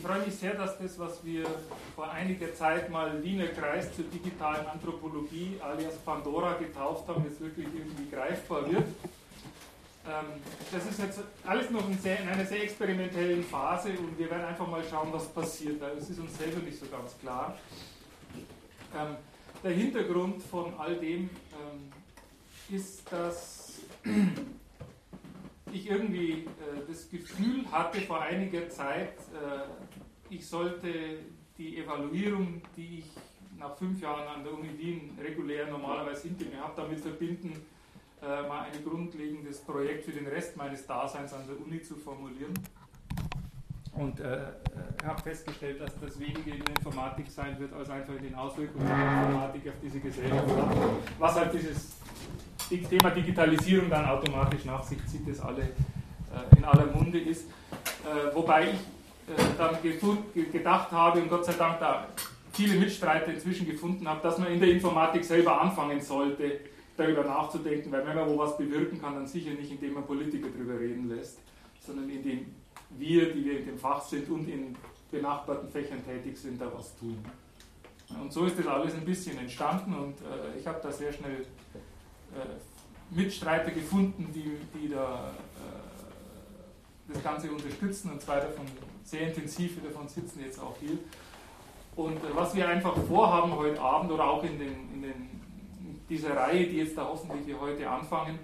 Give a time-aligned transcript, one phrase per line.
[0.00, 1.44] ich freue mich sehr, dass das, was wir
[1.94, 7.66] vor einiger Zeit mal Wiener Kreis zur digitalen Anthropologie alias Pandora getauft haben, jetzt wirklich
[7.66, 8.86] irgendwie greifbar wird.
[10.06, 10.40] Ähm,
[10.72, 14.46] das ist jetzt alles noch in, sehr, in, einer sehr experimentellen Phase und wir werden
[14.46, 15.82] einfach mal schauen, was passiert.
[15.98, 17.58] Es ist uns selber nicht so ganz klar.
[18.96, 19.16] Ähm,
[19.62, 21.92] der Hintergrund von all dem ähm,
[22.74, 23.80] ist, dass
[25.72, 26.46] ich irgendwie äh,
[26.88, 29.89] das Gefühl hatte vor einiger Zeit, äh,
[30.30, 30.88] ich sollte
[31.58, 33.10] die Evaluierung, die ich
[33.58, 37.52] nach fünf Jahren an der Uni Wien regulär normalerweise hinter mir habe, damit verbinden,
[38.22, 42.54] äh, mal ein grundlegendes Projekt für den Rest meines Daseins an der Uni zu formulieren.
[43.92, 44.46] Und äh, äh
[45.04, 48.86] habe festgestellt, dass das weniger in der Informatik sein wird, als einfach in den Auswirkungen
[48.86, 50.48] der Informatik auf diese Gesellschaft.
[51.18, 51.96] Was halt dieses
[52.88, 57.46] Thema Digitalisierung dann automatisch nach sich zieht, das alle äh, in aller Munde ist.
[58.04, 58.80] Äh, wobei ich
[59.58, 59.76] dann
[60.52, 62.06] gedacht habe und Gott sei Dank da
[62.52, 66.60] viele Mitstreiter inzwischen gefunden habe, dass man in der Informatik selber anfangen sollte,
[66.96, 70.48] darüber nachzudenken, weil wenn man wo was bewirken kann, dann sicher nicht, indem man Politiker
[70.52, 71.38] darüber reden lässt,
[71.80, 72.46] sondern indem
[72.90, 74.76] wir, die wir in dem Fach sind und in
[75.10, 77.18] benachbarten Fächern tätig sind, da was tun.
[78.20, 81.46] Und so ist das alles ein bisschen entstanden und äh, ich habe da sehr schnell
[82.34, 88.66] äh, Mitstreiter gefunden, die, die da äh, das Ganze unterstützen und zwei davon
[89.10, 90.98] sehr intensiv davon sitzen jetzt auch hier.
[91.96, 95.30] Und äh, was wir einfach vorhaben heute Abend oder auch in, den, in, den,
[95.80, 98.38] in dieser Reihe, die jetzt da hoffentlich hier heute anfangen,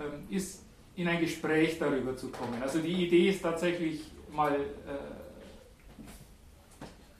[0.00, 0.62] ähm, ist
[0.96, 2.62] in ein Gespräch darüber zu kommen.
[2.62, 4.00] Also die Idee ist tatsächlich
[4.32, 4.58] mal äh,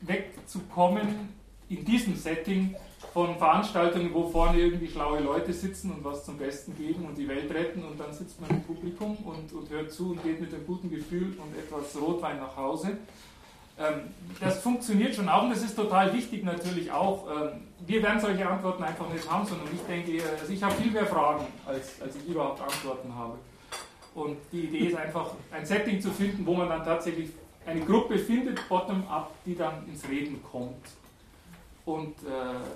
[0.00, 1.28] wegzukommen
[1.68, 2.74] in diesem Setting
[3.14, 7.28] von Veranstaltungen, wo vorne irgendwie schlaue Leute sitzen und was zum Besten geben und die
[7.28, 10.52] Welt retten und dann sitzt man im Publikum und, und hört zu und geht mit
[10.52, 12.98] einem guten Gefühl und etwas Rotwein nach Hause.
[13.78, 14.00] Ähm,
[14.40, 17.28] das funktioniert schon auch und das ist total wichtig natürlich auch.
[17.30, 20.90] Ähm, wir werden solche Antworten einfach nicht haben, sondern ich denke, also ich habe viel
[20.90, 23.39] mehr Fragen, als, als ich überhaupt Antworten habe.
[24.16, 27.30] Und die Idee ist einfach, ein Setting zu finden, wo man dann tatsächlich
[27.64, 30.83] eine Gruppe findet, bottom-up, die dann ins Reden kommt.
[31.84, 32.30] Und äh,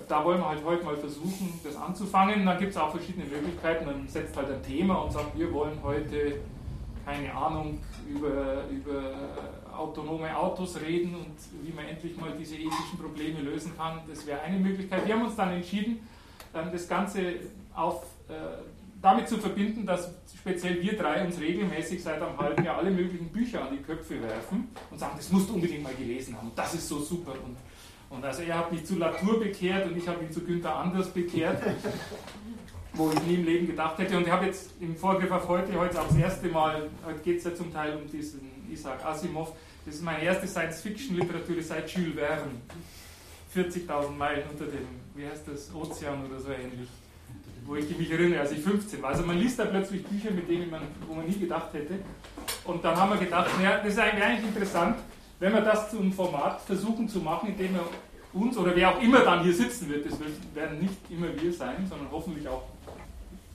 [0.07, 2.45] da wollen wir halt heute mal versuchen, das anzufangen.
[2.45, 3.85] Dann gibt es auch verschiedene Möglichkeiten.
[3.85, 6.41] Man setzt halt ein Thema und sagt, wir wollen heute,
[7.05, 9.13] keine Ahnung, über, über
[9.75, 14.01] autonome Autos reden und wie man endlich mal diese ethischen Probleme lösen kann.
[14.07, 15.07] Das wäre eine Möglichkeit.
[15.07, 16.07] Wir haben uns dann entschieden,
[16.53, 17.21] das Ganze
[17.73, 18.33] auf, äh,
[19.01, 23.29] damit zu verbinden, dass speziell wir drei uns regelmäßig seit einem halben Jahr alle möglichen
[23.29, 26.51] Bücher an die Köpfe werfen und sagen, das musst du unbedingt mal gelesen haben.
[26.55, 27.31] Das ist so super.
[27.31, 27.57] Und
[28.09, 31.09] und also er hat mich zu Latour bekehrt und ich habe ihn zu Günther Anders
[31.09, 31.61] bekehrt,
[32.93, 34.17] wo ich nie im Leben gedacht hätte.
[34.17, 37.37] Und ich habe jetzt im Vorgriff auf heute, heute auch das erste Mal, heute geht
[37.37, 39.53] es ja zum Teil um diesen Isaac Asimov,
[39.85, 42.51] das ist meine erste Science-Fiction-Literatur seit Jules Verne.
[43.55, 46.87] 40.000 Meilen unter dem, wie heißt das, Ozean oder so ähnlich,
[47.65, 49.09] wo ich mich erinnere, als ich 15 war.
[49.09, 51.95] Also man liest da plötzlich Bücher, mit denen man, wo man nie gedacht hätte.
[52.65, 54.97] Und dann haben wir gedacht, naja, das ist eigentlich interessant,
[55.39, 57.83] wenn wir das zum Format versuchen zu machen, indem wir
[58.33, 60.19] uns oder wer auch immer dann hier sitzen wird, das
[60.53, 62.63] werden nicht immer wir sein, sondern hoffentlich auch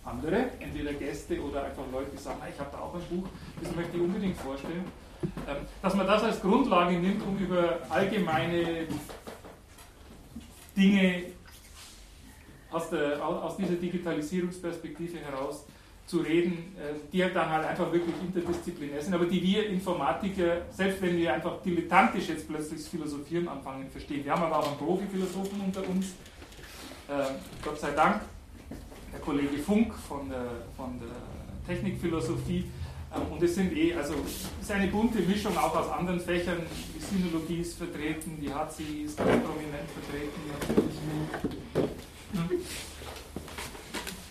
[0.04, 3.28] andere, entweder Gäste oder einfach Leute, die sagen, ich habe da auch ein Buch,
[3.62, 4.84] das möchte ich unbedingt vorstellen,
[5.48, 8.86] ähm, dass man das als Grundlage nimmt, um über allgemeine
[10.76, 11.22] Dinge
[12.70, 15.64] aus, der, aus dieser Digitalisierungsperspektive heraus
[16.06, 20.62] zu reden, äh, die halt dann halt einfach wirklich interdisziplinär sind, aber die wir Informatiker,
[20.70, 24.24] selbst wenn wir einfach dilettantisch jetzt plötzlich Philosophieren anfangen, verstehen.
[24.24, 26.06] Wir haben aber auch einen Profi-Philosophen unter uns,
[27.08, 27.24] äh,
[27.64, 28.20] Gott sei Dank,
[29.12, 32.64] der Kollege Funk von der, von der Technikphilosophie.
[33.14, 34.14] Ähm, und es sind eh, also
[34.60, 36.58] ist eine bunte Mischung auch aus anderen Fächern.
[36.94, 41.63] Die Sinologie ist vertreten, die HCI ist ganz prominent vertreten natürlich.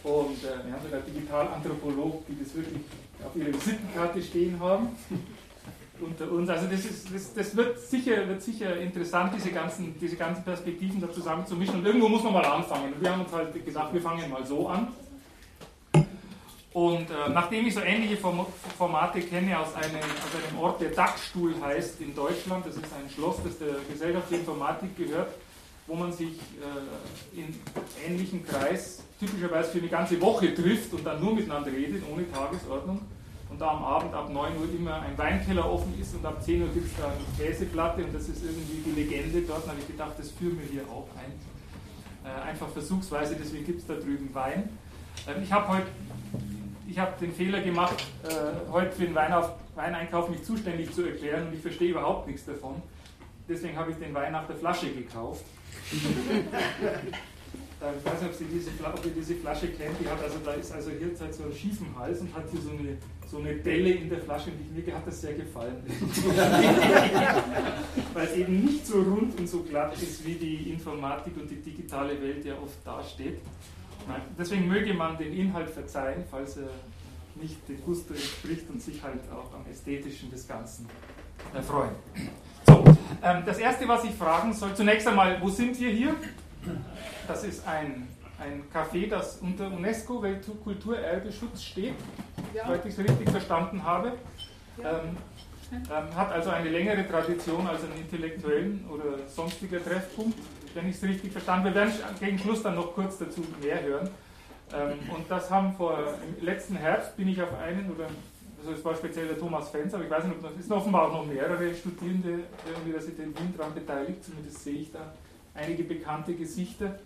[0.03, 2.81] Und äh, wir haben sogar Digitalanthropologen, die das wirklich
[3.25, 4.89] auf ihrer Visitenkarte stehen haben.
[6.01, 6.49] Unter uns.
[6.49, 10.99] Also das, ist, das, das, wird, sicher, wird sicher interessant, diese ganzen, diese ganzen Perspektiven
[10.99, 11.75] da zusammen zu mischen.
[11.75, 12.93] Und irgendwo muss man mal anfangen.
[12.93, 14.89] Und wir haben uns halt gesagt, wir fangen mal so an.
[16.73, 21.53] Und äh, nachdem ich so ähnliche Formate kenne aus einem, aus einem Ort, der Dachstuhl
[21.61, 25.33] heißt in Deutschland, das ist ein Schloss, das der Gesellschaft für Informatik gehört,
[25.85, 27.55] wo man sich äh, in
[28.03, 33.01] ähnlichem Kreis typischerweise für eine ganze Woche trifft und dann nur miteinander redet, ohne Tagesordnung.
[33.49, 36.61] Und da am Abend ab 9 Uhr immer ein Weinkeller offen ist und ab 10
[36.63, 39.65] Uhr gibt es da eine Käseplatte und das ist irgendwie die Legende dort.
[39.65, 41.31] Da habe ich gedacht, das führen wir hier auch ein.
[42.25, 44.69] Äh, einfach versuchsweise, deswegen gibt es da drüben Wein.
[45.27, 45.87] Ähm, ich habe heute
[46.87, 51.47] ich habe den Fehler gemacht, äh, heute für den Weinauf, Weineinkauf mich zuständig zu erklären
[51.47, 52.81] und ich verstehe überhaupt nichts davon.
[53.49, 55.43] Deswegen habe ich den Wein nach der Flasche gekauft.
[57.97, 59.99] ich weiß nicht, ob, Sie diese, ob ihr diese Flasche kennt.
[59.99, 62.61] Die hat also, da ist also hier halt so einen schiefen Hals und hat hier
[62.61, 62.97] so eine,
[63.29, 64.51] so eine Delle in der Flasche.
[64.51, 65.83] Und mir hat das sehr gefallen.
[68.13, 71.61] Weil es eben nicht so rund und so glatt ist, wie die Informatik und die
[71.61, 73.39] digitale Welt ja oft dasteht.
[74.37, 76.69] Deswegen möge man den Inhalt verzeihen, falls er
[77.35, 80.87] nicht dem Gusto entspricht und sich halt auch am Ästhetischen des Ganzen
[81.53, 81.95] erfreuen.
[82.67, 82.83] So,
[83.23, 86.15] ähm, das erste, was ich fragen soll, zunächst einmal, wo sind wir hier?
[87.27, 88.07] Das ist ein,
[88.39, 91.95] ein Café, das unter UNESCO Weltkulturerbeschutz steht,
[92.53, 92.65] ja.
[92.65, 94.13] soweit ich es richtig verstanden habe.
[94.77, 94.99] Ja.
[94.99, 95.17] Ähm,
[95.71, 100.37] ähm, hat also eine längere Tradition als ein intellektuellen oder sonstiger Treffpunkt,
[100.75, 101.75] wenn ich es richtig verstanden habe.
[101.75, 104.09] Wir werden gegen Schluss dann noch kurz dazu mehr hören.
[104.73, 105.97] Ähm, und das haben vor,
[106.37, 108.07] im letzten Herbst bin ich auf einen, oder
[108.59, 110.71] also es war speziell der Thomas Fenz, aber ich weiß nicht, ob noch, es sind
[110.71, 115.13] offenbar auch noch mehrere Studierende der Universität Wien daran beteiligt, zumindest sehe ich da
[115.53, 116.99] einige bekannte Gesichter,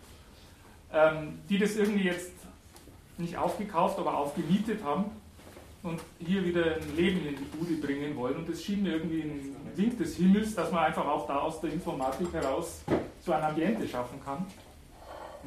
[0.93, 2.31] ähm, die das irgendwie jetzt
[3.17, 5.05] nicht aufgekauft, aber aufgemietet haben
[5.83, 8.37] und hier wieder ein Leben in die Bude bringen wollen.
[8.37, 11.61] Und es schien mir irgendwie ein Wink des Himmels, dass man einfach auch da aus
[11.61, 12.83] der Informatik heraus
[13.23, 14.45] so ein Ambiente schaffen kann.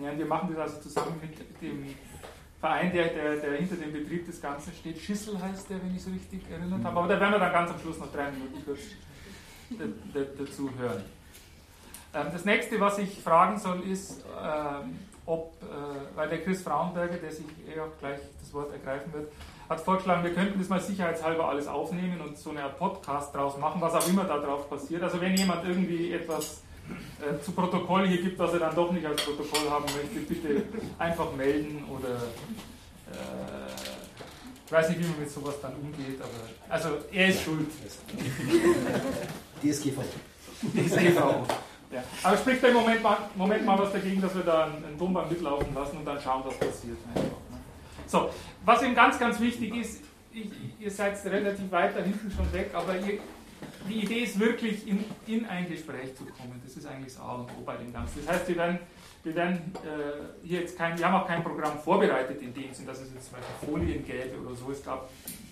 [0.02, 1.94] Ja, wir machen das also zusammen mit dem
[2.58, 4.98] Verein, der, der, der, hinter dem Betrieb des Ganzen steht.
[4.98, 6.98] Schissel heißt der, wenn ich es richtig erinnert habe.
[6.98, 8.81] Aber da werden wir dann ganz am Schluss noch drei Minuten kurz
[10.38, 11.04] dazu hören.
[12.12, 14.98] Ähm, das nächste, was ich fragen soll, ist, ähm,
[15.31, 19.31] ob, äh, weil der Chris Frauenberger, der sich eh auch gleich das Wort ergreifen wird,
[19.69, 23.56] hat vorgeschlagen, wir könnten das mal sicherheitshalber alles aufnehmen und so eine Art Podcast draus
[23.56, 25.03] machen, was auch immer da drauf passiert.
[25.05, 26.62] Also wenn jemand irgendwie etwas
[27.21, 30.65] äh, zu Protokoll hier gibt, was er dann doch nicht als Protokoll haben möchte, bitte
[30.99, 32.17] einfach melden oder
[33.12, 33.71] äh,
[34.67, 37.69] ich weiß nicht, wie man mit sowas dann umgeht, aber also er ist schuld.
[39.62, 40.03] DSGVO.
[40.75, 41.47] DSGVO.
[41.90, 42.04] Ja.
[42.22, 45.75] Aber spricht im Moment mal, Moment mal was dagegen, dass wir da einen, Tonband mitlaufen
[45.75, 46.96] lassen und dann schauen, was passiert.
[48.06, 48.31] So,
[48.64, 50.00] was eben ganz, ganz wichtig ist,
[50.32, 53.19] ich, ihr seid relativ weit da hinten schon weg, aber ihr,
[53.88, 56.60] die Idee ist wirklich in, in, ein Gespräch zu kommen.
[56.64, 58.25] Das ist eigentlich das A und O bei dem Ganzen.
[58.25, 58.78] Das heißt, wir werden,
[59.25, 62.86] wir werden äh, hier jetzt kein, wir haben auch kein Programm vorbereitet in dem Sinn,
[62.86, 64.70] dass es jetzt zum Beispiel Folien gäbe oder so.
[64.70, 65.10] Es gab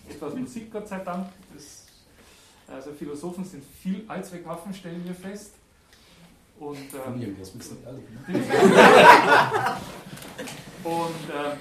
[0.08, 1.28] etwas Musik, Gott sei Dank.
[1.52, 1.86] Das,
[2.68, 5.57] also Philosophen sind viel Allzweckwaffen, stellen wir fest.
[6.60, 7.60] Und, ähm, das ne?
[10.84, 11.52] und äh,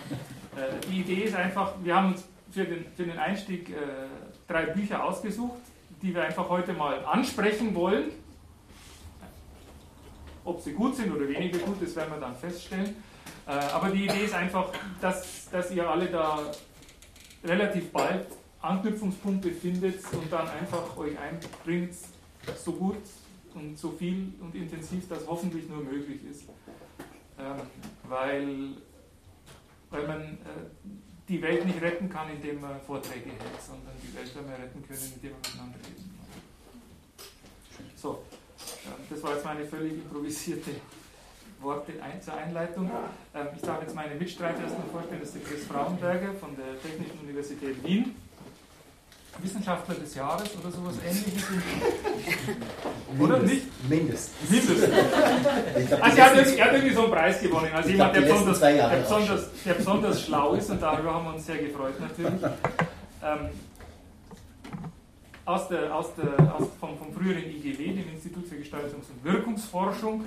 [0.59, 3.73] äh, die Idee ist einfach, wir haben uns für den, für den Einstieg äh,
[4.47, 5.61] drei Bücher ausgesucht,
[6.01, 8.05] die wir einfach heute mal ansprechen wollen.
[10.43, 12.95] Ob sie gut sind oder weniger gut, das werden wir dann feststellen.
[13.45, 16.39] Äh, aber die Idee ist einfach, dass, dass ihr alle da
[17.43, 18.25] relativ bald
[18.61, 21.93] Anknüpfungspunkte findet und dann einfach euch einbringt,
[22.55, 22.97] so gut
[23.57, 26.43] und so viel und intensiv das hoffentlich nur möglich ist.
[27.39, 27.55] Ähm,
[28.07, 28.69] weil,
[29.89, 30.37] weil man äh,
[31.27, 34.81] die Welt nicht retten kann, indem man Vorträge hält, sondern die Welt soll man retten
[34.85, 36.17] können, indem man miteinander reden
[37.95, 38.23] So,
[38.59, 40.71] äh, das war jetzt meine völlig improvisierte
[41.59, 42.89] Worte zur Einleitung.
[43.33, 46.79] Ähm, ich darf jetzt meine Mitstreiter erstmal vorstellen, das ist der Chris Frauenberger von der
[46.81, 48.15] Technischen Universität Wien.
[49.41, 51.43] Wissenschaftler des Jahres oder sowas ähnliches.
[53.19, 53.89] oder nicht?
[53.89, 54.49] Mindestens.
[54.49, 54.93] Mindestens.
[56.01, 58.59] also er hat, irgendwie, er hat, irgendwie, so einen Preis gewonnen, als jemand, der besonders,
[58.59, 62.41] der, besonders, der besonders, schlau ist und darüber haben wir uns sehr gefreut natürlich.
[63.23, 63.49] Ähm,
[65.45, 70.25] aus der, aus der, aus, vom, vom früheren IGW, dem Institut für Gestaltungs- und Wirkungsforschung,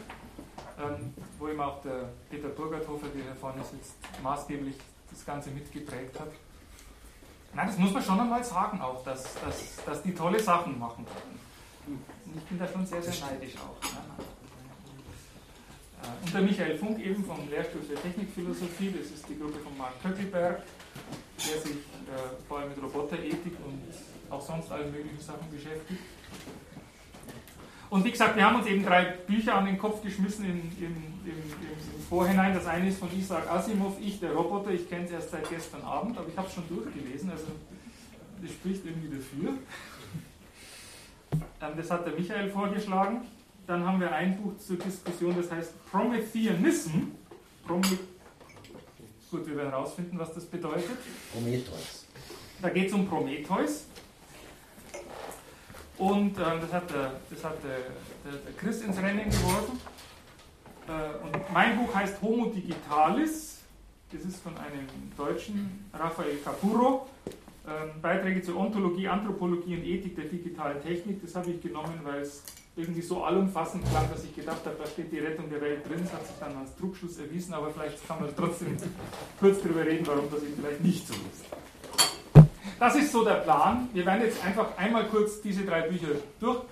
[0.78, 4.76] ähm, wo eben auch der Peter Burgerthofer, der hier vorne sitzt, maßgeblich
[5.10, 6.28] das Ganze mitgeprägt hat.
[7.52, 11.04] Nein, das muss man schon einmal sagen auch, dass, dass, dass die tolle Sachen machen
[11.04, 11.40] können.
[12.36, 13.82] Ich bin da schon sehr, sehr neidisch auch.
[13.82, 13.98] Ne?
[16.02, 19.76] Äh, und der Michael Funk eben vom Lehrstuhl für Technikphilosophie, das ist die Gruppe von
[19.76, 20.62] Mark Töckelberg,
[21.38, 23.82] der sich äh, vor allem mit Roboterethik und
[24.30, 26.00] auch sonst allen möglichen Sachen beschäftigt.
[27.90, 31.09] Und wie gesagt, wir haben uns eben drei Bücher an den Kopf geschmissen im, im,
[31.24, 32.54] im, im Vorhinein.
[32.54, 34.70] Das eine ist von Isaac Asimov, Ich, der Roboter.
[34.70, 37.46] Ich kenne es erst seit gestern Abend, aber ich habe es schon durchgelesen, also
[38.42, 39.54] das spricht irgendwie dafür.
[41.60, 43.22] Ähm, das hat der Michael vorgeschlagen.
[43.66, 47.12] Dann haben wir ein Buch zur Diskussion, das heißt Prometheanism.
[47.66, 47.98] Promet
[49.30, 50.98] Gut, wir werden herausfinden, was das bedeutet.
[51.32, 52.06] Prometheus.
[52.60, 53.84] Da geht es um Prometheus.
[55.96, 57.78] Und äh, das hat, der, das hat der,
[58.24, 59.78] der, der Chris ins Rennen geworfen.
[60.88, 63.58] Äh, und mein Buch heißt Homo Digitalis,
[64.12, 67.06] das ist von einem Deutschen, Raphael Capurro,
[67.66, 71.22] ähm, Beiträge zur Ontologie, Anthropologie und Ethik der digitalen Technik.
[71.22, 72.42] Das habe ich genommen, weil es
[72.76, 76.00] irgendwie so allumfassend klang, dass ich gedacht habe, da steht die Rettung der Welt drin.
[76.02, 78.76] Das hat sich dann als Druckschluss erwiesen, aber vielleicht kann man trotzdem
[79.40, 82.46] kurz darüber reden, warum das eben vielleicht nicht so ist.
[82.78, 83.88] Das ist so der Plan.
[83.92, 86.08] Wir werden jetzt einfach einmal kurz diese drei Bücher
[86.40, 86.62] durch,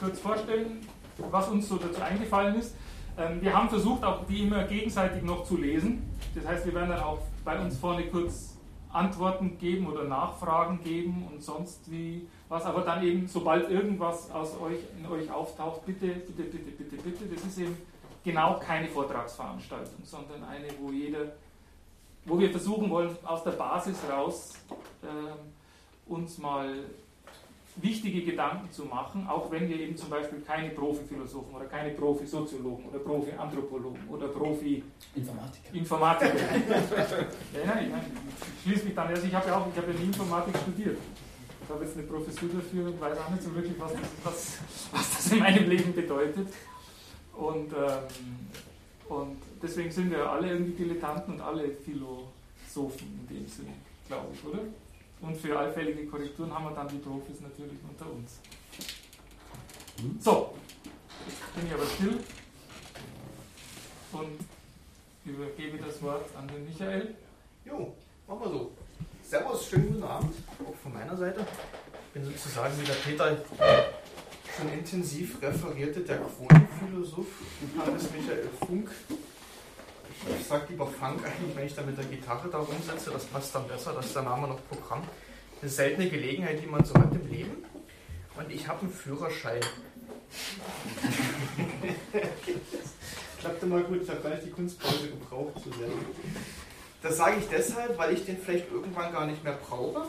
[0.00, 0.86] kurz vorstellen,
[1.30, 2.74] was uns so dazu eingefallen ist.
[3.18, 6.08] Ähm, wir haben versucht, auch die immer gegenseitig noch zu lesen.
[6.34, 8.56] Das heißt, wir werden dann auch bei uns vorne kurz
[8.90, 14.58] Antworten geben oder Nachfragen geben und sonst wie was, aber dann eben, sobald irgendwas aus
[14.60, 17.24] euch, in euch auftaucht, bitte, bitte, bitte, bitte, bitte.
[17.34, 17.76] Das ist eben
[18.24, 21.32] genau keine Vortragsveranstaltung, sondern eine, wo jeder,
[22.24, 24.54] wo wir versuchen wollen, aus der Basis raus
[25.02, 26.72] äh, uns mal
[27.80, 32.86] wichtige Gedanken zu machen, auch wenn wir eben zum Beispiel keine Profi-Philosophen oder keine Profi-Soziologen
[32.86, 35.74] oder Profi-Anthropologen oder Profi-Informatiker.
[35.74, 36.34] Informatiker.
[36.36, 40.06] ja, nein, ich, schließe mich dann, also ich habe ja auch, ich habe ja nie
[40.06, 40.98] Informatik studiert.
[41.62, 44.58] Ich habe jetzt eine Professur dafür und weiß auch nicht so wirklich, was das, was,
[44.92, 46.48] was das in meinem Leben bedeutet.
[47.34, 53.74] Und, ähm, und deswegen sind wir alle irgendwie Dilettanten und alle Philosophen in dem Sinne,
[54.08, 54.60] glaube ich, oder?
[55.20, 58.38] Und für allfällige Korrekturen haben wir dann die Profis natürlich unter uns.
[60.00, 60.16] Hm?
[60.20, 60.54] So,
[61.26, 62.20] jetzt bin ich aber still
[64.12, 64.38] und
[65.24, 67.14] übergebe das Wort an den Michael.
[67.64, 67.94] Jo,
[68.26, 68.72] machen wir so.
[69.22, 70.34] Servus, schönen guten Abend,
[70.64, 71.40] auch von meiner Seite.
[71.40, 73.36] Ich bin sozusagen wie der Peter
[74.56, 77.26] schon intensiv referierte, der Kronenphilosoph,
[77.76, 78.90] Johannes Michael Funk.
[80.26, 83.54] Ich sage lieber Funk eigentlich, wenn ich da mit der Gitarre da rumsetze, das passt
[83.54, 85.02] dann besser, das ist der Name noch Programm.
[85.60, 87.64] Eine seltene Gelegenheit, die man so hat im Leben.
[88.36, 89.60] Und ich habe einen Führerschein.
[93.40, 95.88] Klappte mal gut, ich habe gar nicht die Kunstpause gebraucht zu sehr.
[97.02, 100.08] Das sage ich deshalb, weil ich den vielleicht irgendwann gar nicht mehr brauche,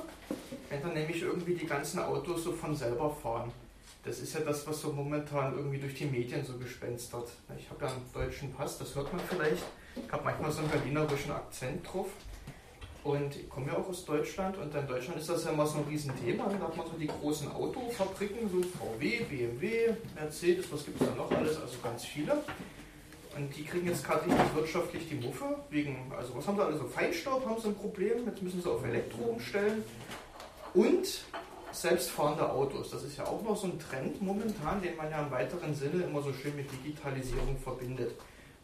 [0.69, 3.51] wenn dann nämlich irgendwie die ganzen Autos so von selber fahren.
[4.03, 7.29] Das ist ja das, was so momentan irgendwie durch die Medien so gespenstert.
[7.57, 9.63] Ich habe ja einen deutschen Pass, das hört man vielleicht.
[10.05, 12.07] Ich habe manchmal so einen berlinerischen Akzent drauf.
[13.03, 15.77] Und ich komme ja auch aus Deutschland und in Deutschland ist das ja immer so
[15.77, 16.49] ein Riesenthema.
[16.49, 21.15] Da hat man so die großen Autofabriken, so VW, BMW, Mercedes, was gibt es da
[21.15, 22.43] noch alles, also ganz viele.
[23.37, 26.77] Und die kriegen jetzt gerade richtig wirtschaftlich die Muffe, wegen, also was haben sie alle
[26.77, 29.83] so, Feinstaub haben sie ein Problem, jetzt müssen sie auf Elektro umstellen.
[30.73, 31.23] Und
[31.71, 35.31] selbstfahrende Autos, das ist ja auch noch so ein Trend momentan, den man ja im
[35.31, 38.11] weiteren Sinne immer so schön mit Digitalisierung verbindet.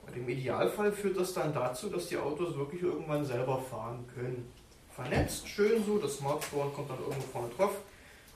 [0.07, 4.51] Und im Idealfall führt das dann dazu, dass die Autos wirklich irgendwann selber fahren können.
[4.91, 7.77] Vernetzt, schön so, das Smartphone kommt dann irgendwo vorne drauf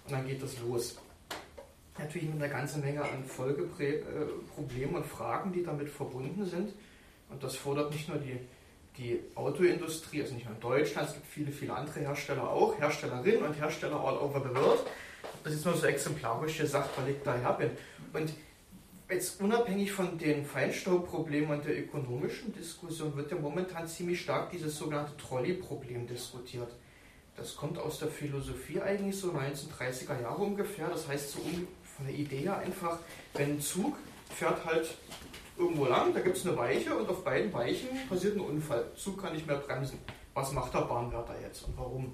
[0.05, 0.97] und dann geht das los.
[1.97, 6.73] Natürlich mit einer ganzen Menge an Folgeproblemen und Fragen, die damit verbunden sind.
[7.29, 8.39] Und das fordert nicht nur die,
[8.97, 13.43] die Autoindustrie, also nicht nur in Deutschland, es gibt viele, viele andere Hersteller auch, Herstellerinnen
[13.43, 14.79] und Hersteller all over the world.
[15.43, 17.69] Das ist nur so exemplarisch gesagt, weil ich daher bin.
[18.13, 18.33] Und
[19.09, 24.77] jetzt unabhängig von den Feinstaubproblemen und der ökonomischen Diskussion wird ja momentan ziemlich stark dieses
[24.77, 26.69] sogenannte Trolley-Problem diskutiert.
[27.35, 30.89] Das kommt aus der Philosophie eigentlich so 1930er Jahre ungefähr.
[30.89, 32.99] Das heißt, so von der Idee her einfach,
[33.33, 33.97] wenn ein Zug
[34.35, 34.93] fährt halt
[35.57, 38.85] irgendwo lang, da gibt es eine Weiche und auf beiden Weichen passiert ein Unfall.
[38.95, 39.99] Zug kann nicht mehr bremsen.
[40.33, 42.13] Was macht der Bahnwärter jetzt und warum?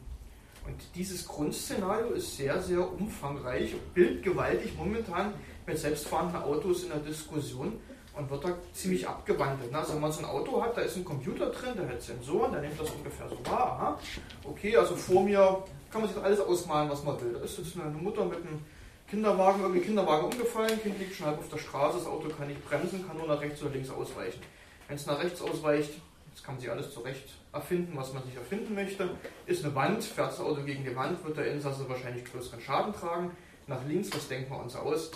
[0.65, 5.33] Und dieses Grundszenario ist sehr, sehr umfangreich, bildgewaltig momentan
[5.65, 7.79] mit selbstfahrenden Autos in der Diskussion
[8.15, 9.73] und wird da ziemlich abgewandelt.
[9.73, 12.51] Also wenn man so ein Auto hat, da ist ein Computer drin, der hat Sensoren,
[12.51, 13.71] der nimmt das ungefähr so wahr.
[13.79, 13.99] Aha.
[14.43, 17.33] Okay, also vor mir kann man sich alles ausmalen, was man will.
[17.33, 18.61] Da ist jetzt eine Mutter mit einem
[19.09, 22.67] Kinderwagen, irgendwie Kinderwagen umgefallen, Kind liegt schon halb auf der Straße, das Auto kann nicht
[22.67, 24.41] bremsen, kann nur nach rechts oder links ausweichen.
[24.87, 25.91] Wenn es nach rechts ausweicht,
[26.33, 29.09] jetzt kann man sich alles zurecht erfinden, was man sich erfinden möchte,
[29.45, 32.93] ist eine Wand, fährt das Auto gegen die Wand, wird der Insasse wahrscheinlich größeren Schaden
[32.93, 33.31] tragen.
[33.67, 35.11] Nach links, was denken wir uns aus?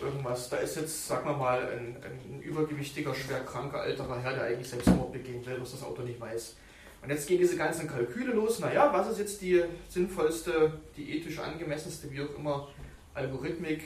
[0.00, 0.48] Irgendwas.
[0.48, 4.68] Da ist jetzt, sagen wir mal, ein, ein übergewichtiger, schwer kranker älterer Herr, der eigentlich
[4.68, 6.56] Selbstmord begehen will, was das Auto nicht weiß.
[7.02, 8.60] Und jetzt gehen diese ganzen Kalküle los.
[8.60, 12.68] Naja, was ist jetzt die sinnvollste, die ethisch angemessenste, wie auch immer,
[13.12, 13.82] Algorithmik,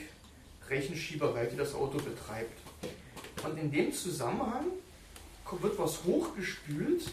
[0.69, 2.59] Rechenschieberei, die das Auto betreibt?
[3.43, 4.65] Und in dem Zusammenhang
[5.61, 7.11] wird was hochgespült,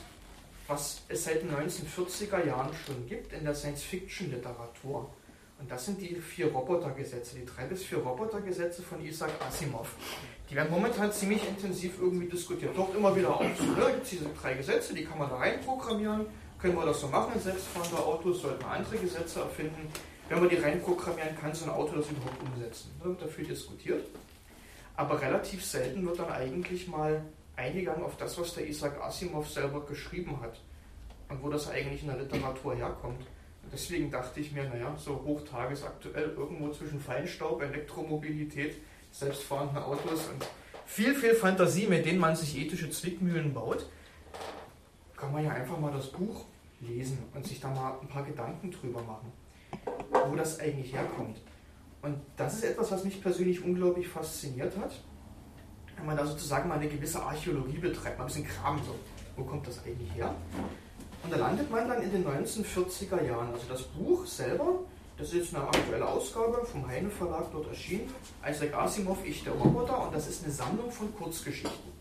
[0.66, 5.10] was es seit den 1940er Jahren schon gibt in der Science-Fiction-Literatur.
[5.58, 9.94] Und das sind die vier Robotergesetze, die drei bis vier Robotergesetze von Isaac Asimov.
[10.50, 12.72] Die werden momentan ziemlich intensiv irgendwie diskutiert.
[12.76, 13.42] Dort immer wieder auf.
[13.42, 16.26] Ne, gibt diese drei Gesetze, die kann man da reinprogrammieren.
[16.60, 18.42] Können wir das so machen selbstfahrende Autos?
[18.42, 19.88] Sollten andere Gesetze erfinden?
[20.28, 22.90] Wenn man die reinprogrammieren kann, so ein Auto das überhaupt umsetzen.
[22.98, 24.06] Da wird dafür diskutiert.
[24.94, 27.22] Aber relativ selten wird dann eigentlich mal
[27.56, 30.60] eingegangen auf das, was der Isaac Asimov selber geschrieben hat.
[31.28, 33.26] und wo das eigentlich in der Literatur herkommt.
[33.72, 38.76] Deswegen dachte ich mir, naja, so hochtagesaktuell irgendwo zwischen Feinstaub, Elektromobilität,
[39.10, 40.46] selbstfahrenden Autos und
[40.86, 43.88] viel, viel Fantasie, mit denen man sich ethische Zwickmühlen baut,
[45.16, 46.44] kann man ja einfach mal das Buch
[46.80, 49.32] lesen und sich da mal ein paar Gedanken drüber machen,
[50.28, 51.38] wo das eigentlich herkommt.
[52.02, 54.92] Und das ist etwas, was mich persönlich unglaublich fasziniert hat,
[55.96, 58.94] wenn man da sozusagen mal eine gewisse Archäologie betreibt, mal ein bisschen Kram so.
[59.36, 60.34] Wo kommt das eigentlich her?
[61.22, 63.52] Und da landet man dann in den 1940er Jahren.
[63.52, 64.80] Also das Buch selber,
[65.18, 68.12] das ist jetzt eine aktuelle Ausgabe vom Heine Verlag dort erschienen.
[68.48, 71.92] Isaac Asimov, Ich der Roboter, und das ist eine Sammlung von Kurzgeschichten.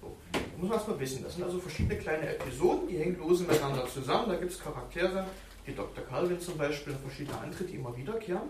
[0.00, 0.16] So.
[0.56, 1.22] Muss man erstmal wissen.
[1.22, 4.28] Das sind also verschiedene kleine Episoden, die hängen lose miteinander zusammen.
[4.28, 5.26] Da gibt es Charaktere,
[5.64, 6.04] wie Dr.
[6.04, 8.48] Calvin zum Beispiel und verschiedene andere, die immer wiederkehren.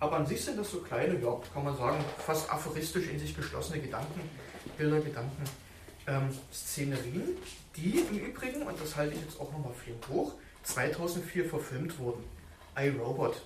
[0.00, 3.34] Aber an sich sind das so kleine, ja, kann man sagen, fast aphoristisch in sich
[3.34, 4.20] geschlossene Gedanken,
[4.76, 5.44] Bilder, Gedanken,
[6.06, 7.36] ähm, Szenerien,
[7.78, 12.24] die im Übrigen, und das halte ich jetzt auch nochmal viel hoch, 2004 verfilmt wurden.
[12.76, 13.40] iRobot,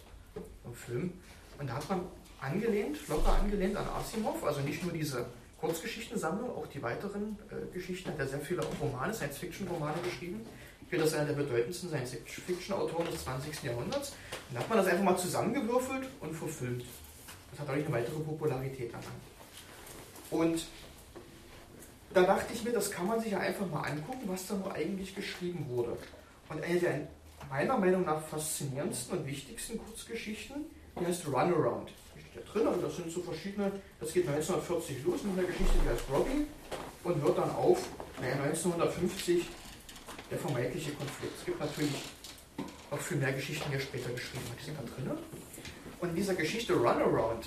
[0.64, 1.12] ein Film.
[1.58, 2.00] Und da hat man
[2.40, 5.26] angelehnt, locker angelehnt an Asimov, also nicht nur diese
[5.60, 10.40] Kurzgeschichtensammlung, auch die weiteren äh, Geschichten, hat er sehr viele Romane, Science-Fiction-Romane geschrieben.
[10.82, 13.62] Ich gilt als einer der bedeutendsten Science-Fiction-Autoren des 20.
[13.62, 14.10] Jahrhunderts.
[14.48, 16.84] Und da hat man das einfach mal zusammengewürfelt und verfilmt.
[17.52, 19.06] Das hat dadurch eine weitere Popularität erlangt.
[20.30, 20.66] Und
[22.14, 24.72] da dachte ich mir, das kann man sich ja einfach mal angucken, was da nur
[24.72, 25.96] eigentlich geschrieben wurde.
[26.48, 27.00] Und eine der
[27.50, 30.64] meiner Meinung nach faszinierendsten und wichtigsten Kurzgeschichten,
[30.98, 31.90] die heißt Runaround.
[32.16, 35.46] Die steht da drin, also das sind so verschiedene, das geht 1940 los mit einer
[35.46, 36.46] Geschichte, die heißt Robbie
[37.04, 37.88] und hört dann auf,
[38.20, 39.48] naja, 1950
[40.30, 41.34] der vermeintliche Konflikt.
[41.38, 42.02] Es gibt natürlich
[42.90, 45.18] auch viel mehr Geschichten, die er später geschrieben hat, die sind da drin.
[46.00, 47.46] Und in dieser Geschichte Runaround,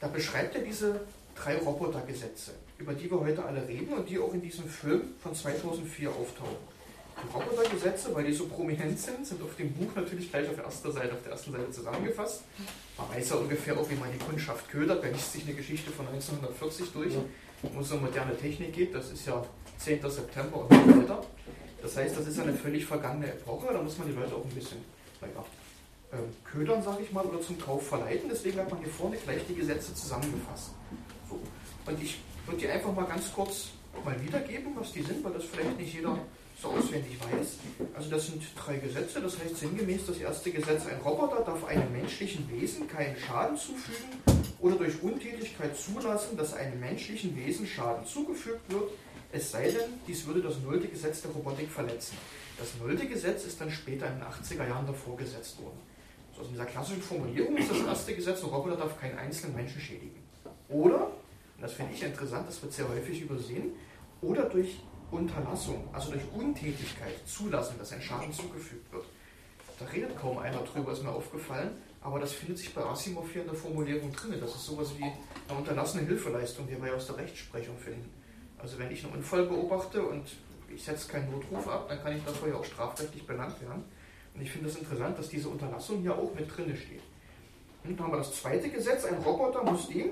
[0.00, 1.00] da beschreibt er diese
[1.34, 5.34] drei Robotergesetze über die wir heute alle reden und die auch in diesem Film von
[5.34, 6.56] 2004 auftauchen.
[7.22, 10.64] Die Robotergesetze, weil die so prominent sind, sind auf dem Buch natürlich gleich auf der
[10.64, 12.42] ersten Seite, auf der ersten Seite zusammengefasst.
[12.98, 15.04] Man weiß ja ungefähr auch, wie man die Kundschaft ködert.
[15.04, 17.14] Da liest sich eine Geschichte von 1940 durch,
[17.62, 18.94] wo es um moderne Technik geht.
[18.94, 19.44] Das ist ja
[19.78, 20.00] 10.
[20.10, 21.20] September und so weiter.
[21.82, 23.72] Das heißt, das ist eine völlig vergangene Epoche.
[23.72, 24.78] Da muss man die Leute auch ein bisschen,
[25.20, 25.44] naja,
[26.12, 28.28] ähm, ködern, sage ich mal, oder zum Kauf verleiten.
[28.30, 30.70] Deswegen hat man hier vorne gleich die Gesetze zusammengefasst.
[31.28, 31.38] So.
[31.86, 33.68] Und ich würde die einfach mal ganz kurz
[34.04, 36.18] mal wiedergeben, was die sind, weil das vielleicht nicht jeder
[36.60, 37.56] so auswendig weiß.
[37.94, 41.90] Also das sind drei Gesetze, das heißt sinngemäß das erste Gesetz, ein Roboter darf einem
[41.92, 44.20] menschlichen Wesen keinen Schaden zufügen
[44.60, 48.90] oder durch Untätigkeit zulassen, dass einem menschlichen Wesen Schaden zugefügt wird,
[49.32, 52.16] es sei denn, dies würde das nullte Gesetz der Robotik verletzen.
[52.58, 55.80] Das nullte Gesetz ist dann später in den 80er Jahren davor gesetzt worden.
[56.36, 59.80] So aus dieser klassischen Formulierung ist das erste Gesetz, ein Roboter darf keinen einzelnen Menschen
[59.80, 60.22] schädigen.
[60.68, 61.10] Oder
[61.62, 63.72] das finde ich interessant, das wird sehr häufig übersehen,
[64.20, 64.80] oder durch
[65.12, 69.04] Unterlassung, also durch Untätigkeit zulassen, dass ein Schaden zugefügt wird.
[69.78, 71.70] Da redet kaum einer drüber, ist mir aufgefallen,
[72.00, 74.34] aber das findet sich bei Asimov hier in der Formulierung drin.
[74.40, 78.10] Das ist sowas wie eine unterlassene Hilfeleistung, die wir ja aus der Rechtsprechung finden.
[78.58, 80.24] Also wenn ich einen Unfall beobachte und
[80.74, 83.84] ich setze keinen Notruf ab, dann kann ich dafür ja auch strafrechtlich benannt werden.
[84.34, 87.02] Und ich finde es das interessant, dass diese Unterlassung hier auch mit drin steht.
[87.84, 90.10] Und dann haben wir das zweite Gesetz, ein Roboter muss dem,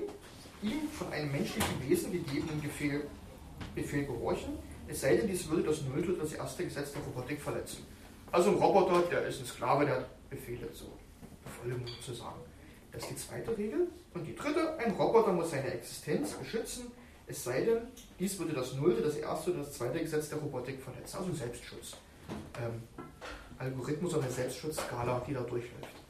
[0.63, 3.07] ihm von einem menschlichen Wesen gegebenen Befehl,
[3.75, 7.85] Befehl gehorchen, es sei denn, dies würde das Nullte das erste Gesetz der Robotik verletzen.
[8.31, 10.85] Also ein Roboter, der ist ein Sklave, der Befehle zu
[11.43, 12.39] befolgen, sozusagen.
[12.91, 13.87] Das ist die zweite Regel.
[14.13, 16.91] Und die dritte, ein Roboter muss seine Existenz beschützen,
[17.27, 17.83] es sei denn,
[18.19, 21.17] dies würde das Nullte, das erste oder das zweite Gesetz der Robotik verletzen.
[21.17, 21.93] Also Selbstschutz.
[22.61, 22.83] Ähm,
[23.57, 26.00] Algorithmus oder eine Selbstschutzskala, die da durchläuft.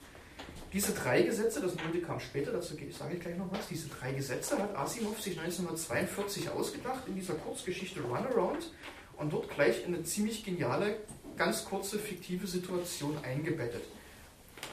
[0.74, 4.14] Diese drei Gesetze, das Nullte kam später, dazu sage ich gleich noch was, diese drei
[4.14, 8.72] Gesetze hat Asimov sich 1942 ausgedacht in dieser Kurzgeschichte Runaround
[9.18, 10.96] und dort gleich in eine ziemlich geniale,
[11.36, 13.84] ganz kurze, fiktive Situation eingebettet.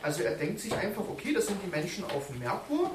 [0.02, 2.90] Also er denkt sich einfach, okay, das sind die Menschen auf dem Merkur.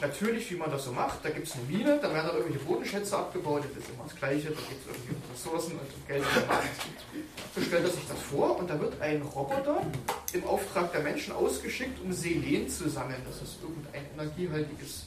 [0.00, 2.64] Natürlich, wie man das so macht, da gibt es eine Mine, da werden dann irgendwelche
[2.64, 6.24] Bodenschätze abgebaut, das ist immer das Gleiche, da gibt es irgendwie Ressourcen und Geld.
[7.54, 9.82] So stellt er sich das vor und da wird ein Roboter
[10.32, 13.22] im Auftrag der Menschen ausgeschickt, um Selen zu sammeln.
[13.26, 15.06] Das ist irgendein energiehaltiges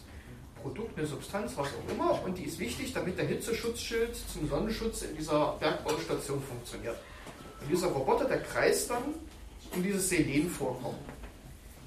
[0.61, 5.01] Produkt, eine Substanz, was auch immer, und die ist wichtig, damit der Hitzeschutzschild zum Sonnenschutz
[5.01, 6.95] in dieser Bergbaustation funktioniert.
[7.59, 9.03] Und dieser Roboter, der kreist dann
[9.75, 11.12] um dieses Selenvorkommen.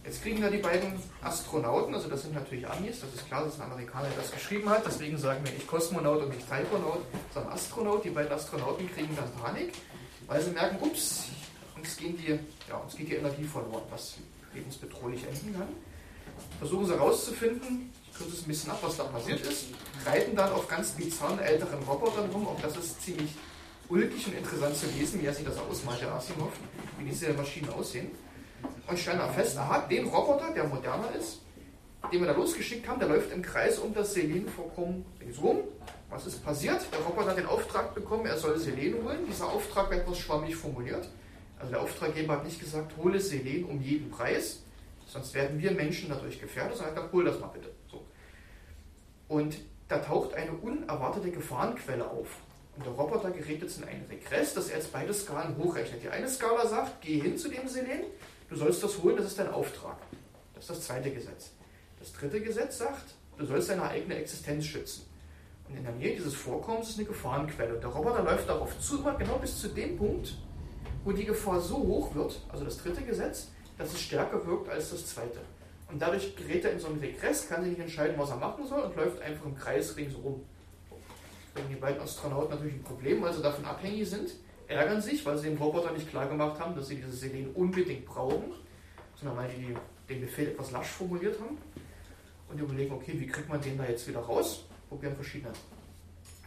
[0.07, 3.59] Jetzt kriegen da die beiden Astronauten, also das sind natürlich Amis, das ist klar, dass
[3.59, 7.01] ein Amerikaner das geschrieben hat, deswegen sagen wir nicht Kosmonaut und nicht Typonaut,
[7.35, 8.05] sondern Astronaut.
[8.05, 9.73] Die beiden Astronauten kriegen dann Panik,
[10.29, 11.25] weil sie merken, ups,
[11.77, 12.38] uns, gehen die,
[12.69, 14.14] ja, uns geht die Energie verloren, was
[14.55, 15.69] lebensbedrohlich enden kann.
[16.61, 19.64] Versuchen sie herauszufinden, ich kürze es ein bisschen ab, was da passiert ist,
[20.05, 23.33] reiten dann auf ganz bizarren älteren Robotern rum, auch das ist ziemlich
[23.88, 26.53] ulkig und interessant zu lesen, wie er sich das ausmalt, der Asimov,
[26.97, 28.12] wie diese Maschinen aussehen.
[28.87, 31.40] Und stellen da fest, aha, den Roboter, der moderner ist,
[32.12, 35.59] den wir da losgeschickt haben, der läuft im Kreis um das Selenvorkommen ringsum.
[36.09, 36.81] Was ist passiert?
[36.92, 39.27] Der Roboter hat den Auftrag bekommen, er soll Selen holen.
[39.29, 41.09] Dieser Auftrag wird etwas schwammig formuliert.
[41.59, 44.62] Also der Auftraggeber hat nicht gesagt, hole Selen um jeden Preis,
[45.07, 47.71] sonst werden wir Menschen dadurch gefährdet, sondern er hat gesagt, hol das mal bitte.
[47.90, 48.05] So.
[49.29, 49.57] Und
[49.88, 52.29] da taucht eine unerwartete Gefahrenquelle auf.
[52.77, 56.03] Und der Roboter gerät jetzt in einen Regress, dass er jetzt beide Skalen hochrechnet.
[56.03, 58.05] Die eine Skala sagt, geh hin zu dem Selen,
[58.48, 59.96] du sollst das holen, das ist dein Auftrag.
[60.54, 61.50] Das ist das zweite Gesetz.
[61.98, 65.04] Das dritte Gesetz sagt, du sollst deine eigene Existenz schützen.
[65.68, 67.74] Und in der Nähe dieses Vorkommens ist eine Gefahrenquelle.
[67.74, 70.37] Und der Roboter läuft darauf zu, immer genau bis zu dem Punkt,
[71.04, 74.90] wo die Gefahr so hoch wird, also das dritte Gesetz, dass es stärker wirkt als
[74.90, 75.40] das zweite.
[75.90, 78.66] Und dadurch gerät er in so einen Regress, kann sich nicht entscheiden, was er machen
[78.66, 80.44] soll und läuft einfach im Kreis ringsherum.
[81.54, 84.30] Wenn die beiden Astronauten natürlich ein Problem, weil sie davon abhängig sind,
[84.68, 88.05] ärgern sich, weil sie dem Roboter nicht klar gemacht haben, dass sie dieses Selen unbedingt
[88.07, 88.52] brauchen,
[89.14, 89.76] sondern weil die
[90.09, 91.59] den Befehl etwas lasch formuliert haben
[92.48, 94.64] und überlegen, okay, wie kriegt man den da jetzt wieder raus?
[94.88, 95.52] Probieren verschiedene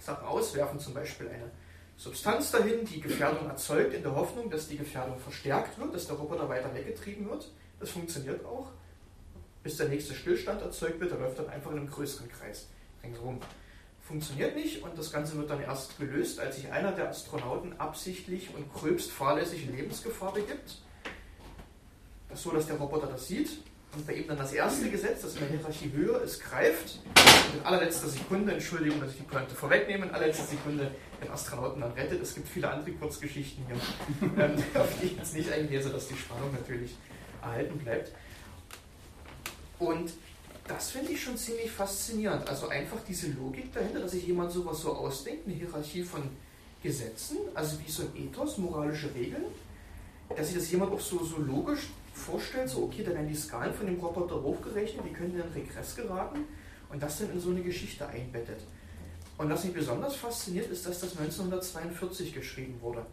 [0.01, 1.51] Sachen aus, werfen zum Beispiel eine
[1.97, 6.15] Substanz dahin, die Gefährdung erzeugt, in der Hoffnung, dass die Gefährdung verstärkt wird, dass der
[6.15, 7.51] Roboter weiter weggetrieben wird.
[7.79, 8.67] Das funktioniert auch.
[9.63, 12.69] Bis der nächste Stillstand erzeugt wird, der läuft dann einfach in einem größeren Kreis
[13.03, 13.39] ringsherum.
[14.10, 18.50] Funktioniert nicht und das Ganze wird dann erst gelöst, als sich einer der Astronauten absichtlich
[18.56, 20.82] und gröbst fahrlässig in Lebensgefahr begibt.
[22.28, 23.52] Das so, dass der Roboter das sieht
[23.93, 27.60] und bei ihm dann das erste Gesetz, das in der Hierarchie höher ist, greift und
[27.60, 30.89] in allerletzter Sekunde, Entschuldigung, dass ich die Pointe vorwegnehme, in allerletzter Sekunde
[31.22, 32.19] den Astronauten dann rettet.
[32.19, 36.17] Es gibt viele andere Kurzgeschichten hier, ähm, auf die ich jetzt nicht eingehe, sodass die
[36.17, 36.95] Spannung natürlich
[37.43, 38.12] erhalten bleibt.
[39.78, 40.13] Und
[40.69, 42.47] das finde ich schon ziemlich faszinierend.
[42.47, 46.21] Also einfach diese Logik dahinter, dass sich jemand sowas so ausdenkt, eine Hierarchie von
[46.84, 49.45] Gesetzen, also wie so ein Ethos, moralische Regeln,
[50.36, 53.73] dass sich das jemand auch so, so logisch vorstellt, so okay, da werden die Skalen
[53.73, 56.45] von dem Roboter hochgerechnet, die können in den Regress geraten
[56.91, 58.60] und das dann in so eine Geschichte einbettet.
[59.38, 63.05] Und was mich besonders fasziniert, ist, dass das 1942 geschrieben wurde.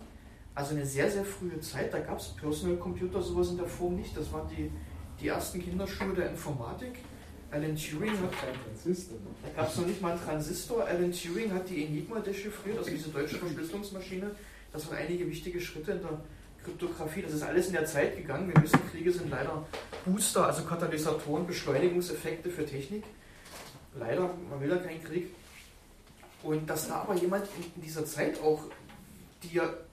[0.55, 3.97] Also eine sehr, sehr frühe Zeit, da gab es Personal Computer sowas in der Form
[3.97, 4.17] nicht.
[4.17, 4.71] Das waren die,
[5.21, 6.99] die ersten Kinderschuhe der Informatik.
[7.51, 8.33] Alan Turing hat.
[8.33, 9.19] Kein Transistor.
[9.43, 10.87] Da gab es noch nicht mal einen Transistor.
[10.87, 14.31] Alan Turing hat die Enigma dechiffriert, also diese deutsche Verschlüsselungsmaschine.
[14.73, 16.21] Das waren einige wichtige Schritte in der
[16.65, 17.23] Kryptographie.
[17.23, 18.53] Das ist alles in der Zeit gegangen.
[18.53, 19.67] Wir wissen, Kriege sind leider
[20.05, 23.05] Booster, also Katalysatoren, Beschleunigungseffekte für Technik.
[23.99, 25.31] Leider, man will ja keinen Krieg.
[26.43, 28.65] Und dass da aber jemand in dieser Zeit auch
[29.43, 29.87] dir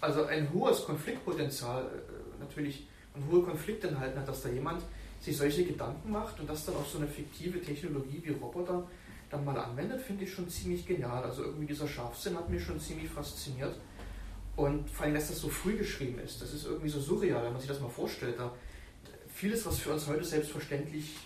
[0.00, 4.82] also ein hohes Konfliktpotenzial äh, natürlich und hohe Konflikte enthalten hat, dass da jemand
[5.24, 8.86] sich solche Gedanken macht und das dann auf so eine fiktive Technologie wie Roboter
[9.30, 11.24] dann mal anwendet, finde ich schon ziemlich genial.
[11.24, 13.74] Also irgendwie dieser Scharfsinn hat mich schon ziemlich fasziniert.
[14.56, 17.52] Und vor allem, dass das so früh geschrieben ist, das ist irgendwie so surreal, wenn
[17.52, 18.38] man sich das mal vorstellt.
[18.38, 18.52] Da
[19.34, 21.16] vieles, was für uns heute selbstverständlich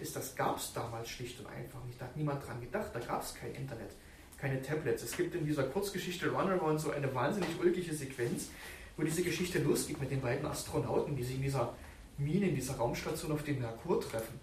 [0.00, 2.00] ist, das gab es damals schlicht und einfach nicht.
[2.00, 3.90] Da hat niemand dran gedacht, da gab es kein Internet,
[4.38, 5.02] keine Tablets.
[5.02, 8.50] Es gibt in dieser Kurzgeschichte Runaround so eine wahnsinnig ulkige Sequenz,
[8.96, 11.74] wo diese Geschichte losgeht mit den beiden Astronauten, die sich in dieser
[12.18, 14.40] Mine, in dieser Raumstation auf dem Merkur treffen.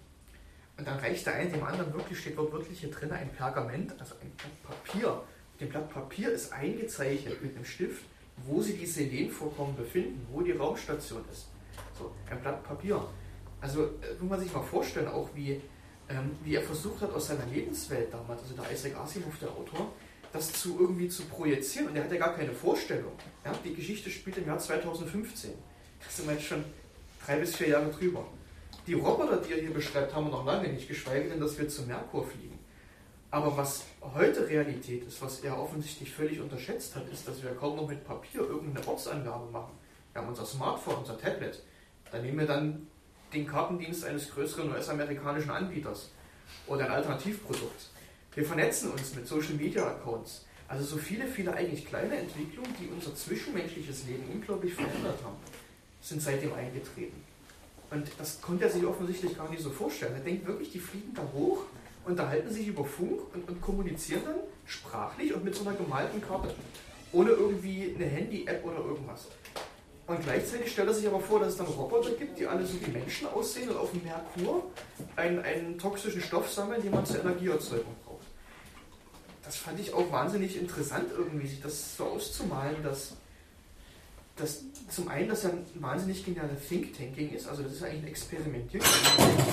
[0.76, 3.94] Und dann reicht der eine dem anderen wirklich, steht dort wirklich hier drin ein Pergament,
[3.98, 5.10] also ein Blatt Papier.
[5.10, 8.04] Auf dem Blatt Papier ist eingezeichnet mit einem Stift,
[8.44, 11.46] wo sie die Selenvorkommen befinden, wo die Raumstation ist.
[11.96, 13.06] So, ein Blatt Papier.
[13.60, 15.60] Also, äh, muss man sich mal vorstellen, auch wie,
[16.08, 19.92] ähm, wie er versucht hat, aus seiner Lebenswelt damals, also der Isaac Asimov, der Autor,
[20.32, 21.88] das zu irgendwie zu projizieren.
[21.88, 23.12] Und er hat ja gar keine Vorstellung.
[23.44, 25.52] Ja, die Geschichte spielt im Jahr 2015.
[26.04, 26.64] Das sind wir jetzt schon
[27.24, 28.24] drei bis vier Jahre drüber.
[28.86, 31.68] Die Roboter, die er hier beschreibt, haben wir noch lange nicht, geschweige denn, dass wir
[31.68, 32.58] zum Merkur fliegen.
[33.30, 37.76] Aber was heute Realität ist, was er offensichtlich völlig unterschätzt hat, ist, dass wir kaum
[37.76, 39.72] noch mit Papier irgendeine Ortsangabe machen.
[40.12, 41.62] Wir haben unser Smartphone, unser Tablet.
[42.12, 42.86] Da nehmen wir dann
[43.32, 46.10] den Kartendienst eines größeren US-amerikanischen Anbieters
[46.66, 47.88] oder ein Alternativprodukt.
[48.34, 50.46] Wir vernetzen uns mit Social Media Accounts.
[50.68, 55.36] Also so viele, viele eigentlich kleine Entwicklungen, die unser zwischenmenschliches Leben unglaublich verändert haben
[56.04, 57.24] sind seitdem eingetreten.
[57.90, 60.14] Und das konnte er sich offensichtlich gar nicht so vorstellen.
[60.14, 61.64] Er denkt wirklich, die fliegen da hoch,
[62.04, 64.36] unterhalten sich über Funk und, und kommunizieren dann
[64.66, 66.54] sprachlich und mit so einer gemalten Karte.
[67.12, 69.28] Ohne irgendwie eine Handy-App oder irgendwas.
[70.06, 72.74] Und gleichzeitig stellt er sich aber vor, dass es dann Roboter gibt, die alle so
[72.84, 74.70] wie Menschen aussehen und auf dem Merkur
[75.16, 78.26] einen, einen toxischen Stoff sammeln, den man zur Energieerzeugung braucht.
[79.42, 83.14] Das fand ich auch wahnsinnig interessant, irgendwie, sich das so auszumalen, dass
[84.36, 88.02] dass zum einen, dass er ein wahnsinnig genialer Think Tanking ist, also das ist eigentlich
[88.02, 88.86] ein Experimentieren.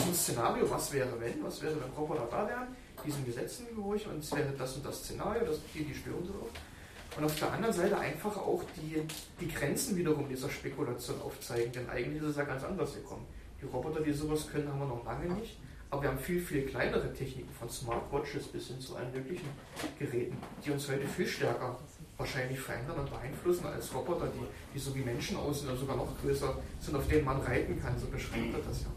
[0.08, 2.68] ein Szenario, was wäre wenn, was wäre, wenn Roboter da wären,
[3.06, 6.34] diesen Gesetzen gehorchen und es wäre das und das Szenario, das, die, die stören so
[6.34, 7.18] oft.
[7.18, 9.02] und auf der anderen Seite einfach auch die,
[9.40, 13.26] die Grenzen wiederum dieser Spekulation aufzeigen, denn eigentlich ist es ja ganz anders gekommen.
[13.62, 16.66] Die Roboter, die sowas können, haben wir noch lange nicht, aber wir haben viel, viel
[16.66, 19.50] kleinere Techniken, von Smartwatches bis hin zu allen möglichen
[19.98, 21.80] Geräten, die uns heute viel stärker
[22.22, 26.10] wahrscheinlich verändern und beeinflussen als Roboter, die, die so wie Menschen aussehen oder sogar noch
[26.22, 28.88] größer sind, auf denen man reiten kann, so beschreibt er das ja.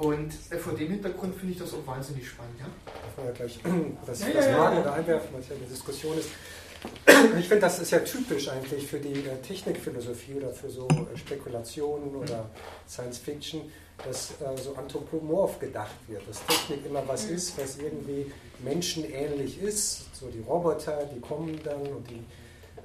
[0.00, 2.58] Und äh, vor dem Hintergrund finde ich das auch wahnsinnig spannend.
[2.58, 2.66] Ja?
[2.86, 3.60] Darf man ja gleich
[4.06, 4.80] das, Ja, das ja, ja.
[4.80, 6.28] oder einwerfen, weil es ja eine Diskussion ist.
[7.38, 11.18] Ich finde, das ist ja typisch eigentlich für die äh, Technikphilosophie oder für so äh,
[11.18, 12.48] Spekulationen oder
[12.88, 13.70] Science Fiction,
[14.02, 18.32] dass äh, so anthropomorph gedacht wird, dass Technik immer was ist, was irgendwie
[18.64, 20.14] menschenähnlich ist.
[20.14, 22.24] So die Roboter, die kommen dann und die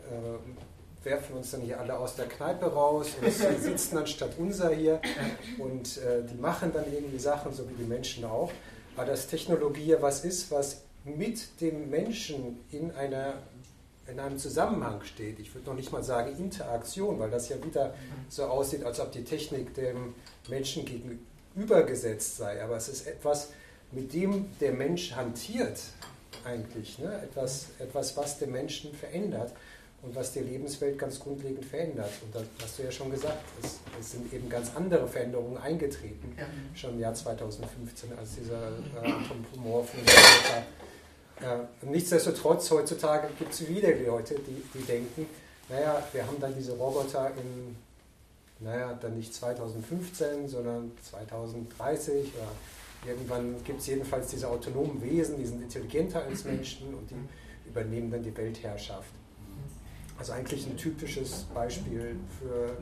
[0.09, 4.31] äh, werfen uns dann hier alle aus der Kneipe raus und sie sitzen dann statt
[4.37, 4.99] unser hier
[5.59, 8.51] und äh, die machen dann irgendwie Sachen, so wie die Menschen auch.
[8.95, 13.35] Aber dass Technologie ja was ist, was mit dem Menschen in, einer,
[14.07, 15.39] in einem Zusammenhang steht.
[15.39, 17.93] Ich würde noch nicht mal sagen Interaktion, weil das ja wieder
[18.27, 20.15] so aussieht, als ob die Technik dem
[20.47, 22.63] Menschen gegenübergesetzt sei.
[22.63, 23.49] Aber es ist etwas,
[23.95, 25.79] mit dem der Mensch hantiert
[26.43, 26.99] eigentlich.
[26.99, 27.21] Ne?
[27.23, 29.53] Etwas, etwas, was den Menschen verändert
[30.03, 32.11] und was die Lebenswelt ganz grundlegend verändert.
[32.23, 36.35] Und da hast du ja schon gesagt, es, es sind eben ganz andere Veränderungen eingetreten,
[36.37, 36.45] Ja.
[36.75, 38.67] schon im Jahr 2015, als dieser
[39.03, 39.11] äh,
[39.53, 39.99] atomorphen
[41.41, 45.25] äh, Nichtsdestotrotz, heutzutage gibt es wieder Leute, die, die denken,
[45.69, 47.75] naja, wir haben dann diese Roboter in,
[48.59, 52.47] naja, dann nicht 2015, sondern 2030 oder
[53.07, 57.15] irgendwann gibt es jedenfalls diese autonomen Wesen, die sind intelligenter als Menschen und die
[57.69, 59.09] übernehmen dann die Weltherrschaft.
[60.17, 62.77] Also eigentlich ein typisches Beispiel für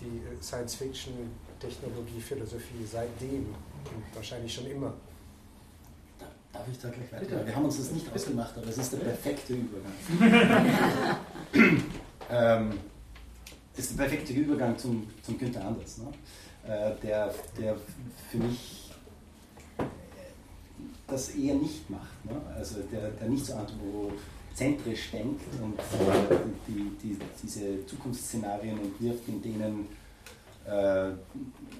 [0.00, 1.12] die Science-Fiction,
[1.60, 4.92] Technologie, Philosophie seitdem und wahrscheinlich schon immer.
[6.18, 6.26] Da-
[6.58, 7.46] Darf ich da gleich weiter?
[7.46, 9.92] Wir haben uns das nicht ausgemacht, aber es ist der perfekte Übergang.
[12.30, 12.72] ähm,
[13.76, 16.08] das ist der perfekte Übergang zum, zum Günther Anders, ne?
[16.66, 17.76] äh, der, der
[18.30, 18.81] für mich äh,
[21.12, 22.24] das eher nicht macht.
[22.24, 22.32] Ne?
[22.56, 29.42] Also der, der nicht so anthropozentrisch denkt und äh, die, die, diese Zukunftsszenarien entwirft, in
[29.42, 29.86] denen
[30.64, 31.10] äh,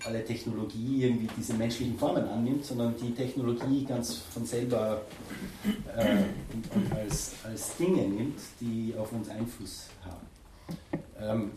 [0.05, 5.03] alle Technologie irgendwie diese menschlichen Formen annimmt, sondern die Technologie ganz von selber
[5.97, 6.17] äh,
[6.53, 10.27] und, und als, als Dinge nimmt, die auf uns Einfluss haben.
[11.21, 11.51] Ähm,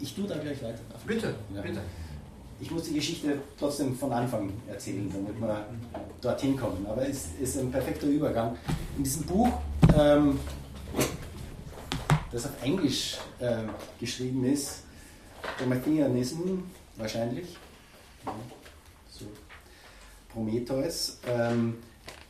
[0.00, 0.80] ich tue da gleich weiter.
[1.06, 1.60] Bitte, Ja.
[1.60, 1.80] bitte.
[2.62, 5.66] Ich muss die Geschichte trotzdem von Anfang erzählen, damit wir
[6.20, 6.86] dorthin kommen.
[6.88, 8.56] Aber es ist ein perfekter Übergang.
[8.96, 9.48] In diesem Buch,
[9.98, 10.38] ähm,
[12.30, 13.64] das auf Englisch äh,
[13.98, 14.84] geschrieben ist,
[15.58, 16.62] Prometheanism
[16.96, 17.56] wahrscheinlich,
[18.24, 18.32] ja,
[19.10, 19.24] so
[20.28, 21.78] Prometheus, ähm,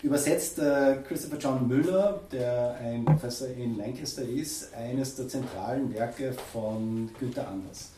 [0.02, 6.32] übersetzt äh, Christopher John Müller, der ein Professor in Lancaster ist, eines der zentralen Werke
[6.54, 7.91] von Günther Anders.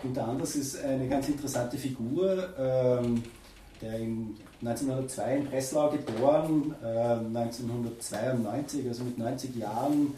[0.00, 3.22] Günther Anders ist eine ganz interessante Figur, ähm,
[3.82, 10.14] der in 1902 in Breslau geboren, äh, 1992, also mit 90 Jahren,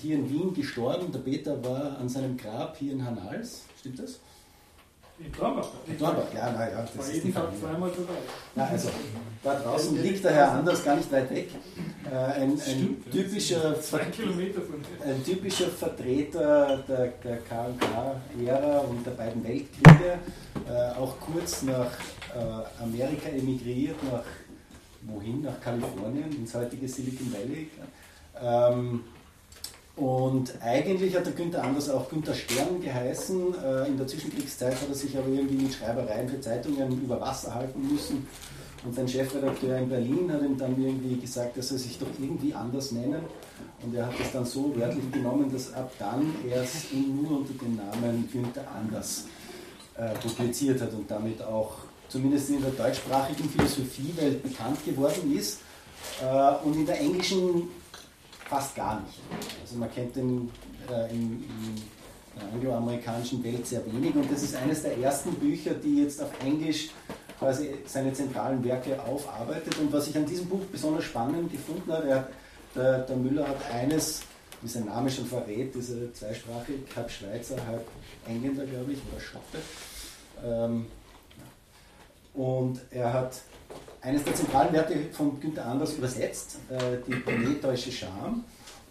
[0.00, 1.12] hier in Wien gestorben.
[1.12, 4.18] Der Peter war an seinem Grab hier in Hanals, stimmt das?
[5.16, 5.68] In Dornbach.
[5.86, 7.60] In Dornbach, ja, naja, das ist die Familie.
[7.60, 8.18] zweimal dabei.
[8.56, 8.88] Ja, also
[9.44, 11.50] da draußen liegt der Herr Anders gar nicht weit weg.
[12.10, 13.76] Äh, ein, ein typischer
[15.04, 20.18] ein typischer Vertreter der, der KK-Ära und der beiden Weltkriege,
[20.68, 21.92] äh, auch kurz nach
[22.34, 24.24] äh, Amerika emigriert, nach
[25.06, 25.42] wohin?
[25.42, 27.70] Nach Kalifornien, ins heutige Silicon Valley.
[28.42, 29.04] Ähm,
[29.96, 33.54] und eigentlich hat der Günther Anders auch Günther Stern geheißen.
[33.62, 37.54] Äh, in der Zwischenkriegszeit hat er sich aber irgendwie mit Schreibereien für Zeitungen über Wasser
[37.54, 38.26] halten müssen.
[38.84, 42.52] Und sein Chefredakteur in Berlin hat ihm dann irgendwie gesagt, er soll sich doch irgendwie
[42.52, 43.22] anders nennen.
[43.82, 47.54] Und er hat das dann so wörtlich genommen, dass ab dann er es nur unter
[47.54, 49.26] dem Namen Günther Anders
[49.96, 51.76] äh, publiziert hat und damit auch
[52.08, 55.60] zumindest in der deutschsprachigen Philosophiewelt bekannt geworden ist.
[56.20, 57.68] Äh, und in der englischen
[58.48, 59.20] fast gar nicht.
[59.62, 60.50] Also man kennt den
[60.90, 61.82] äh, in, in
[62.36, 66.30] der angloamerikanischen Welt sehr wenig und das ist eines der ersten Bücher, die jetzt auf
[66.44, 66.90] Englisch
[67.38, 69.78] quasi seine zentralen Werke aufarbeitet.
[69.78, 72.28] Und was ich an diesem Buch besonders spannend gefunden habe, er,
[72.74, 74.22] der, der Müller hat eines,
[74.62, 77.86] wie sein Name schon verrät, diese zweisprachig, halb Schweizer, halb
[78.26, 79.58] Engländer, glaube ich, oder Schotte.
[80.44, 80.86] Ähm,
[82.34, 83.42] und er hat
[84.04, 88.44] eines der zentralen Werte von Günther Anders übersetzt, äh, die prometheusche Scham,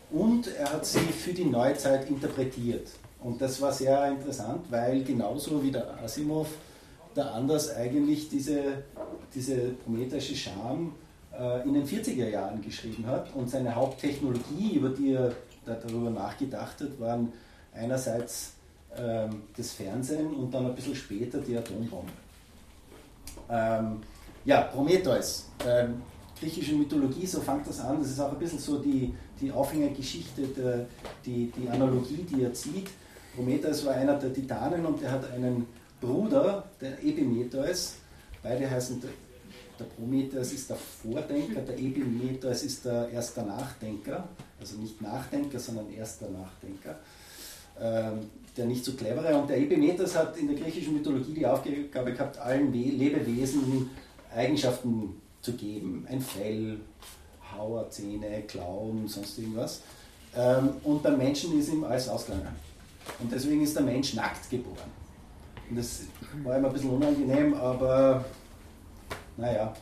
[0.09, 2.87] und er hat sie für die Neuzeit interpretiert.
[3.21, 6.49] Und das war sehr interessant, weil genauso wie der Asimov,
[7.15, 8.83] der Anders eigentlich diese,
[9.33, 10.93] diese prometheusche Scham
[11.37, 15.31] äh, in den 40er Jahren geschrieben hat und seine Haupttechnologie, über die er
[15.65, 17.31] darüber nachgedacht hat, waren
[17.73, 18.53] einerseits
[18.97, 22.11] ähm, das Fernsehen und dann ein bisschen später die Atombombe.
[23.49, 24.01] Ähm,
[24.45, 26.01] ja, Prometheus, ähm,
[26.39, 27.99] griechische Mythologie, so fängt das an.
[27.99, 30.85] Das ist auch ein bisschen so die, die Aufhängergeschichte, der,
[31.25, 32.89] die, die Analogie, die er zieht.
[33.35, 35.65] Prometheus war einer der Titanen und er hat einen
[35.99, 37.95] Bruder, der Epimetheus.
[38.41, 39.09] Beide heißen, der,
[39.79, 44.27] der Prometheus ist der Vordenker, der Epimetheus ist der erste Nachdenker.
[44.59, 46.99] Also nicht Nachdenker, sondern erster Nachdenker.
[47.79, 49.35] Ähm, der nicht so clevere.
[49.35, 53.89] Und der Epimetheus hat in der griechischen Mythologie die Aufgabe gehabt, allen Lebewesen
[54.33, 56.05] Eigenschaften zu geben.
[56.09, 56.79] Ein Fell,
[57.55, 59.81] Hauer, Zähne, Klauen, sonst irgendwas.
[60.35, 62.55] Ähm, und beim Menschen ist ihm alles ausgegangen.
[63.19, 64.91] Und deswegen ist der Mensch nackt geboren.
[65.69, 66.01] Und das
[66.43, 68.25] war ihm ein bisschen unangenehm, aber
[69.37, 69.73] naja,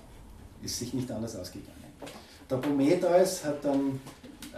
[0.62, 1.78] ist sich nicht anders ausgegangen.
[2.50, 4.00] Der Prometheus hat dann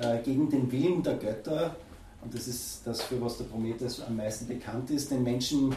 [0.02, 1.76] äh, gegen den Willen der Götter,
[2.24, 5.76] und das ist das, für was der Prometheus am meisten bekannt ist, den Menschen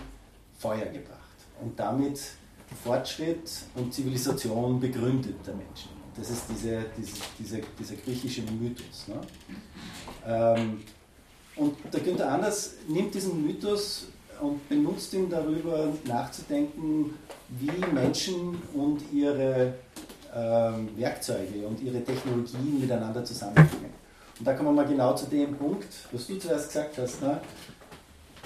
[0.58, 1.20] Feuer gebracht.
[1.60, 2.20] Und damit
[2.82, 5.90] Fortschritt und Zivilisation begründet der Menschen.
[6.16, 9.08] Das ist diese, diese, diese, dieser griechische Mythos.
[9.08, 9.20] Ne?
[10.26, 10.80] Ähm,
[11.56, 14.06] und der Günther Anders nimmt diesen Mythos
[14.40, 17.14] und benutzt ihn darüber nachzudenken,
[17.48, 19.74] wie Menschen und ihre
[20.34, 23.94] ähm, Werkzeuge und ihre Technologien miteinander zusammenhängen.
[24.38, 27.22] Und da kommen wir mal genau zu dem Punkt, was du zuerst gesagt hast.
[27.22, 27.40] Ne?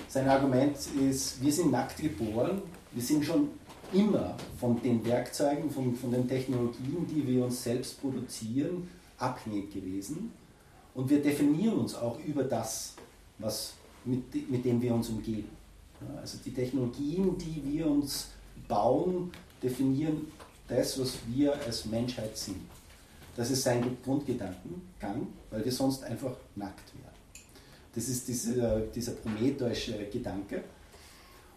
[0.09, 0.77] Sein Argument
[1.09, 3.49] ist, wir sind nackt geboren, wir sind schon
[3.93, 10.33] immer von den Werkzeugen, von, von den Technologien, die wir uns selbst produzieren, abhängig gewesen.
[10.95, 12.95] Und wir definieren uns auch über das,
[13.39, 13.75] was,
[14.05, 15.49] mit, mit dem wir uns umgeben.
[16.21, 18.29] Also die Technologien, die wir uns
[18.67, 19.31] bauen,
[19.63, 20.27] definieren
[20.69, 22.61] das, was wir als Menschheit sind.
[23.37, 27.11] Das ist sein Grundgedankengang, weil wir sonst einfach nackt wären.
[27.95, 30.63] Das ist dieser, dieser prometheusche Gedanke.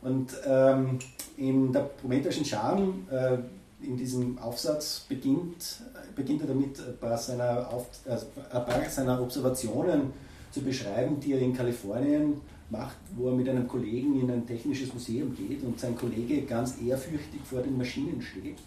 [0.04, 1.00] Und ähm,
[1.38, 3.38] in der prometheischen Charme, äh,
[3.86, 5.82] in diesem Aufsatz, beginnt,
[6.16, 10.14] beginnt er damit, ein paar, seiner, Auf, also ein paar seiner Observationen
[10.52, 14.94] zu beschreiben, die er in Kalifornien macht, wo er mit einem Kollegen in ein technisches
[14.94, 18.58] Museum geht und sein Kollege ganz ehrfürchtig vor den Maschinen steht.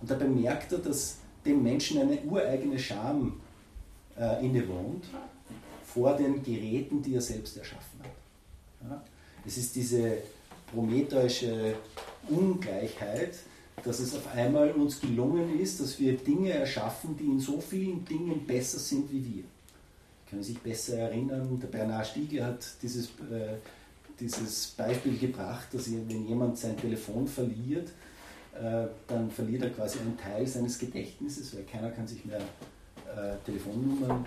[0.00, 3.40] Und da bemerkt er, dass dem Menschen eine ureigene Scham
[4.18, 5.04] äh, innewohnt
[5.84, 8.90] vor den Geräten, die er selbst erschaffen hat.
[8.90, 9.02] Ja?
[9.46, 10.18] Es ist diese
[10.72, 11.74] prometheusche
[12.28, 13.34] Ungleichheit,
[13.84, 18.04] dass es auf einmal uns gelungen ist, dass wir Dinge erschaffen, die in so vielen
[18.04, 19.44] Dingen besser sind wie wir.
[20.28, 23.56] Können sich besser erinnern, der Bernhard Stiegler hat dieses, äh,
[24.18, 27.88] dieses Beispiel gebracht, dass wenn jemand sein Telefon verliert,
[28.54, 33.36] äh, dann verliert er quasi einen Teil seines Gedächtnisses, weil keiner kann sich mehr äh,
[33.44, 34.26] Telefonnummern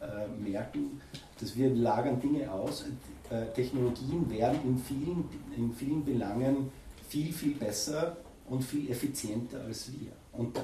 [0.00, 1.00] äh, merken.
[1.40, 2.84] Dass wir lagern Dinge aus.
[3.30, 5.24] Äh, Technologien werden in vielen,
[5.56, 6.70] in vielen Belangen
[7.08, 8.16] viel, viel besser
[8.48, 10.12] und viel effizienter als wir.
[10.32, 10.60] Und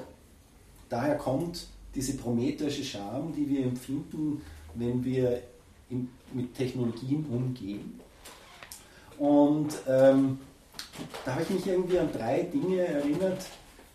[0.87, 4.41] daher kommt diese prometheusche Scham, die wir empfinden,
[4.75, 5.41] wenn wir
[5.89, 7.99] in, mit Technologien umgehen.
[9.19, 10.39] Und ähm,
[11.25, 13.45] da habe ich mich irgendwie an drei Dinge erinnert,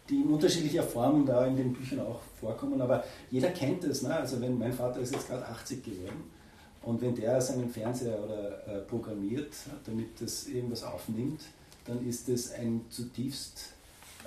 [0.09, 4.03] die in unterschiedlicher Form da in den Büchern auch vorkommen, aber jeder kennt es.
[4.03, 4.15] Ne?
[4.15, 6.38] Also wenn mein Vater ist jetzt gerade 80 geworden
[6.83, 9.53] und wenn der seinen Fernseher oder äh, programmiert,
[9.85, 11.41] damit das irgendwas aufnimmt,
[11.85, 13.73] dann ist das ein zutiefst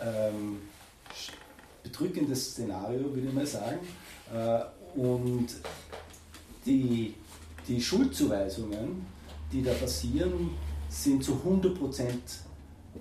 [0.02, 0.62] ähm,
[1.84, 3.80] bedrückendes Szenario, würde ich mal sagen.
[4.34, 5.48] Äh, und
[6.66, 7.16] die,
[7.68, 9.06] die Schuldzuweisungen,
[9.52, 10.52] die da passieren,
[10.90, 12.14] sind zu 100%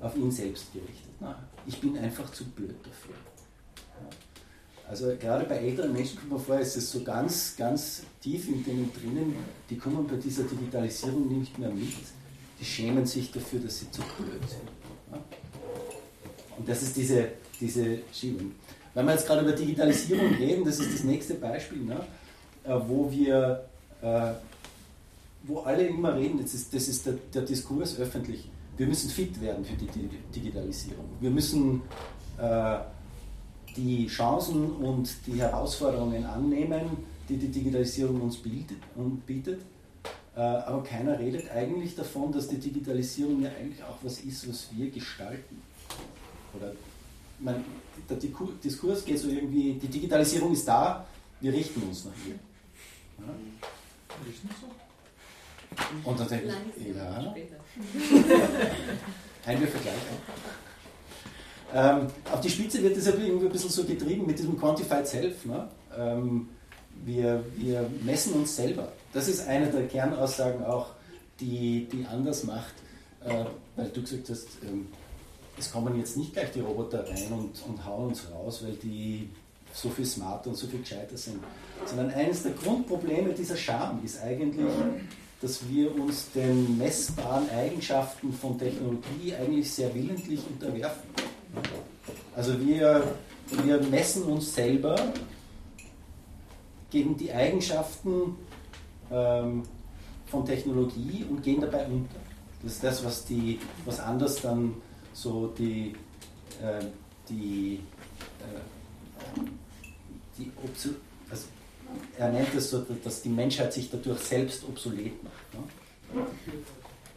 [0.01, 1.11] auf ihn selbst gerichtet.
[1.19, 3.15] Na, ich bin einfach zu blöd dafür.
[4.91, 8.65] Also gerade bei älteren Menschen kommt man vor, ist es so ganz, ganz tief in
[8.65, 9.37] denen drinnen,
[9.71, 11.95] die kommen bei dieser Digitalisierung nicht mehr mit.
[12.59, 15.23] Die schämen sich dafür, dass sie zu blöd sind.
[16.59, 17.29] Und das ist diese,
[17.61, 18.51] diese Schiebung.
[18.93, 22.01] Wenn wir jetzt gerade über Digitalisierung reden, das ist das nächste Beispiel, ne,
[22.65, 23.65] äh, wo wir,
[24.03, 24.33] äh,
[25.45, 28.51] wo alle immer reden, das ist, das ist der, der Diskurs öffentlich
[28.81, 31.05] wir müssen fit werden für die Digitalisierung.
[31.21, 31.83] Wir müssen
[32.39, 32.79] äh,
[33.77, 36.99] die Chancen und die Herausforderungen annehmen,
[37.29, 38.79] die die Digitalisierung uns bietet.
[38.97, 39.61] Und bietet.
[40.37, 44.69] Äh, aber keiner redet eigentlich davon, dass die Digitalisierung ja eigentlich auch was ist, was
[44.73, 45.61] wir gestalten.
[46.55, 46.73] Oder
[47.39, 47.65] mein,
[48.09, 51.07] der Diskurs geht so irgendwie, die Digitalisierung ist da,
[51.41, 52.35] wir richten uns nach ihr.
[53.19, 53.33] Ja?
[54.31, 54.67] Ist nicht so?
[56.05, 57.35] Und dann denke ich, ja.
[59.47, 59.95] Ein Vergleich.
[61.75, 65.45] Ähm, auf die Spitze wird das irgendwie ein bisschen so getrieben mit diesem Quantified Self.
[65.45, 65.69] Ne?
[65.97, 66.49] Ähm,
[67.05, 68.93] wir, wir messen uns selber.
[69.13, 70.89] Das ist eine der Kernaussagen auch,
[71.39, 72.75] die, die anders macht,
[73.25, 73.45] äh,
[73.77, 74.89] weil du gesagt hast, ähm,
[75.59, 79.29] es kommen jetzt nicht gleich die Roboter rein und, und hauen uns raus, weil die
[79.73, 81.39] so viel smarter und so viel gescheiter sind.
[81.87, 84.67] Sondern eines der Grundprobleme dieser Scham ist eigentlich,
[85.41, 91.30] dass wir uns den messbaren Eigenschaften von Technologie eigentlich sehr willentlich unterwerfen.
[92.37, 93.03] Also wir,
[93.65, 94.97] wir messen uns selber
[96.91, 98.37] gegen die Eigenschaften
[99.11, 99.63] ähm,
[100.27, 102.17] von Technologie und gehen dabei unter.
[102.63, 104.75] Das ist das, was, die, was anders dann
[105.13, 105.95] so die,
[106.63, 106.85] äh,
[107.29, 107.81] die,
[108.41, 109.41] äh,
[110.37, 110.53] die
[111.31, 111.47] also
[112.19, 115.55] er nennt es so, dass die Menschheit sich dadurch selbst obsolet macht.
[116.15, 116.27] Ne?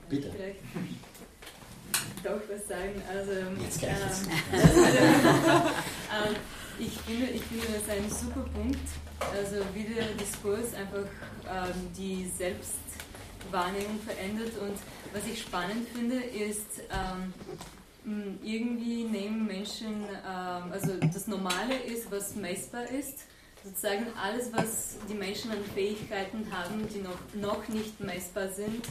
[0.09, 0.31] Bitte.
[2.23, 3.01] Doch was sagen.
[3.09, 3.31] Also,
[3.61, 3.91] Jetzt gleich.
[3.91, 4.59] Ähm,
[6.27, 6.35] ähm,
[6.79, 8.79] ich, finde, ich finde das ein super Punkt.
[9.31, 11.07] Also wie der Diskurs einfach
[11.49, 14.77] ähm, die Selbstwahrnehmung verändert und
[15.13, 17.33] was ich spannend finde, ist, ähm,
[18.43, 23.19] irgendwie nehmen Menschen, ähm, also das Normale ist, was messbar ist,
[23.63, 28.85] sozusagen alles, was die Menschen an Fähigkeiten haben, die noch, noch nicht messbar sind,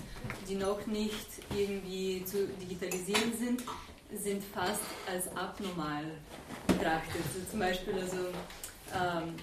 [0.49, 3.63] die noch nicht irgendwie zu digitalisieren sind,
[4.15, 6.05] sind fast als abnormal
[6.67, 7.23] betrachtet.
[7.35, 8.29] Also zum Beispiel also
[8.95, 9.35] ähm,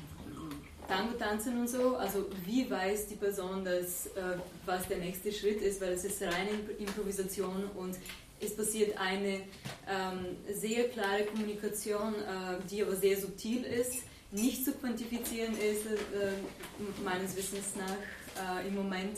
[0.88, 5.62] Tango tanzen und so, also wie weiß die Person, dass, äh, was der nächste Schritt
[5.62, 6.50] ist, weil es ist reine
[6.80, 7.96] Improvisation und
[8.42, 9.42] es passiert eine
[9.88, 17.04] ähm, sehr klare Kommunikation, äh, die aber sehr subtil ist, nicht zu quantifizieren ist, äh,
[17.04, 19.18] meines Wissens nach äh, im Moment,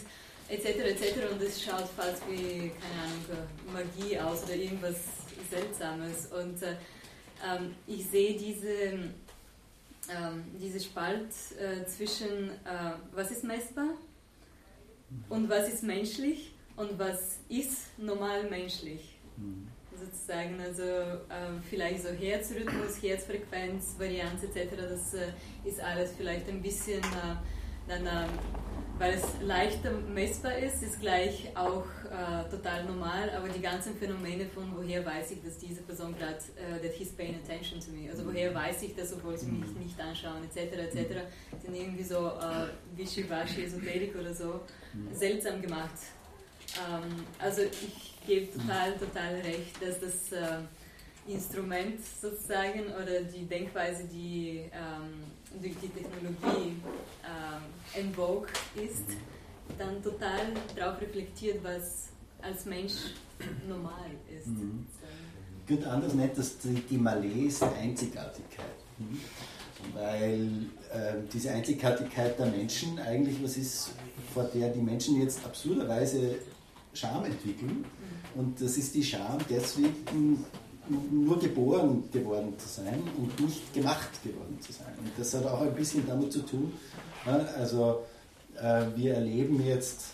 [0.49, 0.65] etc.
[0.65, 1.31] etc.
[1.31, 4.97] Und es schaut fast wie, keine Ahnung, Magie aus oder irgendwas
[5.49, 6.27] Seltsames.
[6.27, 6.75] Und äh,
[7.45, 8.69] ähm, ich sehe diese,
[10.09, 13.89] ähm, diese Spalt äh, zwischen, äh, was ist messbar
[15.29, 19.17] und was ist menschlich und was ist normal menschlich.
[19.37, 19.67] Mhm.
[20.03, 25.27] Sozusagen, also äh, vielleicht so Herzrhythmus, Herzfrequenz, Varianz etc., das äh,
[25.63, 27.35] ist alles vielleicht ein bisschen äh,
[27.87, 28.29] dann, ähm,
[28.97, 34.45] weil es leichter messbar ist, ist gleich auch äh, total normal, aber die ganzen Phänomene
[34.45, 38.09] von woher weiß ich, dass diese Person gerade, uh, that he's paying attention to me,
[38.09, 41.21] also woher weiß ich das, obwohl sie mich nicht anschauen, etc., etc.,
[41.63, 44.61] sind irgendwie so äh, wischiwaschi, Esoterik oder so,
[44.93, 45.13] mhm.
[45.13, 45.97] seltsam gemacht.
[46.77, 50.57] Ähm, also ich gebe total, total recht, dass das äh,
[51.27, 56.75] Instrument sozusagen oder die Denkweise, die ähm, durch die Technologie
[57.23, 59.05] äh, en vogue ist,
[59.77, 62.09] dann total darauf reflektiert, was
[62.41, 62.93] als Mensch
[63.67, 64.47] normal ist.
[64.47, 64.85] Mhm.
[65.67, 68.65] Gut, anders nennt das die, die Malaise Einzigartigkeit.
[68.97, 69.19] Mhm.
[69.93, 70.49] Weil
[70.93, 73.91] äh, diese Einzigartigkeit der Menschen eigentlich was ist,
[74.33, 76.35] vor der die Menschen jetzt absurderweise
[76.93, 77.85] Scham entwickeln.
[78.35, 80.45] Und das ist die Scham deswegen,
[81.11, 84.93] nur geboren geworden zu sein und nicht gemacht geworden zu sein.
[84.99, 86.73] Und das hat auch ein bisschen damit zu tun,
[87.57, 88.03] also
[88.57, 90.05] äh, wir erleben jetzt,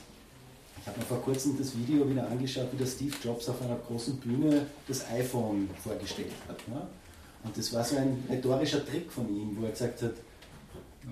[0.81, 3.75] ich habe mir vor kurzem das Video wieder angeschaut, wie der Steve Jobs auf einer
[3.75, 6.57] großen Bühne das iPhone vorgestellt hat.
[7.43, 10.13] Und das war so ein rhetorischer Trick von ihm, wo er gesagt hat,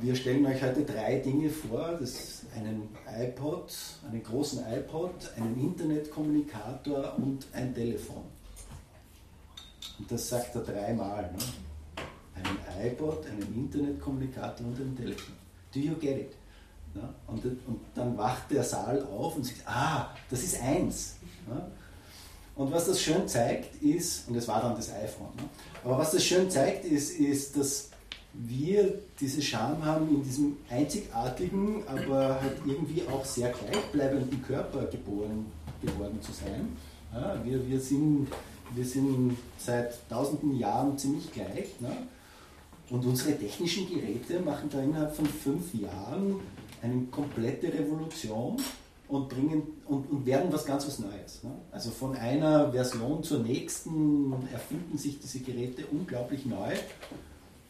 [0.01, 3.73] wir stellen euch heute drei Dinge vor, das einen iPod,
[4.09, 8.23] einen großen iPod, einen Internetkommunikator und ein Telefon.
[9.99, 11.31] Und das sagt er dreimal.
[11.31, 12.03] Ne?
[12.35, 15.33] Einen iPod, einen Internetkommunikator und ein Telefon.
[15.73, 16.31] Do you get it?
[16.95, 17.13] Ja?
[17.27, 21.15] Und, und, dann wacht der Saal auf und sagt, ah, das ist eins.
[21.49, 21.67] Ja?
[22.55, 25.43] Und was das schön zeigt ist, und es war dann das iPhone, ne?
[25.83, 27.89] aber was das schön zeigt ist, ist, dass
[28.37, 35.45] wir diese Scham haben, in diesem einzigartigen, aber halt irgendwie auch sehr gleichbleibenden Körper geboren
[35.81, 36.75] geworden zu sein.
[37.13, 38.27] Ja, wir, wir sind
[38.73, 41.79] wir sind seit tausenden Jahren ziemlich gleich.
[41.79, 41.95] Ne?
[42.89, 46.39] Und unsere technischen Geräte machen da innerhalb von fünf Jahren
[46.81, 48.57] eine komplette Revolution
[49.07, 51.43] und, bringen, und, und werden was ganz was Neues.
[51.43, 51.51] Ne?
[51.71, 56.73] Also von einer Version zur nächsten erfinden sich diese Geräte unglaublich neu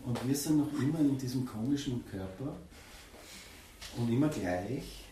[0.06, 2.56] und wir sind noch immer in diesem komischen Körper
[3.98, 5.06] und immer gleich.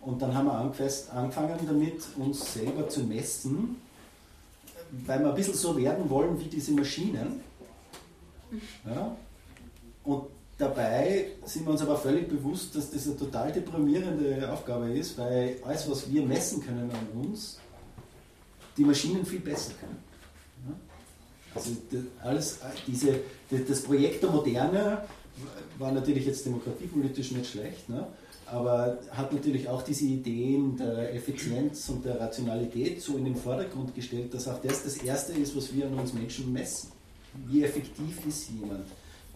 [0.00, 3.76] Und dann haben wir angefangen damit, uns selber zu messen
[5.06, 7.40] weil wir ein bisschen so werden wollen wie diese Maschinen.
[8.86, 9.16] Ja?
[10.04, 10.24] Und
[10.58, 15.56] dabei sind wir uns aber völlig bewusst, dass das eine total deprimierende Aufgabe ist, weil
[15.64, 17.58] alles, was wir messen können an uns,
[18.76, 20.02] die Maschinen viel besser können.
[20.68, 20.93] Ja?
[21.54, 21.70] Also
[22.22, 24.98] alles, diese, das Projekt der Moderne
[25.78, 28.06] war natürlich jetzt demokratiepolitisch nicht schlecht, ne?
[28.46, 33.94] aber hat natürlich auch diese Ideen der Effizienz und der Rationalität so in den Vordergrund
[33.94, 36.92] gestellt, dass auch das das Erste ist, was wir an uns Menschen messen.
[37.46, 38.86] Wie effektiv ist jemand?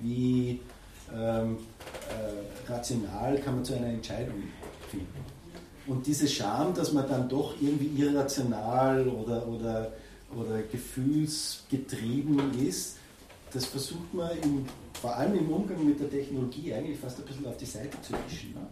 [0.00, 0.60] Wie
[1.12, 1.56] ähm,
[2.08, 4.42] äh, rational kann man zu einer Entscheidung
[4.90, 5.06] finden?
[5.86, 9.92] Und diese Scham, dass man dann doch irgendwie irrational oder, oder,
[10.36, 12.96] oder gefühlsgetrieben ist,
[13.52, 14.66] das versucht man im,
[15.00, 18.12] vor allem im Umgang mit der Technologie eigentlich fast ein bisschen auf die Seite zu
[18.12, 18.54] wischen.
[18.54, 18.66] Ne?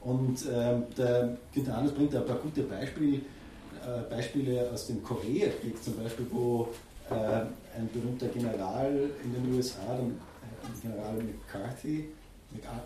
[0.00, 5.82] Und ähm, der Günther Anders bringt ein paar gute Beispiele, äh, Beispiele aus dem Koreakrieg,
[5.82, 6.68] zum Beispiel, wo
[7.10, 12.08] äh, ein berühmter General in den USA, der äh, General McCarthy,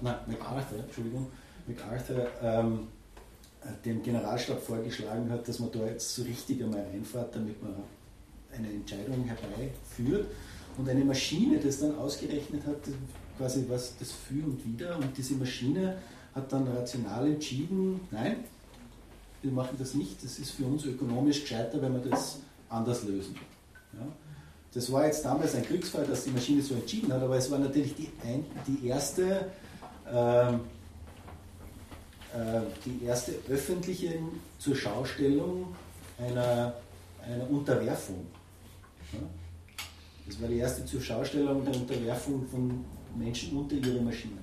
[0.01, 1.27] nein, MacArthur, Entschuldigung,
[1.67, 2.89] MacArthur, ähm,
[3.85, 7.75] dem Generalstab vorgeschlagen hat, dass man da jetzt so richtig einmal reinfährt, damit man
[8.57, 10.27] eine Entscheidung herbeiführt.
[10.77, 12.77] Und eine Maschine das dann ausgerechnet hat,
[13.37, 14.97] quasi was das Für und Wider.
[14.97, 15.99] Und diese Maschine
[16.35, 18.45] hat dann rational entschieden, nein,
[19.43, 22.39] wir machen das nicht, das ist für uns ökonomisch gescheiter, wenn wir das
[22.69, 23.37] anders lösen.
[23.93, 24.07] Ja?
[24.75, 27.59] Das war jetzt damals ein Glücksfall, dass die Maschine so entschieden hat, aber es war
[27.59, 29.47] natürlich die, ein, die erste
[30.13, 30.61] ähm,
[32.35, 34.19] äh, die erste öffentliche
[34.59, 35.75] zur Schaustellung
[36.19, 36.75] einer,
[37.27, 38.27] einer Unterwerfung.
[40.27, 42.85] Das war die erste zur Schaustellung der Unterwerfung von
[43.17, 44.39] Menschen unter ihre Maschinen.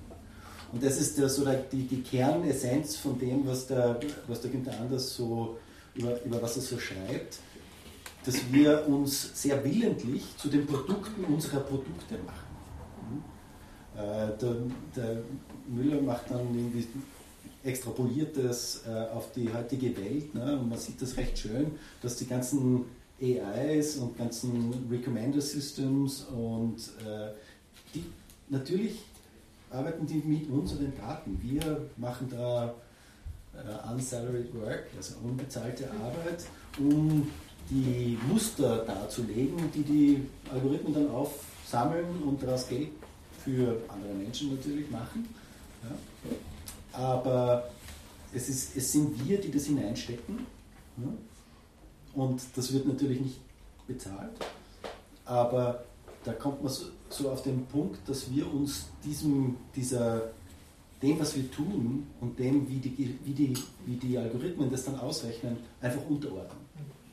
[0.71, 5.15] Und das ist so die, die Kernessenz von dem, was der, was der Günther Anders
[5.15, 5.57] so,
[5.93, 7.39] über, über was er so schreibt,
[8.25, 13.23] dass wir uns sehr willentlich zu den Produkten unserer Produkte machen.
[13.95, 14.55] Äh, der,
[14.95, 15.21] der
[15.67, 16.87] Müller macht dann irgendwie
[17.63, 20.59] extrapoliert das äh, auf die heutige Welt ne?
[20.59, 22.85] und man sieht das recht schön, dass die ganzen
[23.21, 27.31] AIs und ganzen Recommender Systems und äh,
[27.93, 28.03] die
[28.49, 28.99] natürlich
[29.69, 31.39] arbeiten die mit unseren Daten.
[31.41, 32.73] Wir machen da
[33.53, 36.45] äh, unsalaried work, also unbezahlte Arbeit,
[36.77, 37.27] um
[37.69, 42.89] die Muster darzulegen, die die Algorithmen dann aufsammeln und daraus Geld
[43.43, 45.27] für andere Menschen natürlich machen.
[45.83, 45.95] Ja
[46.97, 47.69] aber
[48.33, 50.45] es, ist, es sind wir, die das hineinstecken.
[50.97, 51.07] Ja?
[52.15, 53.39] Und das wird natürlich nicht
[53.87, 54.31] bezahlt.
[55.25, 55.83] Aber
[56.23, 56.73] da kommt man
[57.09, 60.29] so, auf den Punkt, dass wir uns diesem, dieser,
[61.01, 63.53] dem, was wir tun und dem, wie die, wie, die,
[63.85, 66.65] wie die Algorithmen das dann ausrechnen, einfach unterordnen.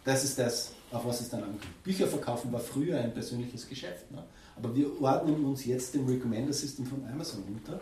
[0.04, 1.82] Das ist das, auf was es dann ankommt.
[1.84, 4.10] Bücher verkaufen war früher ein persönliches Geschäft.
[4.10, 4.22] Ne?
[4.56, 7.80] Aber wir ordnen uns jetzt dem Recommender-System von Amazon unter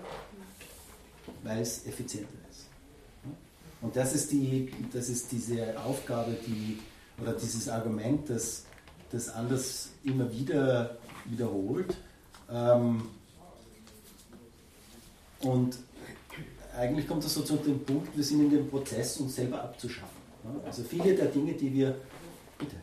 [1.42, 2.66] weil es effizienter ist.
[3.80, 6.78] Und das ist, die, das ist diese Aufgabe, die,
[7.20, 8.64] oder dieses Argument, das,
[9.10, 11.96] das Anders immer wieder wiederholt.
[12.50, 13.02] Ähm,
[15.40, 15.78] und
[16.76, 20.20] eigentlich kommt es so zu dem Punkt, wir sind in dem Prozess, uns selber abzuschaffen.
[20.64, 21.94] Also viele der Dinge, die wir.
[22.58, 22.76] Bitte.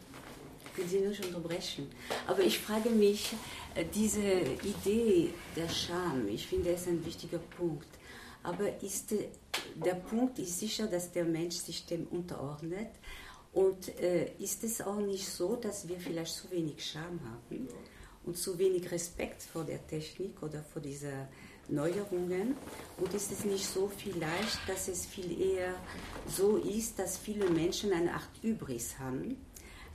[0.76, 1.88] Will Sie nur schon unterbrechen.
[2.28, 3.34] Aber ich frage mich,
[3.74, 7.88] äh, diese Idee der Scham, ich finde, es ein wichtiger Punkt.
[8.44, 9.14] Aber ist,
[9.84, 12.90] der Punkt ist sicher, dass der Mensch sich dem unterordnet.
[13.58, 17.68] Und äh, ist es auch nicht so, dass wir vielleicht zu wenig Scham haben
[18.24, 21.28] und zu wenig Respekt vor der Technik oder vor dieser
[21.68, 22.56] Neuerungen?
[22.98, 25.74] Und ist es nicht so vielleicht, dass es viel eher
[26.28, 29.38] so ist, dass viele Menschen eine Art Übris haben?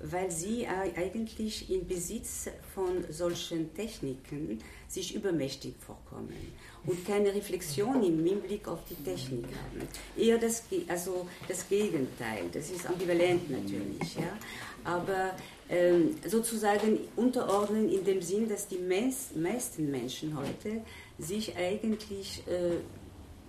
[0.04, 4.58] weil sie eigentlich in Besitz von solchen Techniken
[4.92, 6.36] sich übermächtig vorkommen
[6.84, 9.88] und keine Reflexion im Hinblick auf die Technik haben.
[10.16, 14.36] Eher das, also das Gegenteil, das ist ambivalent natürlich, ja?
[14.84, 15.30] aber
[15.70, 20.82] ähm, sozusagen unterordnen in dem Sinn, dass die meisten Menschen heute
[21.18, 22.76] sich eigentlich äh,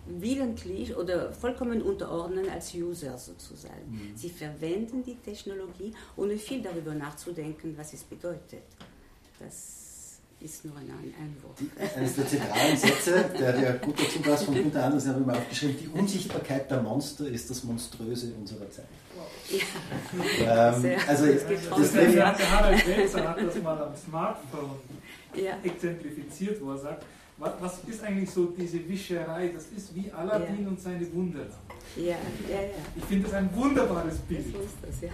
[0.06, 3.90] willentlich oder vollkommen unterordnen als User sozusagen.
[3.90, 4.16] Mhm.
[4.16, 8.64] Sie verwenden die Technologie, ohne viel darüber nachzudenken, was es bedeutet.
[9.40, 9.83] Das
[10.44, 11.56] ist nur ein Einwurf.
[11.96, 15.38] Eines der zentralen Sätze, der, der gut dazu passt, von Günter Anders, habe ich mal
[15.38, 18.86] aufgeschrieben, die Unsichtbarkeit der Monster ist das Monströse unserer Zeit.
[19.50, 20.76] Ja.
[20.76, 24.72] Ähm, also, das, das der Harald Welzer hat das mal am Smartphone
[25.36, 25.58] ja.
[25.64, 27.06] exemplifiziert, wo er sagt,
[27.38, 29.50] was ist eigentlich so diese Wischerei?
[29.50, 30.68] Das ist wie Aladdin ja.
[30.70, 31.46] und seine Wunder.
[31.96, 32.16] Ja, ja,
[32.50, 32.68] ja.
[32.96, 34.46] Ich finde das ein wunderbares Bild.
[34.82, 35.10] Das ja.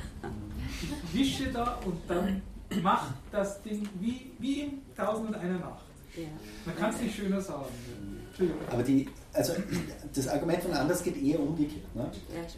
[0.82, 2.42] Ich wische da und dann
[2.82, 5.86] macht das Ding wie, wie in Tausend und einer Nacht.
[6.16, 6.24] Ja.
[6.66, 7.66] Man kann es nicht schöner sagen.
[8.72, 9.54] Aber die, also
[10.14, 11.94] das Argument von Anders geht eher umgekehrt.
[11.94, 12.10] Ne?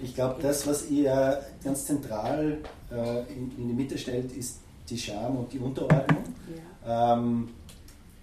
[0.02, 2.60] Ich glaube, das, was ihr ganz zentral
[2.92, 4.60] äh, in, in, die Mitte stellt, ist
[4.90, 6.24] die Scham und die Unterordnung.
[6.86, 7.14] Ja.
[7.14, 7.50] Ähm,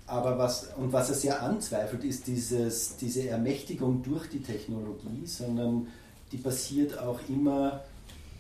[0.07, 5.89] aber was, und was er sehr anzweifelt, ist dieses, diese Ermächtigung durch die Technologie, sondern
[6.33, 7.83] die passiert auch immer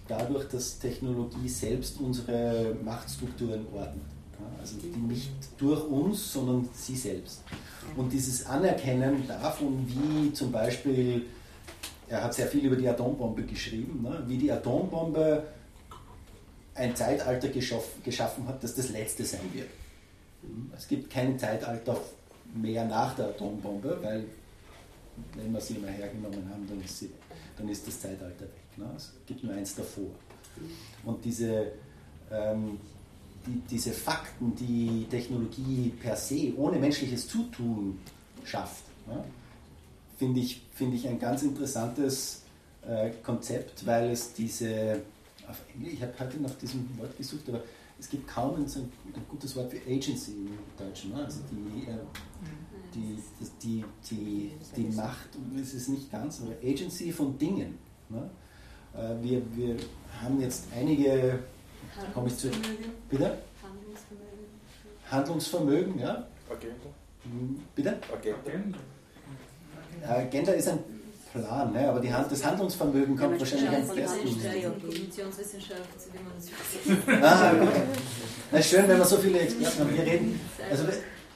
[0.09, 4.05] dadurch, dass Technologie selbst unsere Machtstrukturen ordnet.
[4.61, 7.43] Also die nicht durch uns, sondern sie selbst.
[7.97, 11.27] Und dieses Anerkennen davon, wie zum Beispiel,
[12.09, 15.45] er hat sehr viel über die Atombombe geschrieben, ne, wie die Atombombe
[16.75, 19.69] ein Zeitalter geschaffen hat, das das letzte sein wird.
[20.77, 22.01] Es gibt kein Zeitalter
[22.55, 24.25] mehr nach der Atombombe, weil
[25.35, 27.11] wenn wir sie immer hergenommen haben, dann ist, sie,
[27.57, 28.68] dann ist das Zeitalter weg.
[28.79, 28.91] Ne?
[28.97, 30.11] Es gibt nur eins davor.
[31.05, 31.72] Und diese,
[32.31, 32.79] ähm,
[33.47, 37.99] die, diese Fakten, die Technologie per se ohne menschliches Zutun
[38.45, 39.24] schafft, ne?
[40.18, 42.43] finde ich, find ich ein ganz interessantes
[42.87, 45.01] äh, Konzept, weil es diese,
[45.49, 47.62] auf Englisch, ich habe heute nach diesem Wort gesucht, aber
[47.99, 51.11] es gibt kaum ein, ein, gutes Wort für Agency im Deutschen.
[51.11, 51.24] Ne?
[51.24, 51.95] Also die, äh,
[52.95, 53.18] die,
[53.62, 55.29] die, die, die Macht,
[55.61, 57.79] es ist nicht ganz, aber Agency von Dingen.
[58.09, 58.31] Ne?
[58.95, 59.76] Äh, wir, wir
[60.22, 61.39] haben jetzt einige,
[62.14, 62.49] komme ich zu,
[63.11, 63.39] bitte?
[63.62, 64.47] Handlungsvermögen.
[65.11, 66.26] Handlungsvermögen, ja.
[66.51, 66.89] Agenda.
[67.24, 67.99] Hm, bitte?
[68.12, 68.78] Agenda.
[70.07, 70.78] Agenda ist ein
[71.32, 71.89] Plan, ne?
[71.89, 74.80] aber die Hand, das Handlungsvermögen kommt ja, wahrscheinlich am besten.
[74.80, 75.80] Kognitionswissenschaft,
[76.14, 77.68] dem man das Ah, gut.
[78.51, 79.95] Na, schön, wenn wir so viele Experten haben.
[79.95, 80.84] Wir reden, also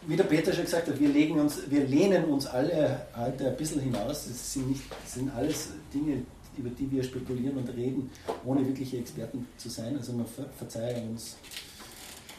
[0.06, 3.56] wie der Peter schon gesagt hat, wir, legen uns, wir lehnen uns alle heute ein
[3.56, 4.26] bisschen hinaus.
[4.26, 6.22] Das sind, nicht, das sind alles Dinge,
[6.56, 8.10] über die wir spekulieren und reden,
[8.44, 9.96] ohne wirkliche Experten zu sein.
[9.96, 11.36] Also man ver verzeihe uns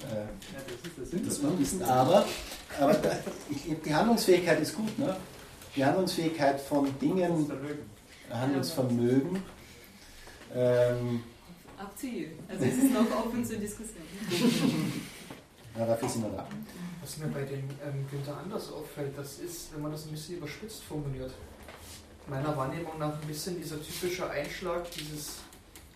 [0.02, 0.60] äh, ja,
[0.98, 1.82] das, das Unwissen.
[1.84, 2.26] Aber,
[2.80, 3.18] aber da,
[3.86, 4.98] die Handlungsfähigkeit ist gut.
[5.00, 5.16] Ne?
[5.76, 7.52] die Handlungsfähigkeit von Dingen,
[8.30, 9.44] Handlungsvermögen.
[10.54, 11.24] Ähm,
[11.78, 12.28] Up to you.
[12.48, 14.04] Also es ist noch offen zur Diskussion.
[15.78, 16.48] ja, dafür sind wir da.
[17.02, 20.38] Was mir bei dem ähm, Günther Anders auffällt, das ist, wenn man das ein bisschen
[20.38, 21.34] überspitzt formuliert,
[22.28, 25.38] meiner Wahrnehmung nach ein bisschen dieser typische Einschlag dieses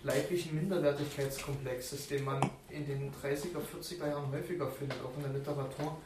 [0.03, 5.97] leiblichen Minderwertigkeitskomplexes, den man in den 30er, 40er Jahren häufiger findet, auch in der Literatur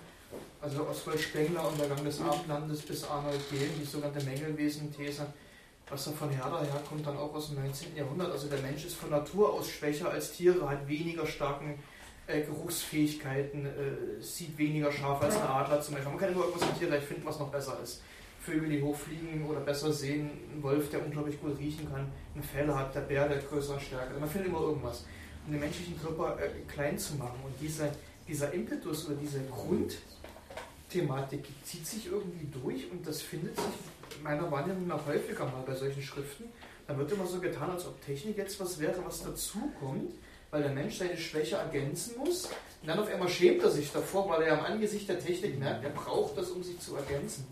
[0.61, 5.25] also Oswald Spengler und der Gang des Abendlandes bis Arnold Gehlen, die sogenannte Mängelwesen-These,
[5.89, 7.95] was da von Herder herkommt, dann auch aus dem 19.
[7.95, 8.31] Jahrhundert.
[8.31, 11.79] Also der Mensch ist von Natur aus schwächer als Tiere, hat weniger starken
[12.27, 16.11] äh, Geruchsfähigkeiten, äh, sieht weniger scharf als ein Adler zum Beispiel.
[16.11, 18.01] Man kann immer irgendwas mit Tier finden, was noch besser ist.
[18.41, 22.73] Vögel, die hochfliegen oder besser sehen, ein Wolf, der unglaublich gut riechen kann, ein Fell
[22.73, 24.07] hat, der Bär, der größer und stärker.
[24.07, 25.05] Also man findet immer irgendwas,
[25.45, 27.39] um den menschlichen Körper äh, klein zu machen.
[27.45, 27.91] Und diese,
[28.27, 29.97] dieser Impetus oder diese Grund,
[30.91, 35.73] Thematik zieht sich irgendwie durch und das findet sich meiner Wahrnehmung nach häufiger mal bei
[35.73, 36.45] solchen Schriften.
[36.87, 40.11] Da wird immer so getan, als ob Technik jetzt was wäre, was dazukommt,
[40.49, 42.45] weil der Mensch seine Schwäche ergänzen muss.
[42.81, 45.83] Und dann auf einmal schämt er sich davor, weil er am Angesicht der Technik merkt,
[45.85, 47.47] er braucht das, um sich zu ergänzen.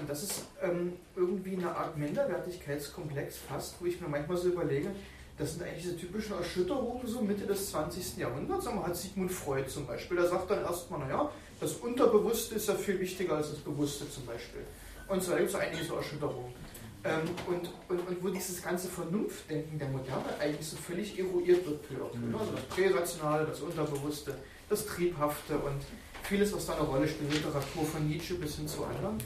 [0.00, 4.90] Und das ist ähm, irgendwie eine Art Minderwertigkeitskomplex fast, wo ich mir manchmal so überlege,
[5.36, 8.18] das sind eigentlich diese typischen Erschütterungen so Mitte des 20.
[8.18, 8.66] Jahrhunderts.
[8.66, 11.30] Man hat Sigmund Freud zum Beispiel, der sagt dann erstmal, naja,
[11.60, 14.62] das Unterbewusste ist ja viel wichtiger als das Bewusste zum Beispiel.
[15.08, 16.52] Und so gibt es einige so Erschütterungen.
[17.02, 21.88] Ähm, und, und, und, wo dieses ganze Vernunftdenken der Moderne eigentlich so völlig eruiert wird,
[21.88, 22.34] peu mhm.
[22.34, 24.34] Also das Prärationale, das Unterbewusste,
[24.68, 25.80] das Triebhafte und
[26.24, 29.16] vieles, was da eine Rolle spielt, Literatur von Nietzsche bis hin zu anderen.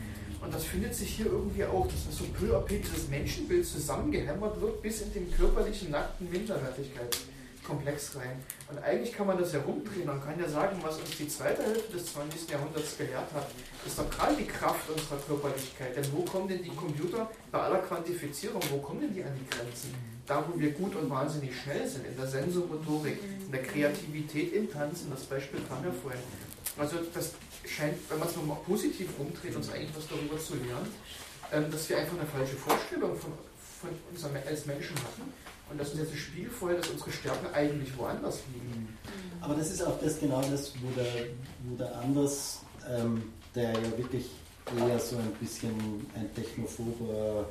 [0.44, 3.66] Und das findet sich hier irgendwie auch, dass das so peu à peu dieses Menschenbild
[3.66, 7.16] zusammengehämmert wird bis in den körperlichen, nackten Minderwertigkeit.
[7.64, 8.36] Komplex rein.
[8.70, 10.06] Und eigentlich kann man das ja rumdrehen.
[10.06, 12.50] Man kann ja sagen, was uns die zweite Hälfte des 20.
[12.50, 13.50] Jahrhunderts gelehrt hat,
[13.86, 15.96] ist doch gerade die Kraft unserer Körperlichkeit.
[15.96, 19.48] Denn wo kommen denn die Computer bei aller Quantifizierung, wo kommen denn die an die
[19.48, 19.94] Grenzen?
[20.26, 24.70] Da, wo wir gut und wahnsinnig schnell sind, in der Sensomotorik, in der Kreativität im
[24.70, 26.20] Tanzen, das Beispiel kam ja vorhin.
[26.76, 27.32] Also das
[27.66, 30.88] scheint, wenn man es nochmal positiv rumdreht, uns eigentlich was darüber zu lernen,
[31.52, 33.32] ähm, dass wir einfach eine falsche Vorstellung von,
[33.80, 35.32] von uns als Menschen hatten
[35.70, 38.96] und das ist jetzt ein Spiel vorher, dass unsere Stärken eigentlich woanders liegen.
[39.40, 41.26] Aber das ist auch das genau das, wo der,
[41.64, 43.22] wo der Anders, ähm,
[43.54, 44.26] der ja wirklich
[44.78, 47.46] eher so ein bisschen ein technophober,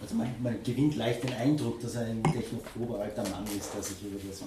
[0.00, 3.82] also man, man, gewinnt leicht den Eindruck, dass er ein technophober alter Mann ist, der
[3.82, 4.42] sich über das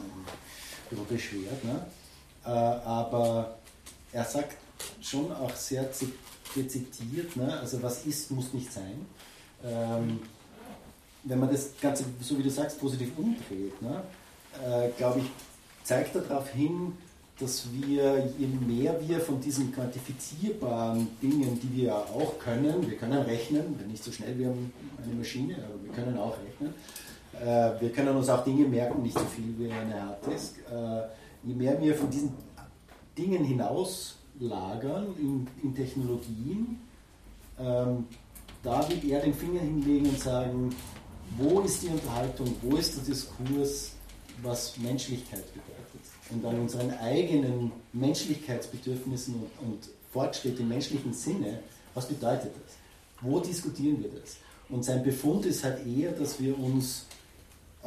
[0.92, 1.64] über beschwert.
[1.64, 1.86] Ne?
[2.46, 3.58] Äh, aber
[4.12, 4.56] er sagt
[5.02, 5.90] schon auch sehr
[6.56, 7.60] dezidiert, ne?
[7.60, 9.06] also was ist, muss nicht sein.
[9.64, 10.20] Ähm,
[11.24, 14.02] wenn man das Ganze, so wie du sagst, positiv umdreht, ne,
[14.64, 15.26] äh, glaube ich,
[15.84, 16.94] zeigt darauf hin,
[17.40, 22.98] dass wir, je mehr wir von diesen quantifizierbaren Dingen, die wir ja auch können, wir
[22.98, 26.74] können rechnen, nicht so schnell wie eine Maschine, aber wir können auch rechnen,
[27.40, 31.02] äh, wir können uns auch Dinge merken, nicht so viel wie eine Harddisk, äh,
[31.44, 32.34] je mehr wir von diesen
[33.18, 36.80] Dingen hinaus lagern in, in Technologien.
[37.60, 38.06] Ähm,
[38.64, 40.76] da will er den Finger hinlegen und sagen,
[41.38, 43.92] wo ist die Unterhaltung, wo ist der Diskurs,
[44.42, 45.74] was Menschlichkeit bedeutet.
[46.30, 51.60] Und an unseren eigenen Menschlichkeitsbedürfnissen und, und Fortschritt im menschlichen Sinne,
[51.94, 52.76] was bedeutet das?
[53.22, 54.38] Wo diskutieren wir das?
[54.70, 57.06] Und sein Befund ist halt eher, dass wir uns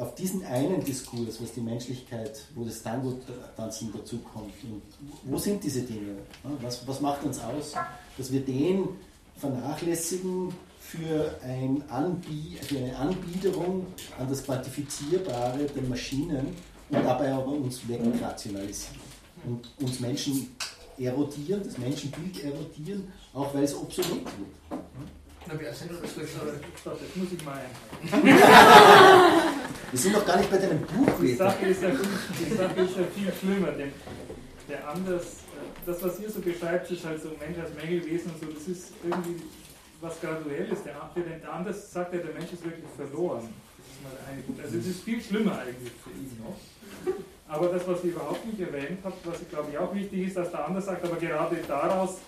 [0.01, 4.81] auf diesen einen Diskurs, was die Menschlichkeit, wo das Tango-Tanzen dazukommt, und
[5.23, 6.17] wo sind diese Dinge?
[6.61, 7.73] Was, was macht uns aus?
[8.17, 8.89] Dass wir den
[9.37, 13.85] vernachlässigen für, ein Anbie für eine Anbiederung
[14.17, 16.47] an das Quantifizierbare der Maschinen
[16.89, 19.01] und dabei aber uns wegrationalisieren
[19.45, 20.55] und uns Menschen
[20.97, 24.81] erodieren, das Menschenbild erodieren, auch weil es obsolet wird.
[25.47, 27.61] Wir sind das das muss ich mal
[29.91, 32.95] Wir sind noch gar nicht bei deinem Buch, die Sache, ist ja, die Sache ist
[32.95, 33.91] ja viel schlimmer, denn
[34.69, 35.37] der anders,
[35.85, 38.93] das, was ihr so beschreibt, ist halt so Mensch als Mängelwesen und so, das ist
[39.03, 39.43] irgendwie
[39.99, 40.83] was Graduelles.
[40.83, 43.49] Der, der anders sagt ja, der Mensch ist wirklich verloren.
[43.77, 44.63] Das ist mal eine.
[44.63, 47.15] Also es ist viel schlimmer eigentlich für ihn noch.
[47.47, 50.37] Aber das, was ihr überhaupt nicht erwähnt habt, was ich glaube ich auch wichtig ist,
[50.37, 52.19] dass der andere sagt, aber gerade daraus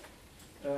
[0.62, 0.68] äh,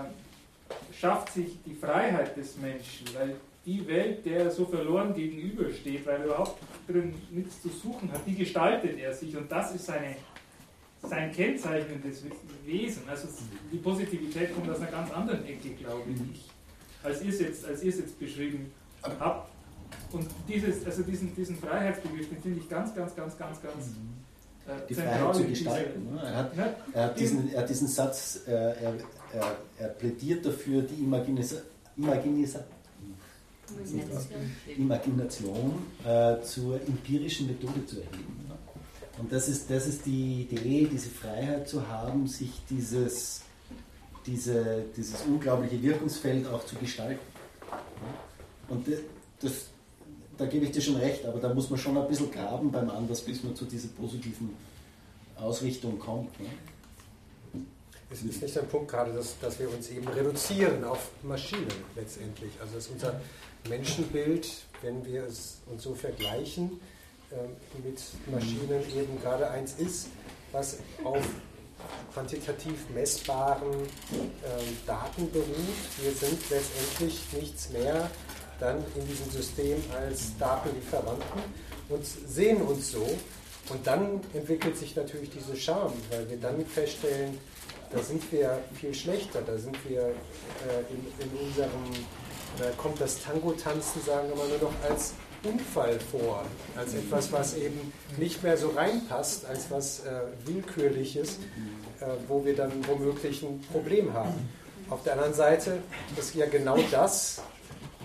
[0.99, 6.25] schafft sich die Freiheit des Menschen, weil die Welt, der so verloren gegenübersteht, weil er
[6.27, 6.59] überhaupt
[6.89, 10.15] drin nichts zu suchen hat, die gestaltet er sich und das ist seine,
[11.03, 12.23] sein kennzeichnendes
[12.65, 13.03] Wesen.
[13.09, 13.29] Also
[13.73, 16.45] die Positivität kommt aus einer ganz anderen Ecke, glaube ich,
[17.03, 19.51] als ihr es jetzt, als ihr es jetzt beschrieben habt.
[20.13, 23.87] Und dieses, also diesen, diesen Freiheitsbegriff, den finde ich ganz, ganz, ganz, ganz, ganz.
[24.67, 26.15] Äh, die Freiheit zu gestalten.
[26.15, 26.21] Ne?
[26.23, 26.53] Er, hat,
[26.93, 28.95] er, hat diesen, er hat diesen Satz, äh, er,
[29.37, 31.57] er, er plädiert dafür, die Imaginisa,
[31.97, 32.65] Imaginisa,
[34.77, 38.47] Imagination äh, zur empirischen Methode zu erheben.
[38.49, 38.55] Ne?
[39.19, 43.43] Und das ist, das ist die Idee, diese Freiheit zu haben, sich dieses,
[44.27, 47.21] diese, dieses unglaubliche Wirkungsfeld auch zu gestalten.
[48.69, 48.99] Und das,
[49.41, 49.53] das
[50.39, 52.91] da gebe ich dir schon recht, aber da muss man schon ein bisschen graben beim
[52.91, 54.51] Anders, bis man zu dieser positiven
[55.37, 56.39] Ausrichtung kommt.
[56.41, 56.47] Ne?
[58.11, 62.53] Es ist nicht ein Punkt gerade, dass, dass wir uns eben reduzieren auf Maschinen letztendlich.
[62.61, 63.21] Also dass unser
[63.69, 64.49] Menschenbild,
[64.83, 66.81] wenn wir es uns so vergleichen,
[67.31, 67.37] äh,
[67.85, 68.01] mit
[68.31, 70.09] Maschinen eben gerade eins ist,
[70.53, 71.25] was auf
[72.15, 75.47] quantitativ messbaren äh, Daten beruht.
[76.01, 78.11] Wir sind letztendlich nichts mehr
[78.61, 81.43] dann in diesem System als Datenlieferanten
[81.89, 83.07] und sehen uns so.
[83.69, 87.37] Und dann entwickelt sich natürlich diese Scham, weil wir dann feststellen,
[87.91, 90.11] da sind wir viel schlechter, da sind wir äh,
[90.91, 91.71] in, in, unserem,
[92.59, 95.15] da kommt das Tango-Tanzen, sagen wir mal, nur noch als
[95.45, 96.45] Unfall vor,
[96.77, 101.39] als etwas, was eben nicht mehr so reinpasst, als was äh, Willkürliches,
[102.01, 104.49] äh, wo wir dann womöglich ein Problem haben.
[104.91, 105.79] Auf der anderen Seite
[106.17, 107.43] ist ja genau das,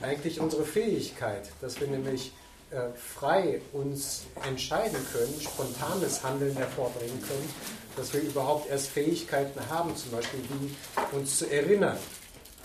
[0.02, 2.34] eigentlich unsere Fähigkeit, dass wir nämlich
[2.72, 7.50] äh, frei uns entscheiden können, spontanes Handeln hervorbringen können,
[7.96, 11.98] dass wir überhaupt erst Fähigkeiten haben, zum Beispiel wie uns zu erinnern.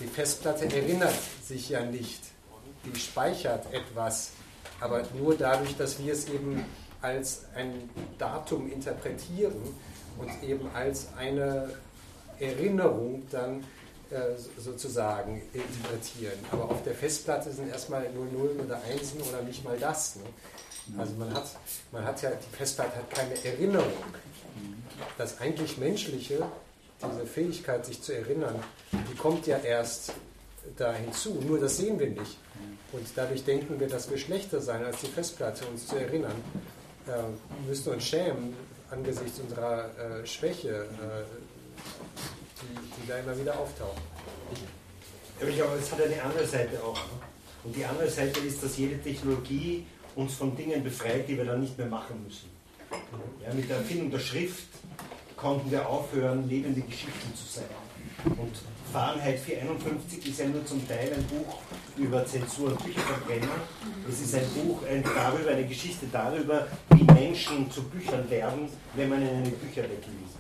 [0.00, 1.14] Die Festplatte erinnert
[1.44, 2.20] sich ja nicht,
[2.84, 4.32] die speichert etwas,
[4.80, 6.64] aber nur dadurch, dass wir es eben
[7.00, 9.54] als ein Datum interpretieren
[10.18, 11.70] und eben als eine
[12.38, 13.64] Erinnerung dann
[14.10, 16.38] äh, sozusagen interpretieren.
[16.52, 20.16] Aber auf der Festplatte sind erstmal nur Nullen oder Einsen oder nicht mal das.
[20.16, 20.22] Ne?
[20.98, 21.44] Also man hat,
[21.90, 23.92] man hat ja, die Festplatte hat keine Erinnerung.
[25.18, 26.44] Das eigentlich Menschliche,
[27.02, 30.12] diese Fähigkeit, sich zu erinnern, die kommt ja erst
[30.76, 31.42] da hinzu.
[31.46, 32.38] Nur das sehen wir nicht.
[32.92, 36.36] Und dadurch denken wir, dass wir schlechter sein als die Festplatte, uns zu erinnern.
[37.06, 38.54] Äh, wir müssen uns schämen
[38.90, 40.70] angesichts unserer äh, Schwäche.
[40.70, 41.24] Äh,
[42.62, 44.02] die, die da immer wieder auftauchen.
[45.40, 46.98] Aber ich glaube, es hat eine andere Seite auch.
[47.64, 51.60] Und die andere Seite ist, dass jede Technologie uns von Dingen befreit, die wir dann
[51.60, 52.55] nicht mehr machen müssen.
[52.90, 54.68] Ja, mit der Erfindung der Schrift
[55.36, 57.64] konnten wir aufhören, lebende Geschichten zu sein.
[58.24, 58.56] Und
[58.92, 61.58] Fahrenheit 451 ist ja nur zum Teil ein Buch
[61.96, 63.48] über Zensur und Bücherverbrenner.
[64.08, 69.08] Es ist ein Buch ein, darüber, eine Geschichte darüber, wie Menschen zu Büchern werden, wenn
[69.08, 70.36] man ihnen eine Bücher wegliest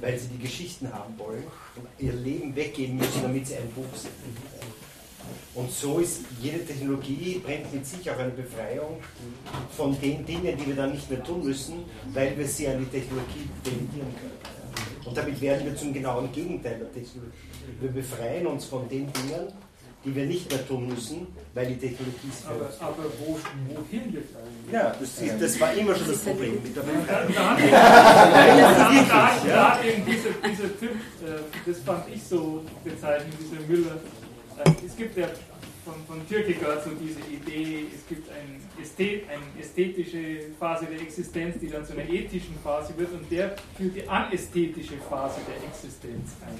[0.00, 1.44] weil sie die Geschichten haben wollen
[1.76, 4.12] und ihr Leben weggeben müssen, damit sie ein Buch sind.
[5.54, 8.98] Und so ist jede Technologie bringt mit sich auch eine Befreiung
[9.76, 12.98] von den Dingen, die wir dann nicht mehr tun müssen, weil wir sie an die
[12.98, 14.58] Technologie delegieren können.
[15.04, 17.32] Und damit werden wir zum genauen Gegenteil der Technologie.
[17.80, 19.52] Wir befreien uns von den Dingen,
[20.04, 23.38] die wir nicht mehr tun müssen, weil die Technologie es Aber, aber wo,
[23.74, 24.72] wohin jetzt eigentlich?
[24.72, 27.34] Ja, das, ist, das war immer schon das Problem mit der Befreiung.
[27.34, 27.56] Da
[29.08, 33.96] da da eben dieser, dieser Typ, äh, das fand ich so bezeichnend, dieser Müller.
[34.64, 35.26] Äh, Es gibt ja
[35.84, 41.58] von, von Kierkegaard so diese Idee, es gibt ein Ästhet, eine ästhetische Phase der Existenz,
[41.60, 46.30] die dann zu einer ethischen Phase wird und der führt die anästhetische Phase der Existenz
[46.46, 46.58] ein.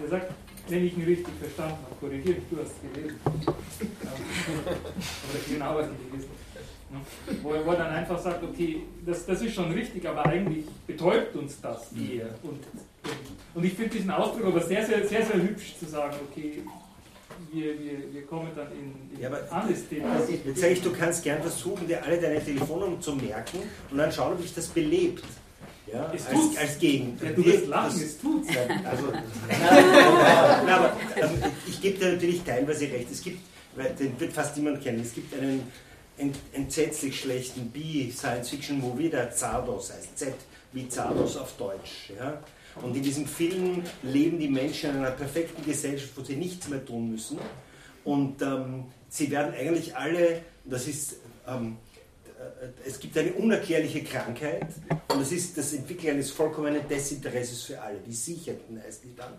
[0.00, 0.32] Der sagt,
[0.68, 3.18] wenn ich ihn richtig verstanden habe, korrigiere mich, du hast es gelesen.
[3.26, 3.54] Oder
[5.48, 6.30] genauer gelesen.
[7.42, 10.64] Wo er, wo er dann einfach sagt, okay, das, das ist schon richtig, aber eigentlich
[10.86, 12.34] betäubt uns das eher.
[12.42, 12.64] Und,
[13.54, 16.62] und ich finde diesen Ausdruck aber sehr, sehr, sehr, sehr hübsch zu sagen, okay,
[17.52, 20.02] wir, wir, wir kommen dann in, in Ja, aber- Anästhesie.
[20.44, 23.58] Jetzt sage ich, du kannst gern versuchen, dir alle deine Telefonnummern zu merken
[23.90, 25.24] und dann schauen, ob dich das belebt.
[25.92, 26.56] Ja, Es als, tut's.
[26.58, 27.18] als Gegen.
[27.22, 28.48] Ja, du wirst lachen, Das- es tut's.
[28.84, 29.12] Also,
[30.66, 31.30] na, aber ähm,
[31.66, 33.10] ich gebe dir natürlich teilweise recht.
[33.10, 33.40] Es gibt,
[33.98, 35.62] den wird fast niemand kennen, es gibt einen
[36.18, 40.16] ent, entsetzlich schlechten B-Science-Fiction-Movie, der Zardos heißt.
[40.18, 40.34] Z
[40.72, 42.10] wie Zardos auf Deutsch.
[42.16, 42.38] Ja?
[42.82, 46.84] Und in diesem Film leben die Menschen in einer perfekten Gesellschaft, wo sie nichts mehr
[46.84, 47.38] tun müssen.
[48.04, 51.16] Und ähm, sie werden eigentlich alle, das ist,
[51.46, 51.76] ähm,
[52.38, 54.66] äh, es gibt eine unerklärliche Krankheit
[55.08, 57.98] und das ist das Entwickeln eines vollkommenen Desinteresses für alle.
[57.98, 59.34] Die sicherten heißt die dann.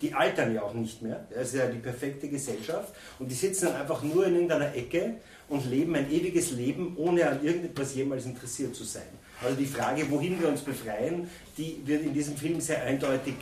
[0.00, 1.26] Die altern ja auch nicht mehr.
[1.30, 2.94] Das ist ja die perfekte Gesellschaft.
[3.18, 5.14] Und die sitzen dann einfach nur in irgendeiner Ecke
[5.48, 9.08] und leben ein ewiges Leben, ohne an irgendetwas jemals interessiert zu sein.
[9.42, 13.34] Also die Frage, wohin wir uns befreien, die wird in diesem Film sehr eindeutig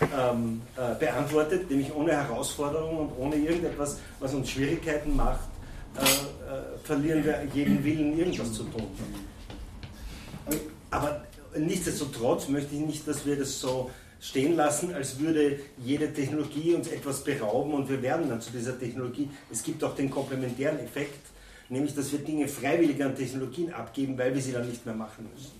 [0.00, 5.48] ähm, äh, beantwortet, nämlich ohne Herausforderung und ohne irgendetwas, was uns Schwierigkeiten macht,
[5.96, 8.86] äh, äh, verlieren wir jeden Willen, irgendwas zu tun.
[10.90, 11.24] Aber
[11.56, 13.90] nichtsdestotrotz möchte ich nicht, dass wir das so
[14.20, 18.78] stehen lassen, als würde jede Technologie uns etwas berauben und wir werden dann zu dieser
[18.78, 19.30] Technologie.
[19.50, 21.26] Es gibt auch den komplementären Effekt,
[21.68, 25.28] nämlich dass wir Dinge freiwillig an Technologien abgeben, weil wir sie dann nicht mehr machen
[25.32, 25.59] müssen.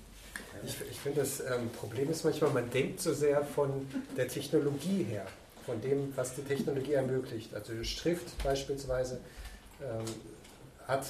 [0.66, 3.86] Ich, ich finde, das ähm, Problem ist manchmal, man denkt so sehr von
[4.16, 5.26] der Technologie her,
[5.64, 7.54] von dem, was die Technologie ermöglicht.
[7.54, 9.20] Also Schrift beispielsweise
[9.82, 10.04] ähm,
[10.86, 11.06] hat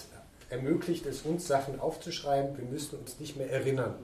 [0.51, 2.57] ermöglicht es uns, Sachen aufzuschreiben.
[2.59, 3.95] Wir müssen uns nicht mehr erinnern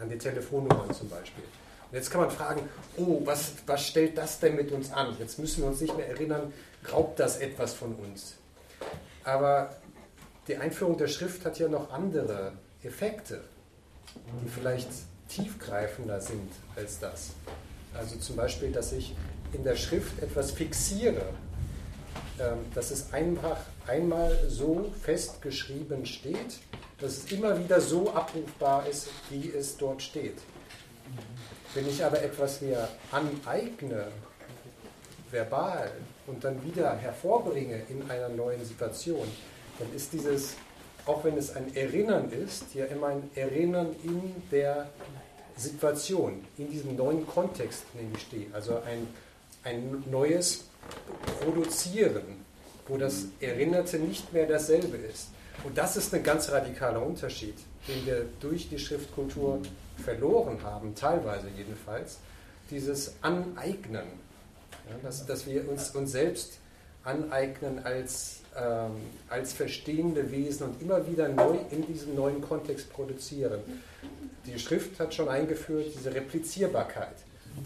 [0.00, 1.44] an die Telefonnummern zum Beispiel.
[1.90, 5.16] Und jetzt kann man fragen, oh, was, was stellt das denn mit uns an?
[5.18, 6.52] Jetzt müssen wir uns nicht mehr erinnern,
[6.90, 8.34] raubt das etwas von uns?
[9.24, 9.76] Aber
[10.48, 13.42] die Einführung der Schrift hat ja noch andere Effekte
[14.14, 14.88] die vielleicht
[15.28, 17.30] tiefgreifender sind als das.
[17.94, 19.14] Also zum Beispiel, dass ich
[19.52, 21.26] in der Schrift etwas fixiere,
[22.40, 26.60] ähm, dass es einfach einmal so festgeschrieben steht,
[26.98, 30.38] dass es immer wieder so abrufbar ist, wie es dort steht.
[31.74, 34.06] Wenn ich aber etwas mir aneigne,
[35.30, 35.90] verbal,
[36.26, 39.26] und dann wieder hervorbringe in einer neuen Situation,
[39.78, 40.54] dann ist dieses
[41.06, 44.88] auch wenn es ein Erinnern ist, ja immer ein Erinnern in der
[45.56, 48.46] Situation, in diesem neuen Kontext, in dem ich stehe.
[48.52, 49.06] Also ein,
[49.64, 50.64] ein neues
[51.40, 52.44] Produzieren,
[52.88, 55.28] wo das Erinnerte nicht mehr dasselbe ist.
[55.64, 57.54] Und das ist ein ganz radikaler Unterschied,
[57.86, 59.60] den wir durch die Schriftkultur
[60.02, 62.18] verloren haben, teilweise jedenfalls.
[62.70, 64.06] Dieses Aneignen,
[64.88, 66.58] ja, dass, dass wir uns, uns selbst
[67.04, 68.92] aneignen als ähm,
[69.28, 73.60] als verstehende Wesen und immer wieder neu in diesem neuen Kontext produzieren.
[74.46, 77.14] Die Schrift hat schon eingeführt diese Replizierbarkeit,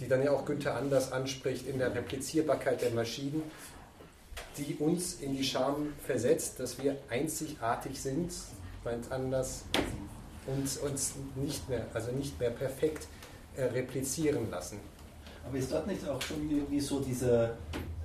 [0.01, 3.43] die dann ja auch Günther Anders anspricht in der Replizierbarkeit der Maschinen,
[4.59, 8.32] die uns in die Scham versetzt, dass wir einzigartig sind,
[8.84, 9.64] meint Anders,
[10.47, 13.09] und uns nicht mehr, also nicht mehr perfekt
[13.57, 14.78] äh, replizieren lassen.
[15.47, 17.57] Aber ist dort nicht auch schon irgendwie so dieser,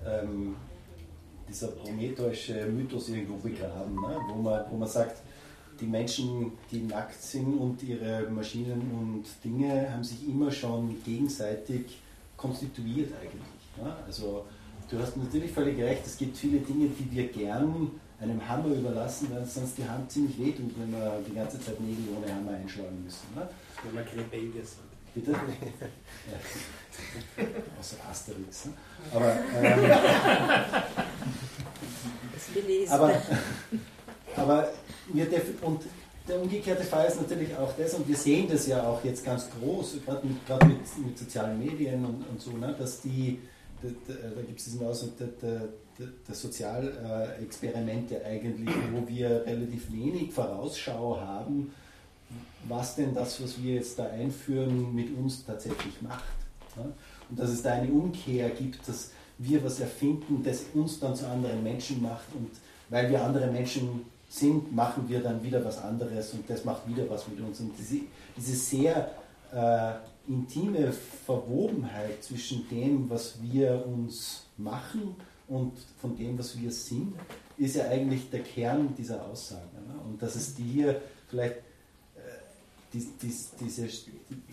[0.05, 0.55] ähm,
[1.51, 4.19] dieser prometheusche Mythos irgendwo begraben, ne?
[4.29, 5.21] wo, man, wo man sagt,
[5.79, 11.99] die Menschen, die nackt sind und ihre Maschinen und Dinge haben sich immer schon gegenseitig
[12.37, 13.41] konstituiert eigentlich.
[13.77, 13.95] Ne?
[14.05, 14.45] Also
[14.89, 19.29] du hast natürlich völlig recht, es gibt viele Dinge, die wir gern einem Hammer überlassen,
[19.31, 23.03] weil sonst die Hand ziemlich wehtut, wenn wir die ganze Zeit Nägel ohne Hammer einschlagen
[23.03, 23.25] müssen.
[23.35, 23.49] Ne?
[23.83, 24.91] Wenn man keine Babys hat.
[25.13, 25.31] Bitte?
[27.79, 28.65] Außer Asterix.
[28.65, 28.73] Ne?
[29.13, 29.31] Aber,
[29.61, 29.91] ähm,
[32.33, 33.21] Das aber,
[34.35, 34.69] aber
[35.13, 35.27] wir
[35.61, 35.81] und
[36.27, 39.47] der umgekehrte Fall ist natürlich auch das, und wir sehen das ja auch jetzt ganz
[39.59, 43.39] groß, gerade mit, mit, mit sozialen Medien und, und so, ne, dass die,
[43.81, 45.69] da, da, gibt es diesen Ausdruck der, der,
[46.27, 51.73] der Sozialexperimente eigentlich, wo wir relativ wenig Vorausschau haben,
[52.67, 56.23] was denn das, was wir jetzt da einführen, mit uns tatsächlich macht.
[56.75, 56.91] Ne?
[57.29, 61.27] Und dass es da eine Umkehr gibt, dass wir was erfinden, das uns dann zu
[61.27, 62.49] anderen Menschen macht und
[62.89, 67.09] weil wir andere Menschen sind, machen wir dann wieder was anderes und das macht wieder
[67.09, 67.59] was mit uns.
[67.59, 68.01] Und diese,
[68.37, 69.11] diese sehr
[69.53, 69.93] äh,
[70.27, 70.91] intime
[71.25, 75.15] Verwobenheit zwischen dem, was wir uns machen
[75.47, 77.13] und von dem, was wir sind,
[77.57, 79.77] ist ja eigentlich der Kern dieser Aussage.
[79.87, 79.95] Ne?
[80.05, 82.21] Und dass es dir vielleicht, äh,
[82.93, 83.87] dies, dies, diese,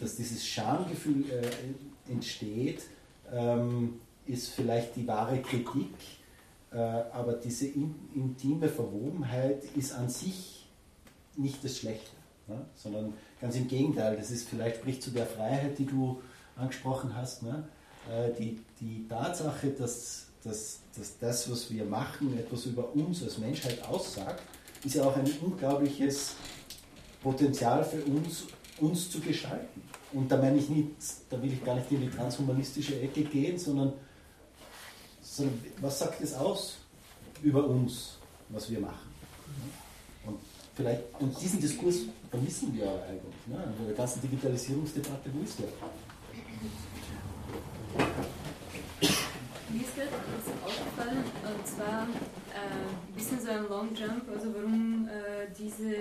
[0.00, 1.46] dass dieses Schamgefühl äh,
[2.08, 2.82] entsteht,
[3.32, 5.94] ähm, ist vielleicht die wahre Kritik,
[6.72, 10.66] äh, aber diese in, intime Verwobenheit ist an sich
[11.36, 12.10] nicht das Schlechte,
[12.46, 12.64] ne?
[12.74, 16.20] sondern ganz im Gegenteil, das ist vielleicht spricht zu der Freiheit, die du
[16.56, 17.68] angesprochen hast, ne?
[18.10, 23.38] Äh, die, die Tatsache, dass, dass, dass das, was wir machen, etwas über uns als
[23.38, 24.42] Menschheit aussagt,
[24.84, 26.34] ist ja auch ein unglaubliches
[27.22, 28.44] Potenzial für uns,
[28.80, 29.82] uns zu gestalten.
[30.12, 30.90] Und da meine ich nicht,
[31.28, 33.92] da will ich gar nicht in die transhumanistische Ecke gehen, sondern
[35.38, 36.78] sondern was sagt es aus
[37.42, 39.08] über uns, was wir machen.
[40.26, 40.38] Und,
[40.74, 42.00] vielleicht, und diesen Diskurs
[42.30, 43.46] vermissen wir eigentlich.
[43.46, 43.74] Ne?
[43.78, 45.68] In der ganzen Digitalisierungsdebatte, wo ist der?
[49.70, 55.08] Mir ist etwas aufgefallen, und zwar äh, ein bisschen so ein Long Jump, also warum
[55.08, 55.94] äh, diese,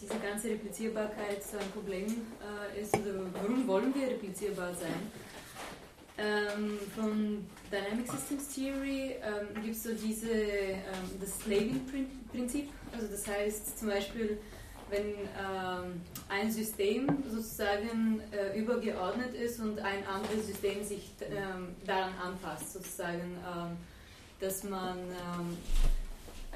[0.00, 5.10] diese ganze Replizierbarkeit so ein Problem äh, ist, oder warum wollen wir replizierbar sein?
[6.18, 12.68] Ähm, von Dynamic Systems Theory ähm, gibt es so diese, ähm, das Slaving-Prinzip.
[12.92, 14.38] Also das heißt zum Beispiel,
[14.88, 22.12] wenn ähm, ein System sozusagen äh, übergeordnet ist und ein anderes System sich ähm, daran
[22.22, 23.76] anpasst, sozusagen, ähm,
[24.40, 24.98] dass man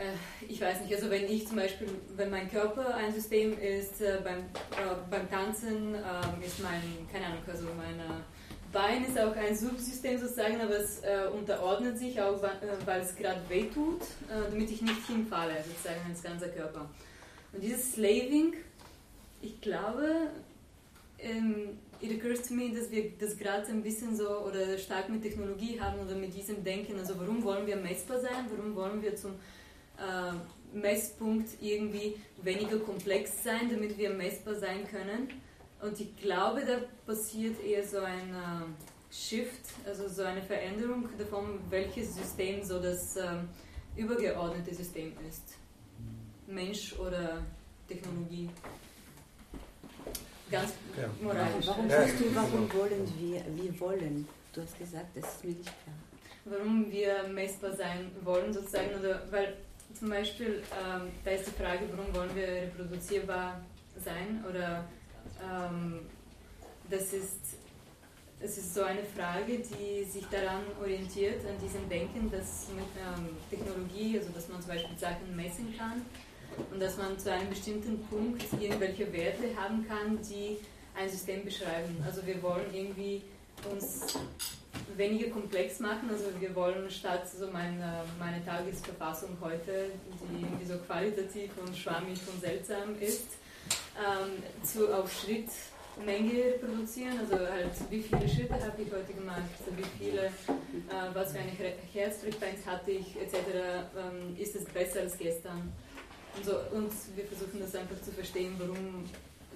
[0.00, 4.00] äh, ich weiß nicht, also wenn ich zum Beispiel, wenn mein Körper ein System ist,
[4.00, 8.22] äh, beim, äh, beim Tanzen äh, ist mein, keine Ahnung, also meine
[8.72, 12.48] Bein ist auch ein Subsystem sozusagen, aber es äh, unterordnet sich auch, äh,
[12.86, 16.88] weil es gerade wehtut, äh, damit ich nicht hinfalle, sozusagen ins ganze Körper.
[17.52, 18.54] Und dieses Slaving,
[19.42, 20.28] ich glaube,
[21.18, 25.22] ähm, it occurs to me, dass wir das gerade ein bisschen so oder stark mit
[25.22, 26.98] Technologie haben oder mit diesem Denken.
[26.98, 28.46] Also warum wollen wir messbar sein?
[28.54, 29.32] Warum wollen wir zum
[29.98, 35.28] äh, Messpunkt irgendwie weniger komplex sein, damit wir messbar sein können?
[35.82, 41.58] Und ich glaube, da passiert eher so ein äh, Shift, also so eine Veränderung davon,
[41.68, 43.36] welches System so das äh,
[43.96, 45.56] übergeordnete System ist.
[46.46, 47.42] Mensch oder
[47.88, 48.48] Technologie.
[50.50, 51.08] Ganz ja.
[51.22, 51.66] moralisch.
[51.66, 54.26] Warum sagst du, warum wollen wir, wir wollen?
[54.52, 55.96] Du hast gesagt, das ist mir nicht klar.
[56.44, 59.56] Warum wir messbar sein wollen, sozusagen, oder weil
[59.94, 63.60] zum Beispiel, ähm, da ist die Frage, warum wollen wir reproduzierbar
[64.02, 64.84] sein oder
[65.40, 66.00] ähm,
[66.88, 67.40] das ist,
[68.40, 73.28] es ist so eine Frage, die sich daran orientiert, an diesem Denken, dass mit ähm,
[73.50, 76.02] Technologie, also dass man zum Beispiel Sachen messen kann
[76.70, 80.58] und dass man zu einem bestimmten Punkt irgendwelche Werte haben kann, die
[80.96, 81.96] ein System beschreiben.
[82.04, 83.22] Also wir wollen irgendwie
[83.70, 84.18] uns
[84.96, 86.08] weniger komplex machen.
[86.10, 89.90] Also wir wollen statt so meine, meine Tagesverfassung heute,
[90.30, 93.28] die irgendwie so qualitativ und schwammig und seltsam ist,
[93.96, 99.76] ähm, zu, auf Schrittmenge reproduzieren, also halt wie viele Schritte habe ich heute gemacht, also
[99.76, 101.52] wie viele, äh, was für eine
[101.92, 103.36] Herzfrequenz hatte ich, etc.,
[103.96, 105.72] ähm, ist es besser als gestern.
[106.36, 109.04] Und, so, und wir versuchen das einfach zu verstehen, warum,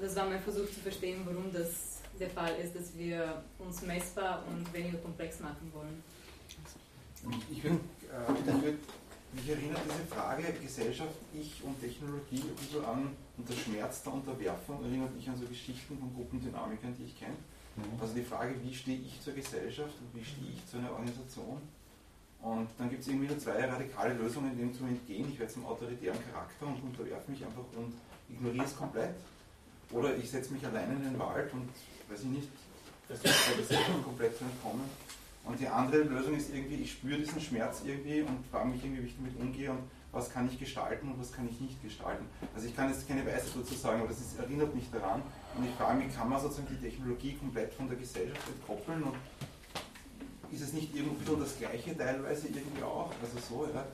[0.01, 4.45] das war mein Versuch zu verstehen, warum das der Fall ist, dass wir uns messbar
[4.49, 6.03] und weniger komplex machen wollen.
[7.51, 8.79] Ich würde äh, würd
[9.35, 14.13] mich erinnert diese Frage Gesellschaft, Ich und Technologie ein bisschen an und der Schmerz der
[14.13, 17.35] Unterwerfung erinnert mich an so Geschichten von Gruppendynamikern, die ich kenne.
[17.77, 18.01] Mhm.
[18.01, 21.61] Also die Frage, wie stehe ich zur Gesellschaft und wie stehe ich zu einer Organisation?
[22.45, 25.31] Und dann gibt es irgendwie nur zwei radikale Lösungen, dem zu entgehen.
[25.33, 27.95] Ich werde zum autoritären Charakter und unterwerfe mich einfach und
[28.29, 29.15] ignoriere es komplett.
[29.91, 31.71] Oder ich setze mich allein in den Wald und
[32.11, 32.49] weiß ich nicht,
[33.09, 34.85] der Gesellschaft komplett zu entkommen.
[35.45, 39.05] Und die andere Lösung ist irgendwie, ich spüre diesen Schmerz irgendwie und frage mich irgendwie,
[39.05, 39.81] wie ich damit umgehe und
[40.13, 42.27] was kann ich gestalten und was kann ich nicht gestalten.
[42.55, 45.23] Also ich kann jetzt keine Weisheit dazu sagen, aber das ist, erinnert mich daran.
[45.57, 49.15] Und ich frage mich, kann man sozusagen die Technologie komplett von der Gesellschaft entkoppeln und
[50.55, 53.11] ist es nicht irgendwie das Gleiche teilweise irgendwie auch?
[53.21, 53.85] Also so, ja?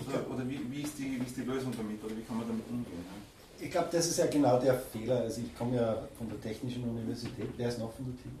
[0.00, 2.48] Oder, oder wie, wie, ist die, wie ist die Lösung damit oder wie kann man
[2.48, 3.04] damit umgehen?
[3.04, 3.64] Ja?
[3.64, 5.20] Ich glaube, das ist ja genau der Fehler.
[5.20, 7.48] Also ich komme ja von der Technischen Universität.
[7.56, 8.32] Wer ist noch von der Team?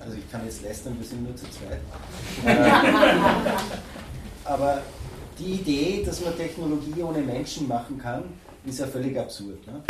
[0.00, 1.80] Also ich kann jetzt lästern, wir sind nur zu zweit.
[4.44, 4.82] Aber
[5.38, 8.24] die Idee, dass man Technologie ohne Menschen machen kann,
[8.64, 9.66] ist ja völlig absurd.
[9.66, 9.82] Ne?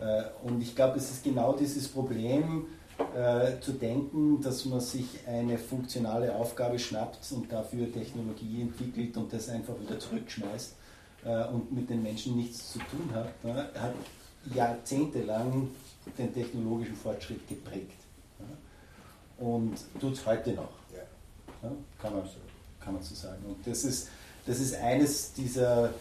[0.00, 2.66] Äh, und ich glaube, es ist genau dieses Problem,
[3.16, 9.32] äh, zu denken, dass man sich eine funktionale Aufgabe schnappt und dafür Technologie entwickelt und
[9.32, 10.74] das einfach wieder zurückschmeißt
[11.24, 13.94] äh, und mit den Menschen nichts zu tun hat, ne, hat
[14.54, 15.68] jahrzehntelang
[16.16, 17.98] den technologischen Fortschritt geprägt.
[18.38, 19.44] Ja.
[19.46, 20.70] Und tut es heute noch.
[20.92, 21.70] Ja,
[22.00, 22.22] kann, man,
[22.80, 23.44] kann man so sagen.
[23.46, 24.08] Und das ist,
[24.46, 25.92] das ist eines dieser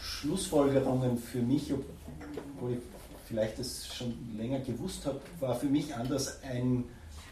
[0.00, 2.78] Schlussfolgerungen für mich, obwohl ich
[3.26, 6.84] vielleicht das schon länger gewusst habe, war für mich anders ein,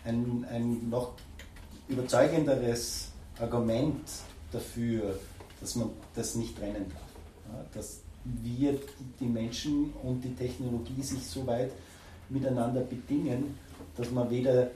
[0.05, 1.13] ein, ein noch
[1.89, 4.03] überzeugenderes Argument
[4.53, 5.19] dafür,
[5.61, 7.65] dass man das nicht trennen darf.
[7.73, 8.79] Dass wir,
[9.21, 11.71] die Menschen und die Technologie sich so weit
[12.29, 13.59] miteinander bedingen,
[13.97, 14.71] dass man weder,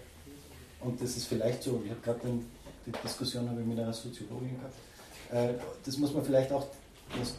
[0.80, 2.20] und das ist vielleicht so, ich habe gerade
[2.86, 4.74] die Diskussion habe ich mit einer Soziologin gehabt,
[5.32, 6.66] äh, das muss man vielleicht auch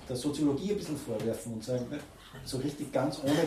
[0.08, 1.86] der Soziologie ein bisschen vorwerfen und sagen,
[2.46, 3.46] so richtig ganz ohne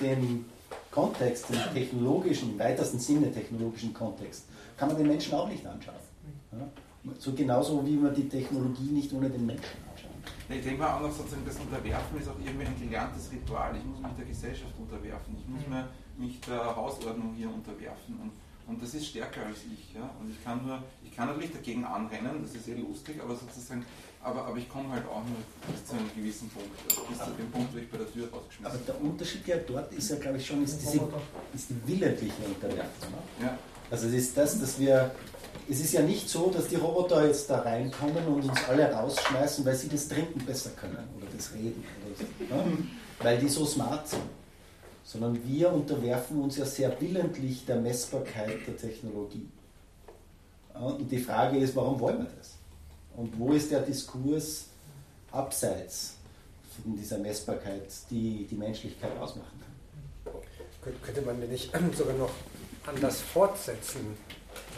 [0.00, 0.44] den
[0.90, 4.44] Kontext, den technologischen, im weitesten Sinne technologischen Kontext,
[4.76, 5.94] kann man den Menschen auch nicht anschauen.
[6.52, 6.68] Ja?
[7.18, 10.10] So genauso wie man die Technologie nicht ohne den Menschen anschaut.
[10.48, 13.76] Ich denke mal auch noch sozusagen, das Unterwerfen ist auch irgendwie ein gelerntes Ritual.
[13.76, 18.18] Ich muss mich der Gesellschaft unterwerfen, ich muss mir, mich der Hausordnung hier unterwerfen.
[18.20, 18.32] Und,
[18.66, 19.94] und das ist stärker als ich.
[19.94, 20.10] Ja?
[20.20, 23.86] Und ich kann nur, ich kann natürlich dagegen anrennen, das ist eh lustig, aber sozusagen
[24.22, 25.38] aber, aber ich komme halt auch nur
[25.70, 28.28] bis zu einem gewissen Punkt, also bis zu dem Punkt, wo ich bei der Tür
[28.30, 31.00] rausgeschmissen Aber der Unterschied ja dort ist ja, glaube ich, schon ist diese,
[31.54, 33.10] ist die willentliche Unterwerfung.
[33.10, 33.46] Ne?
[33.46, 33.58] Ja.
[33.90, 35.10] Also es ist das, dass wir,
[35.68, 39.64] es ist ja nicht so, dass die Roboter jetzt da reinkommen und uns alle rausschmeißen,
[39.64, 42.76] weil sie das Trinken besser können oder das Reden oder so, ne?
[43.20, 44.22] weil die so smart sind.
[45.02, 49.48] Sondern wir unterwerfen uns ja sehr willentlich der Messbarkeit der Technologie.
[50.74, 52.59] Und die Frage ist, warum wollen wir das?
[53.20, 54.64] Und wo ist der Diskurs
[55.30, 56.14] abseits
[56.82, 60.92] von dieser Messbarkeit, die die Menschlichkeit ausmachen kann?
[61.02, 62.30] Könnte man den nicht sogar noch
[62.86, 64.16] anders fortsetzen,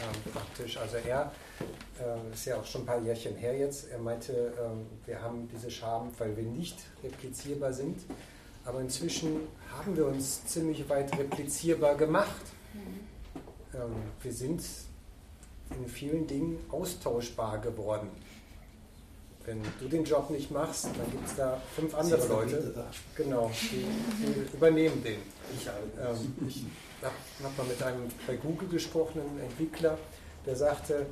[0.01, 0.75] ähm, praktisch?
[0.75, 1.31] Also er
[2.01, 3.89] äh, ist ja auch schon ein paar Jährchen her jetzt.
[3.89, 7.97] Er meinte, ähm, wir haben diese Scham, weil wir nicht replizierbar sind.
[8.65, 12.43] Aber inzwischen haben wir uns ziemlich weit replizierbar gemacht.
[12.73, 12.99] Mhm.
[13.73, 14.61] Ähm, wir sind
[15.69, 18.09] in vielen Dingen austauschbar geworden
[19.45, 22.73] wenn du den Job nicht machst, dann gibt es da fünf andere Leute,
[23.15, 23.85] genau, die,
[24.19, 25.19] die, übernehmen den.
[25.57, 26.63] Ich, ähm, ich
[27.01, 27.13] habe
[27.43, 29.97] hab mal mit einem bei Google gesprochenen Entwickler,
[30.45, 31.05] der sagte,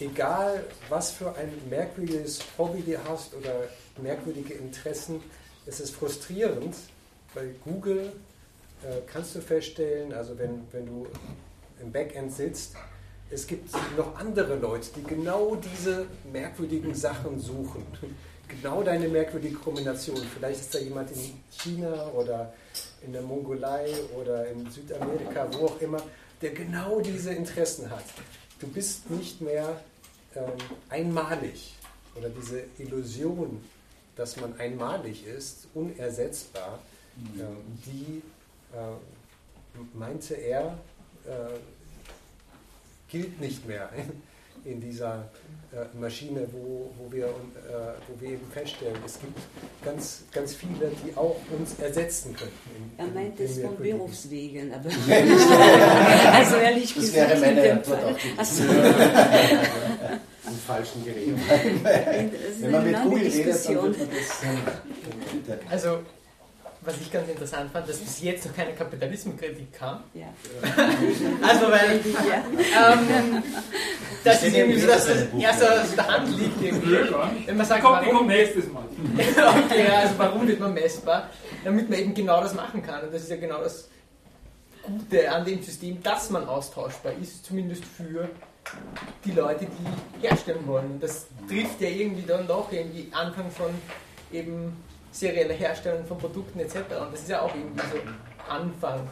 [0.00, 3.68] egal was für ein merkwürdiges Hobby du hast oder
[4.00, 5.22] merkwürdige Interessen,
[5.66, 6.74] es ist frustrierend,
[7.34, 8.12] bei Google
[8.82, 11.06] äh, kannst du feststellen, also wenn, wenn du
[11.80, 12.76] im Backend sitzt,
[13.32, 17.84] es gibt noch andere Leute, die genau diese merkwürdigen Sachen suchen.
[18.46, 20.18] Genau deine merkwürdige Kombination.
[20.34, 22.52] Vielleicht ist da jemand in China oder
[23.04, 26.02] in der Mongolei oder in Südamerika, wo auch immer,
[26.42, 28.04] der genau diese Interessen hat.
[28.60, 29.80] Du bist nicht mehr
[30.36, 30.52] ähm,
[30.90, 31.74] einmalig
[32.14, 33.64] oder diese Illusion,
[34.16, 36.78] dass man einmalig ist, unersetzbar,
[37.38, 37.56] ähm,
[37.86, 38.22] die
[38.76, 40.78] äh, meinte er,
[41.24, 41.58] äh,
[43.12, 43.90] gilt nicht mehr
[44.64, 45.28] in dieser
[45.72, 47.28] äh, Maschine, wo, wo, wir, äh,
[48.08, 49.38] wo wir eben feststellen, es gibt
[49.84, 52.92] ganz, ganz viele, die auch uns ersetzen könnten.
[52.96, 54.88] er meint es von Berufswegen, aber
[56.32, 58.18] also ehrlich das gesagt, wäre meine Antwort auch.
[58.38, 61.34] Also, Im falschen Gerät.
[62.60, 65.70] Wenn man mit Google redet, dann wird man das.
[65.70, 65.98] Also
[66.84, 70.02] was ich ganz interessant fand, dass bis jetzt noch keine Kapitalismuskritik kam.
[70.14, 70.26] Ja.
[71.48, 72.92] also weil ja.
[72.92, 73.42] ähm,
[74.24, 76.96] das ist irgendwie so, dass das erst aus der Hand liegt irgendwie.
[77.46, 78.84] Wenn man sagt, Kommt, warum nächstes Mal.
[79.66, 81.30] okay, also warum wird man messbar?
[81.64, 83.04] Damit man eben genau das machen kann.
[83.04, 83.88] Und das ist ja genau das
[84.82, 88.28] Gute an dem System, dass man austauschbar ist, zumindest für
[89.24, 90.98] die Leute, die herstellen wollen.
[91.00, 93.70] Das trifft ja irgendwie dann doch irgendwie Anfang von
[94.32, 94.76] eben
[95.12, 96.76] serielle Herstellung von Produkten etc.
[97.00, 97.98] Und das ist ja auch irgendwie so
[98.50, 99.08] Anfang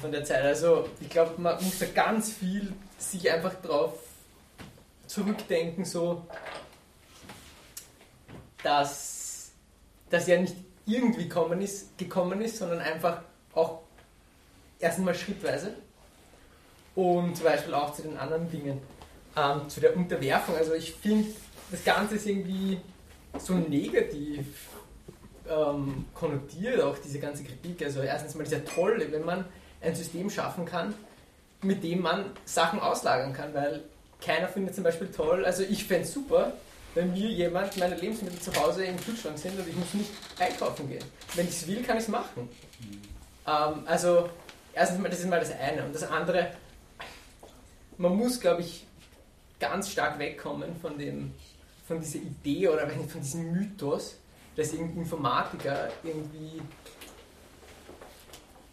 [0.00, 0.42] von der Zeit.
[0.42, 3.94] Also ich glaube, man muss da ganz viel sich einfach drauf
[5.06, 6.26] zurückdenken, so
[8.62, 9.52] dass
[10.10, 10.56] das ja nicht
[10.86, 13.22] irgendwie gekommen ist, gekommen ist, sondern einfach
[13.54, 13.80] auch
[14.78, 15.74] erstmal schrittweise.
[16.94, 18.80] Und zum Beispiel auch zu den anderen Dingen,
[19.36, 20.56] ähm, zu der Unterwerfung.
[20.56, 21.28] Also ich finde,
[21.70, 22.80] das Ganze ist irgendwie
[23.38, 24.46] so negativ
[25.48, 27.82] ähm, konnotiert, auch diese ganze Kritik.
[27.82, 29.44] Also erstens mal ist ja toll, wenn man
[29.80, 30.94] ein System schaffen kann,
[31.62, 33.82] mit dem man Sachen auslagern kann, weil
[34.20, 36.52] keiner findet zum Beispiel toll, also ich fände es super,
[36.94, 40.88] wenn mir jemand meine Lebensmittel zu Hause im Kühlschrank sind und ich muss nicht einkaufen
[40.88, 41.04] gehen.
[41.34, 42.48] Wenn ich es will, kann ich es machen.
[42.80, 43.02] Mhm.
[43.46, 44.28] Ähm, also
[44.72, 45.84] erstens mal, das ist mal das eine.
[45.84, 46.52] Und das andere,
[47.98, 48.86] man muss, glaube ich,
[49.58, 51.32] ganz stark wegkommen von, dem,
[51.86, 54.16] von dieser Idee oder von diesem Mythos,
[54.56, 56.60] dass Informatiker irgendwie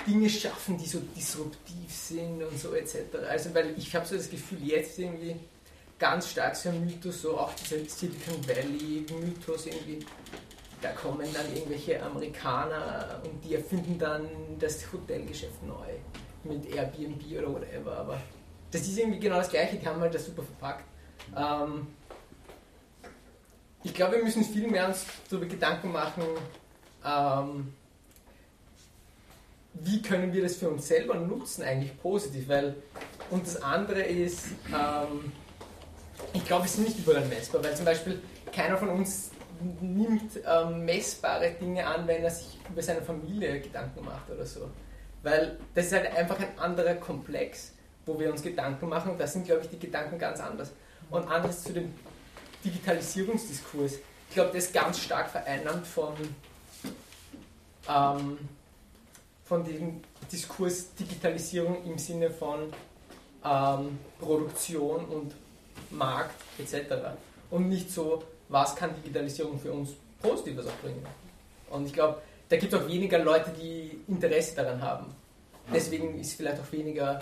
[0.06, 2.96] Dinge schaffen, die so disruptiv sind und so etc.
[3.30, 5.36] Also weil ich habe so das Gefühl, jetzt irgendwie
[6.00, 10.00] ganz stark so ein Mythos, so auch dieser Silicon Valley Mythos irgendwie,
[10.82, 14.28] da kommen dann irgendwelche Amerikaner und die erfinden dann
[14.60, 15.94] das Hotelgeschäft neu
[16.44, 18.22] mit Airbnb oder whatever, aber
[18.72, 20.86] das ist irgendwie genau das gleiche, die haben halt das super verpackt.
[21.38, 21.88] Ähm,
[23.84, 26.24] ich glaube, wir müssen viel mehr uns darüber Gedanken machen,
[27.06, 27.74] ähm,
[29.74, 32.76] wie können wir das für uns selber nutzen, eigentlich positiv, weil,
[33.30, 35.32] und das andere ist, ähm,
[36.34, 38.22] ich glaube, es ist nicht überall messbar, weil zum Beispiel
[38.54, 39.32] keiner von uns
[39.80, 44.70] nimmt ähm, messbare Dinge an, wenn er sich über seine Familie Gedanken macht oder so.
[45.24, 47.74] Weil das ist halt einfach ein anderer Komplex,
[48.06, 49.16] wo wir uns Gedanken machen.
[49.18, 50.72] Da sind, glaube ich, die Gedanken ganz anders.
[51.12, 51.94] Und anders zu dem
[52.64, 53.94] Digitalisierungsdiskurs.
[54.30, 56.14] Ich glaube, das ist ganz stark vereinnahmt von,
[57.90, 58.38] ähm,
[59.44, 60.02] von dem
[60.32, 62.72] Diskurs Digitalisierung im Sinne von
[63.44, 65.34] ähm, Produktion und
[65.90, 66.94] Markt etc.
[67.50, 71.06] Und nicht so, was kann Digitalisierung für uns Positives auch bringen.
[71.70, 75.06] Und ich glaube, da gibt es auch weniger Leute, die Interesse daran haben.
[75.74, 77.22] Deswegen ist vielleicht auch weniger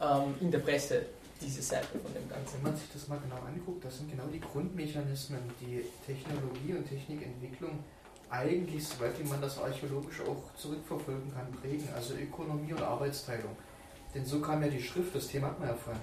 [0.00, 1.06] ähm, in der Presse
[1.40, 2.56] diese Seite von dem Ganzen.
[2.56, 6.88] Wenn man sich das mal genau anguckt, das sind genau die Grundmechanismen, die Technologie und
[6.88, 7.78] Technikentwicklung
[8.30, 11.88] eigentlich, soweit wie man das archäologisch auch zurückverfolgen kann, prägen.
[11.94, 13.56] Also Ökonomie und Arbeitsteilung.
[14.14, 16.02] Denn so kam ja die Schrift, das Thema hat man ja vorhin,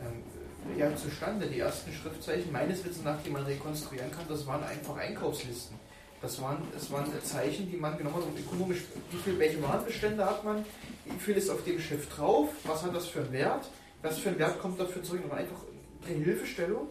[0.00, 1.46] ähm, ja zustande.
[1.46, 5.76] Die ersten Schriftzeichen, meines Wissens nach, die man rekonstruieren kann, das waren einfach Einkaufslisten.
[6.22, 10.24] Das waren, das waren Zeichen, die man genommen hat, um ökonomisch, wie viel, welche Warenbestände
[10.24, 10.64] hat man,
[11.06, 13.66] wie viel ist auf dem Schiff drauf, was hat das für einen Wert,
[14.02, 15.60] was für ein Wert kommt dafür zurück, aber einfach
[16.06, 16.88] eine Hilfestellung,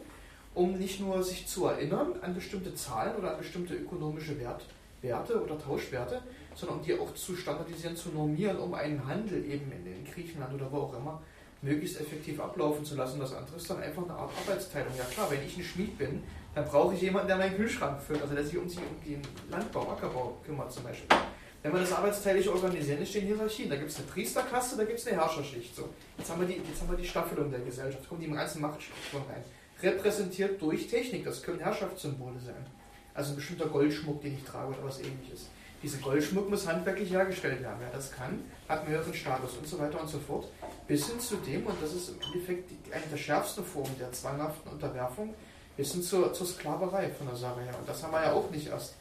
[0.53, 4.65] um nicht nur sich zu erinnern an bestimmte Zahlen oder an bestimmte ökonomische Wert,
[5.01, 6.21] Werte oder Tauschwerte,
[6.55, 10.53] sondern um die auch zu standardisieren, zu normieren, um einen Handel eben in, in Griechenland
[10.53, 11.21] oder wo auch immer
[11.61, 13.19] möglichst effektiv ablaufen zu lassen.
[13.19, 14.93] Das andere ist dann einfach eine Art Arbeitsteilung.
[14.97, 16.23] Ja klar, wenn ich ein Schmied bin,
[16.55, 19.21] dann brauche ich jemanden, der meinen Kühlschrank führt, also der sich um, sich um den
[19.49, 21.17] Landbau, Ackerbau kümmert zum Beispiel.
[21.61, 23.69] Wenn wir das arbeitsteilig organisieren, entstehen Hierarchien.
[23.69, 25.75] Da gibt es eine Priesterkaste, da gibt es eine Herrscherschicht.
[25.75, 25.89] So.
[26.17, 28.61] Jetzt, haben wir die, jetzt haben wir die Staffelung der Gesellschaft, kommen die im ganzen
[28.61, 29.43] Machtstrukturen rein.
[29.81, 32.65] Repräsentiert durch Technik, das können Herrschaftssymbole sein.
[33.13, 35.49] Also ein bestimmter Goldschmuck, den ich trage oder was ähnliches.
[35.83, 37.77] Dieser Goldschmuck muss handwerklich hergestellt werden.
[37.79, 40.47] Wer das kann, hat einen höheren Status und so weiter und so fort.
[40.87, 44.71] Bis hin zu dem, und das ist im Endeffekt eine der schärfsten Formen der zwanghaften
[44.71, 45.33] Unterwerfung,
[45.77, 47.73] bis hin zur, zur Sklaverei von der Sache her.
[47.79, 48.95] Und das haben wir ja auch nicht erst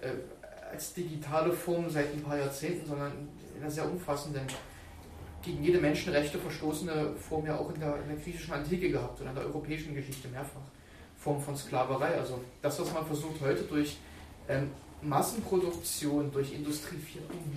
[0.00, 0.08] äh,
[0.70, 3.12] als digitale Form seit ein paar Jahrzehnten, sondern
[3.54, 4.46] in einer sehr umfassenden,
[5.42, 9.30] gegen jede Menschenrechte verstoßene Form ja auch in der, in der griechischen Antike gehabt oder
[9.30, 10.60] in der europäischen Geschichte mehrfach.
[11.16, 12.18] Form von Sklaverei.
[12.18, 13.96] Also das, was man versucht heute durch
[14.48, 14.70] ähm,
[15.02, 16.96] Massenproduktion, durch Industrie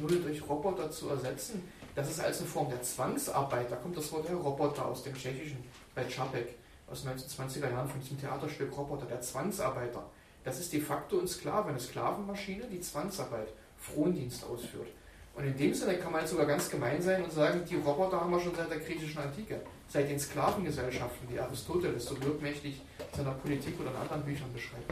[0.01, 1.63] 4.0, durch Roboter zu ersetzen,
[1.95, 3.71] das ist als eine Form der Zwangsarbeit.
[3.71, 5.57] Da kommt das Wort der Roboter aus dem Tschechischen
[5.93, 6.55] bei Čapek
[6.87, 10.03] aus den 1920er Jahren von diesem Theaterstück Roboter, der Zwangsarbeiter.
[10.43, 14.87] Das ist de facto ein Sklave, eine Sklavenmaschine, die Zwangsarbeit, Frondienst ausführt.
[15.35, 18.19] Und in dem Sinne kann man jetzt sogar ganz gemein sein und sagen, die Roboter
[18.19, 23.17] haben wir schon seit der griechischen Antike, seit den Sklavengesellschaften, die Aristoteles so wirkmächtig in
[23.17, 24.91] seiner Politik oder in anderen Büchern beschreibt.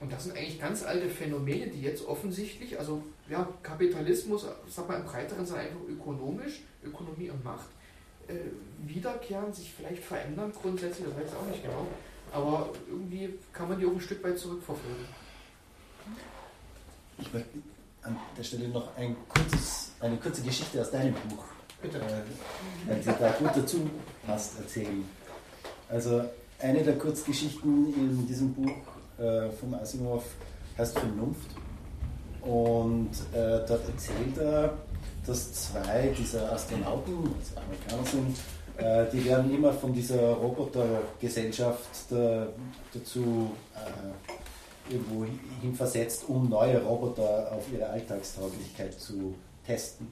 [0.00, 4.98] Und das sind eigentlich ganz alte Phänomene, die jetzt offensichtlich, also ja, Kapitalismus, sag mal
[4.98, 7.68] im breiteren Sinne einfach ökonomisch, Ökonomie und Macht,
[8.26, 8.34] äh,
[8.84, 11.86] wiederkehren, sich vielleicht verändern grundsätzlich, das weiß ich auch nicht genau,
[12.32, 15.06] aber irgendwie kann man die auch ein Stück weit zurückverfolgen.
[17.18, 17.50] Ich möchte
[18.02, 21.44] an der Stelle noch ein kurzes, eine kurze Geschichte aus deinem Buch,
[21.80, 21.98] Bitte.
[21.98, 23.88] äh, weil sie da gut dazu
[24.26, 25.04] passt, erzählen.
[25.88, 26.24] Also
[26.58, 28.70] eine der Kurzgeschichten in diesem Buch
[29.18, 30.24] äh, von Asimov
[30.78, 31.50] heißt Vernunft.
[32.40, 34.78] Und äh, dort erzählt er,
[35.26, 38.36] dass zwei dieser Astronauten, also Amerikaner sind,
[38.78, 42.48] äh, die werden immer von dieser Robotergesellschaft da,
[42.92, 45.24] dazu äh, irgendwo
[45.60, 49.34] hin versetzt, um neue Roboter auf ihre Alltagstauglichkeit zu
[49.66, 50.08] testen.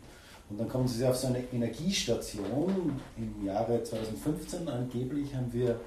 [0.48, 3.00] Und dann kommen sie auf so eine Energiestation.
[3.16, 5.80] Im Jahre 2015 angeblich haben wir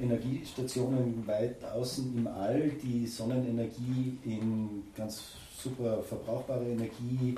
[0.00, 5.22] Energiestationen weit außen im All, die Sonnenenergie in ganz
[5.56, 7.34] super verbrauchbare Energie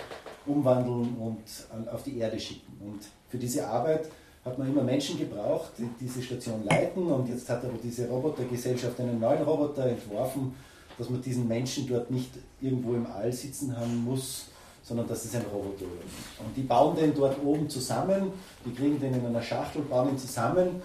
[0.46, 2.72] umwandeln und auf die Erde schicken.
[2.80, 4.08] Und für diese Arbeit
[4.44, 7.06] hat man immer Menschen gebraucht, die diese Station leiten.
[7.06, 10.54] Und jetzt hat aber diese Robotergesellschaft einen neuen Roboter entworfen,
[10.96, 12.30] dass man diesen Menschen dort nicht
[12.60, 14.46] irgendwo im All sitzen haben muss,
[14.82, 16.40] sondern dass es ein Roboter ist.
[16.40, 18.32] Und die bauen den dort oben zusammen,
[18.64, 20.82] die kriegen den in einer Schachtel, bauen ihn zusammen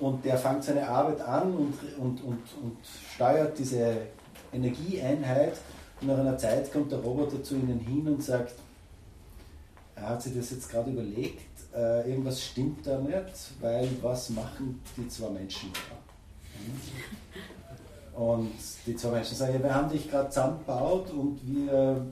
[0.00, 2.76] und der fängt seine Arbeit an und, und, und, und
[3.14, 3.98] steuert diese
[4.52, 5.54] Energieeinheit.
[6.00, 8.54] Und nach einer Zeit kommt der Roboter zu ihnen hin und sagt,
[9.94, 14.80] er hat sich das jetzt gerade überlegt, äh, irgendwas stimmt da nicht, weil was machen
[14.96, 15.96] die zwei Menschen da?
[18.18, 18.52] Und
[18.86, 22.06] die zwei Menschen sagen, ja, wir haben dich gerade zusammengebaut und wir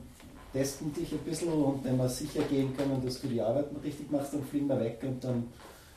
[0.51, 4.11] testen dich ein bisschen und wenn wir sicher gehen können, dass du die Arbeit richtig
[4.11, 5.47] machst, dann fliegen wir weg und dann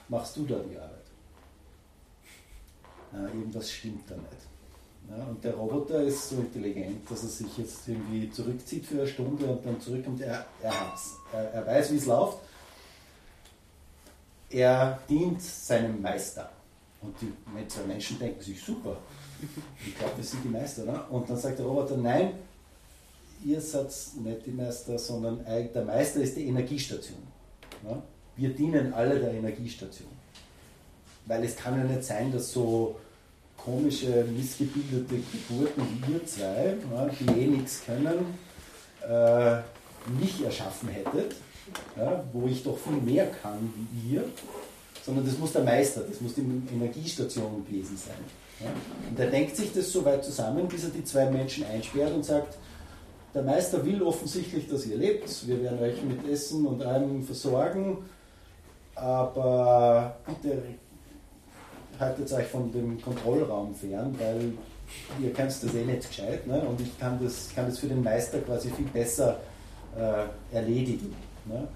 [0.09, 0.91] machst du da die Arbeit.
[3.13, 4.45] Ja, irgendwas stimmt da nicht.
[5.11, 9.07] Ja, und der Roboter ist so intelligent, dass er sich jetzt irgendwie zurückzieht für eine
[9.07, 10.21] Stunde und dann zurückkommt.
[10.21, 10.73] Er, er.
[11.33, 12.39] Er, er weiß, wie es läuft.
[14.55, 16.49] Er dient seinem Meister.
[17.03, 17.33] Und die
[17.89, 18.97] Menschen denken sich, super,
[19.85, 20.85] ich glaube, wir sind die Meister.
[20.85, 21.03] Ne?
[21.11, 22.35] Und dann sagt der Roboter, nein,
[23.45, 23.89] ihr seid
[24.23, 27.19] nicht die Meister, sondern der Meister ist die Energiestation.
[27.83, 28.01] Ne?
[28.37, 30.09] Wir dienen alle der Energiestation.
[31.27, 32.95] Weil es kann ja nicht sein, dass so
[33.57, 38.39] komische, missgebildete Geburten wie ihr zwei, ja, die eh nichts können,
[39.03, 39.57] äh,
[40.21, 41.35] mich erschaffen hättet,
[41.97, 44.25] ja, wo ich doch viel mehr kann wie ihr,
[45.05, 46.43] sondern das muss der Meister, das muss die
[46.73, 48.17] Energiestation gewesen sein.
[48.61, 48.71] Ja.
[49.11, 52.25] Und er denkt sich das so weit zusammen, bis er die zwei Menschen einsperrt und
[52.25, 52.57] sagt,
[53.35, 57.99] der Meister will offensichtlich, dass ihr lebt, wir werden euch mit Essen und allem versorgen,
[58.95, 60.63] aber bitte
[61.99, 64.53] haltet euch von dem Kontrollraum fern, weil
[65.21, 66.61] ihr kennt das eh nicht gescheit ne?
[66.61, 69.39] und ich kann das, kann das für den Meister quasi viel besser
[69.97, 71.15] äh, erledigen.
[71.47, 71.67] Ne?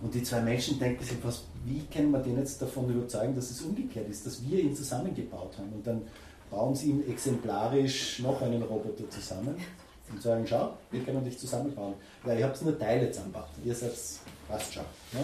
[0.00, 3.50] Und die zwei Menschen denken sich, was, wie können wir den jetzt davon überzeugen, dass
[3.50, 5.72] es umgekehrt ist, dass wir ihn zusammengebaut haben.
[5.72, 6.02] Und dann
[6.50, 9.56] bauen sie ihm exemplarisch noch einen Roboter zusammen
[10.10, 11.94] und sagen, schau, wir können dich zusammenbauen.
[12.22, 13.92] Weil ihr habt nur Teile zusammengebaut, ihr seid
[14.48, 14.84] passt schon.
[15.12, 15.20] Ne?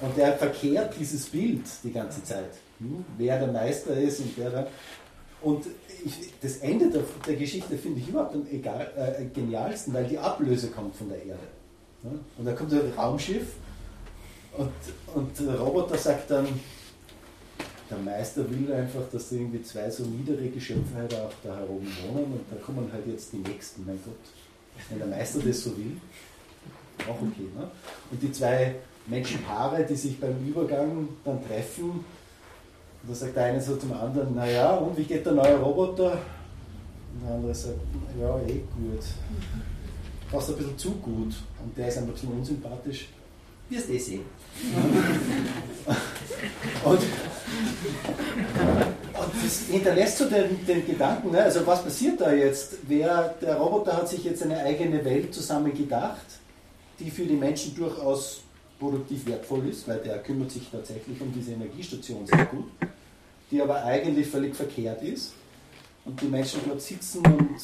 [0.00, 4.50] Und er verkehrt dieses Bild die ganze Zeit hm, wer der Meister ist und wer
[4.50, 4.66] dann.
[5.40, 5.66] Und
[6.04, 10.18] ich, das Ende der, der Geschichte finde ich überhaupt am egal, äh, genialsten, weil die
[10.18, 11.46] Ablöse kommt von der Erde.
[12.04, 13.54] Und da kommt ein Raumschiff
[14.56, 14.70] und,
[15.14, 16.46] und der Roboter sagt dann,
[17.90, 21.86] der Meister will einfach, dass da irgendwie zwei so niedere Geschöpfe halt auch da herum
[22.02, 24.14] wohnen und da kommen halt jetzt die nächsten, mein Gott.
[24.88, 25.96] Wenn der Meister das so will,
[27.08, 27.48] auch okay.
[27.56, 27.68] Ne?
[28.10, 28.76] Und die zwei
[29.06, 34.34] Menschenpaare, die sich beim Übergang dann treffen, und da sagt der eine so zum anderen,
[34.34, 36.12] naja, und wie geht der neue Roboter?
[36.12, 37.78] Und der andere sagt,
[38.18, 39.04] ja, eh gut.
[40.34, 41.34] Fast ein bisschen zu gut.
[41.62, 43.08] Und der ist ein bisschen unsympathisch.
[43.70, 44.22] Wirst eh sehen.
[46.84, 47.04] und, und
[49.42, 51.42] das hinterlässt so den, den Gedanken, ne?
[51.42, 52.74] also was passiert da jetzt?
[52.86, 56.26] Wer, der Roboter hat sich jetzt eine eigene Welt zusammen gedacht,
[57.00, 58.42] die für die Menschen durchaus
[58.78, 62.66] produktiv wertvoll ist, weil der kümmert sich tatsächlich um diese Energiestation sehr gut
[63.50, 65.32] die aber eigentlich völlig verkehrt ist.
[66.04, 67.56] Und die Menschen dort sitzen und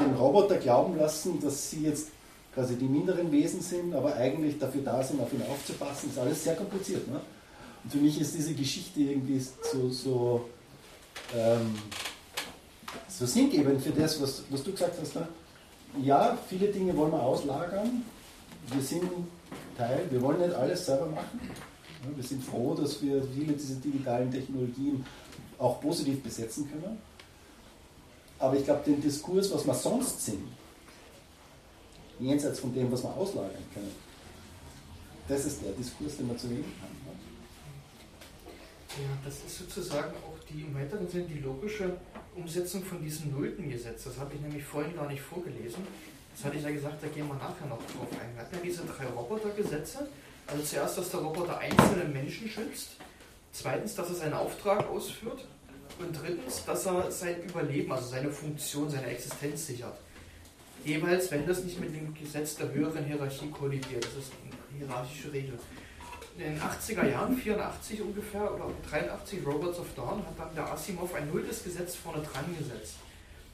[0.00, 2.08] den Roboter glauben lassen, dass sie jetzt
[2.54, 6.10] quasi die minderen Wesen sind, aber eigentlich dafür da sind, auf ihn aufzupassen.
[6.10, 7.06] Ist alles sehr kompliziert.
[7.08, 7.20] Ne?
[7.84, 10.48] Und für mich ist diese Geschichte irgendwie so, so,
[11.36, 11.74] ähm,
[13.08, 15.14] so sinngebend für das, was, was du gesagt hast.
[15.14, 15.28] Ne?
[16.02, 18.02] Ja, viele Dinge wollen wir auslagern.
[18.72, 19.04] Wir sind
[19.76, 21.40] Teil, wir wollen nicht alles selber machen.
[22.14, 25.04] Wir sind froh, dass wir viele dieser digitalen Technologien
[25.58, 26.98] auch positiv besetzen können.
[28.40, 30.48] Aber ich glaube, den Diskurs, was wir sonst sind,
[32.18, 33.94] jenseits von dem, was wir auslagern können,
[35.28, 37.00] das ist der Diskurs, den man zu nehmen kann.
[38.98, 41.96] Ja, das ist sozusagen auch die im weiteren Sinne die logische
[42.34, 44.04] Umsetzung von diesem Nultengesetz.
[44.04, 45.86] Das habe ich nämlich vorhin gar nicht vorgelesen.
[46.34, 48.34] Das hatte ich ja gesagt, da gehen wir nachher noch drauf ein.
[48.34, 50.08] Wir hatten ja diese drei Robotergesetze.
[50.48, 52.96] Also zuerst, dass der Roboter einzelne Menschen schützt.
[53.52, 55.44] Zweitens, dass er seinen Auftrag ausführt.
[55.98, 59.98] Und drittens, dass er sein Überleben, also seine Funktion, seine Existenz sichert.
[60.84, 64.04] Jeweils, wenn das nicht mit dem Gesetz der höheren Hierarchie kollidiert.
[64.04, 65.58] Das ist eine hierarchische Regel.
[66.38, 71.14] In den 80er Jahren, 84 ungefähr, oder 83, Robots of Dawn, hat dann der Asimov
[71.14, 72.94] ein nulltes Gesetz vorne dran gesetzt.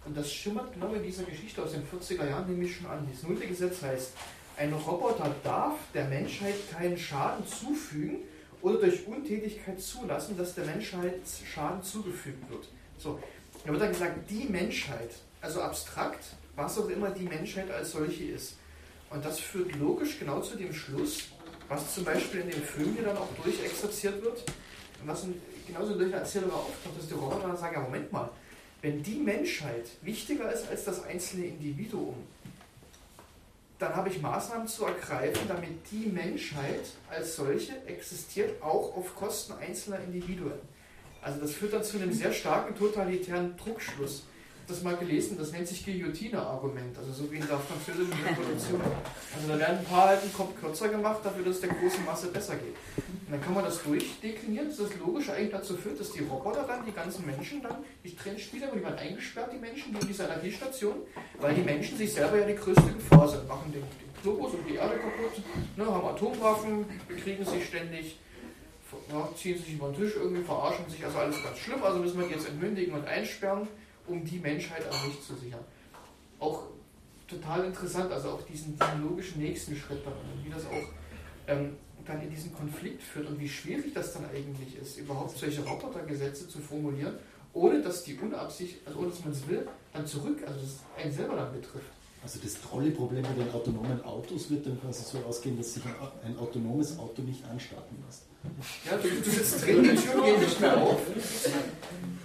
[0.05, 3.09] Und das schimmert genau in dieser Geschichte aus den 40er Jahren nämlich schon an.
[3.13, 4.13] Das nullte Gesetz heißt,
[4.57, 8.21] ein Roboter darf der Menschheit keinen Schaden zufügen,
[8.63, 11.21] oder durch Untätigkeit zulassen, dass der Menschheit
[11.53, 12.69] Schaden zugefügt wird.
[12.99, 13.21] So,
[13.65, 15.11] da wird dann gesagt, die Menschheit,
[15.41, 16.25] also abstrakt,
[16.55, 18.57] was auch immer die Menschheit als solche ist.
[19.11, 21.25] Und das führt logisch genau zu dem Schluss,
[21.69, 24.45] was zum Beispiel in dem Film hier dann auch durchexerziert wird,
[25.05, 25.27] was
[25.67, 28.31] genauso durch eine Erzählung auftaucht, dass die Roboter dann sagen, ja Moment mal,
[28.83, 32.15] wenn die Menschheit wichtiger ist als das einzelne Individuum,
[33.79, 39.53] dann habe ich Maßnahmen zu ergreifen, damit die Menschheit als solche existiert, auch auf Kosten
[39.55, 40.59] einzelner Individuen.
[41.21, 44.25] Also das führt dann zu einem sehr starken totalitären Druckschluss.
[44.69, 48.81] Das mal gelesen, das nennt sich Guillotine-Argument, also so wie in der französischen Revolution.
[49.35, 52.27] Also da werden ein paar halt Kopf kürzer gemacht, dafür, dass es der großen Masse
[52.29, 52.75] besser geht.
[52.97, 56.65] Und dann kann man das durchdeklinieren, dass das logisch eigentlich dazu führt, dass die Roboter
[56.67, 60.25] dann, die ganzen Menschen dann, die Trennspieler, die werden eingesperrt, die Menschen, die in dieser
[60.25, 60.97] Energiestation,
[61.39, 63.85] weil die Menschen sich selber ja die größte Gefahr sind, machen den,
[64.23, 65.43] Globus und die Erde kaputt,
[65.77, 68.19] ne, haben Atomwaffen, bekriegen sich ständig,
[69.37, 72.27] ziehen sich über den Tisch irgendwie, verarschen sich, also alles ganz schlimm, also müssen wir
[72.27, 73.69] die jetzt entmündigen und einsperren,
[74.09, 75.65] um die Menschheit an sich zu sichern.
[76.39, 76.65] Auch
[77.29, 80.15] total interessant, also auch diesen, diesen logischen nächsten Schritt dann,
[80.45, 84.77] wie das auch ähm, dann in diesen Konflikt führt und wie schwierig das dann eigentlich
[84.81, 87.15] ist, überhaupt solche Robotergesetze zu formulieren,
[87.53, 91.13] ohne dass die Unabsicht, also ohne dass man es will, dann zurück, also das einen
[91.13, 91.91] selber dann betrifft.
[92.23, 95.85] Also das tolle Problem bei den autonomen Autos wird dann quasi so ausgehen, dass sich
[95.85, 98.23] ein, ein autonomes Auto nicht anstarten lässt.
[98.85, 101.01] Ja, du, du sitzt drin, die Türen gehen nicht mehr auf.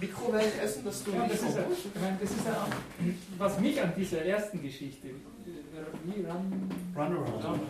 [0.00, 3.60] Mikrowellen essen, dass du Ja, das, ist ja, ich meine, das ist ja auch, was
[3.60, 5.12] mich an dieser ersten Geschichte, äh,
[6.04, 7.44] wie Run, Runaround.
[7.44, 7.60] Run,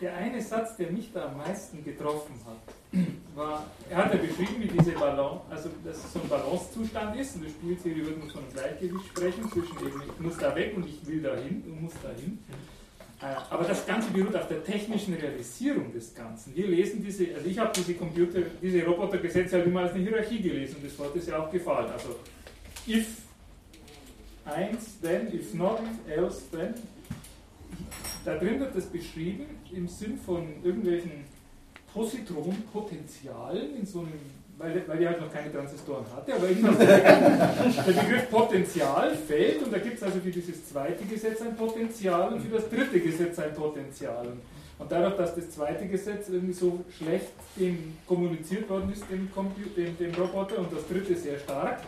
[0.00, 3.04] der eine Satz, der mich da am meisten getroffen hat,
[3.34, 7.36] war, er hat ja beschrieben, wie diese Balance, also dass es so ein Balancezustand ist,
[7.36, 10.72] und der Spieltheorie wird nur von einem Gleichgewicht sprechen, zwischen dem ich muss da weg
[10.76, 12.38] und ich will dahin und muss dahin.
[12.48, 12.73] Äh,
[13.48, 16.54] Aber das Ganze beruht auf der technischen Realisierung des Ganzen.
[16.54, 20.42] Wir lesen diese, also ich habe diese Computer, diese Robotergesetze halt immer als eine Hierarchie
[20.42, 21.90] gelesen und das Wort ist ja auch gefallen.
[21.90, 22.16] Also
[22.86, 23.06] if
[24.44, 26.74] eins, then, if not, else, then.
[28.26, 31.24] Da drin wird das beschrieben im Sinn von irgendwelchen
[31.92, 34.12] Positronenpotenzialen in so einem,
[34.58, 39.72] weil, weil die halt noch keine Transistoren hatte, aber immer der Begriff Potenzial fällt und
[39.72, 43.38] da gibt es also für dieses zweite Gesetz ein Potenzial und für das dritte Gesetz
[43.38, 44.28] ein Potenzial.
[44.76, 49.72] Und dadurch, dass das zweite Gesetz irgendwie so schlecht dem kommuniziert worden ist, dem, Compu-
[49.76, 51.82] dem, dem Roboter, und das dritte sehr stark,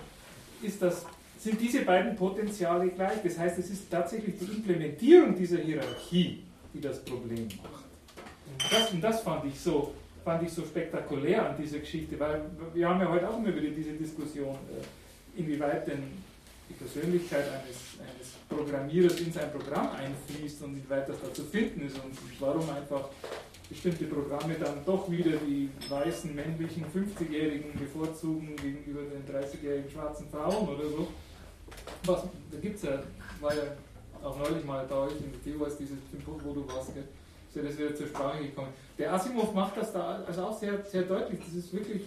[0.62, 1.04] ist das,
[1.38, 3.22] sind diese beiden Potenziale gleich.
[3.24, 7.84] Das heißt, es ist tatsächlich die Implementierung dieser Hierarchie, die das Problem macht.
[8.70, 9.92] Das, und das fand ich so
[10.26, 12.42] fand ich so spektakulär an dieser Geschichte, weil
[12.74, 16.02] wir haben ja heute auch immer wieder diese Diskussion, äh, inwieweit denn
[16.68, 21.86] die Persönlichkeit eines, eines Programmierers in sein Programm einfließt und inwieweit das da zu finden
[21.86, 23.08] ist und warum einfach
[23.68, 30.68] bestimmte Programme dann doch wieder die weißen männlichen 50-Jährigen bevorzugen gegenüber den 30-jährigen schwarzen Frauen
[30.68, 31.06] oder so.
[32.04, 33.00] Was, da gibt es ja,
[33.40, 33.62] war ja
[34.24, 37.04] auch neulich mal bei euch in der TU, als dieses Symposium, wo du warst, gell?
[37.56, 38.68] Ist ja das wieder zur Sprache gekommen.
[38.98, 42.02] Der Asimov macht das da also auch sehr, sehr deutlich, dass es wirklich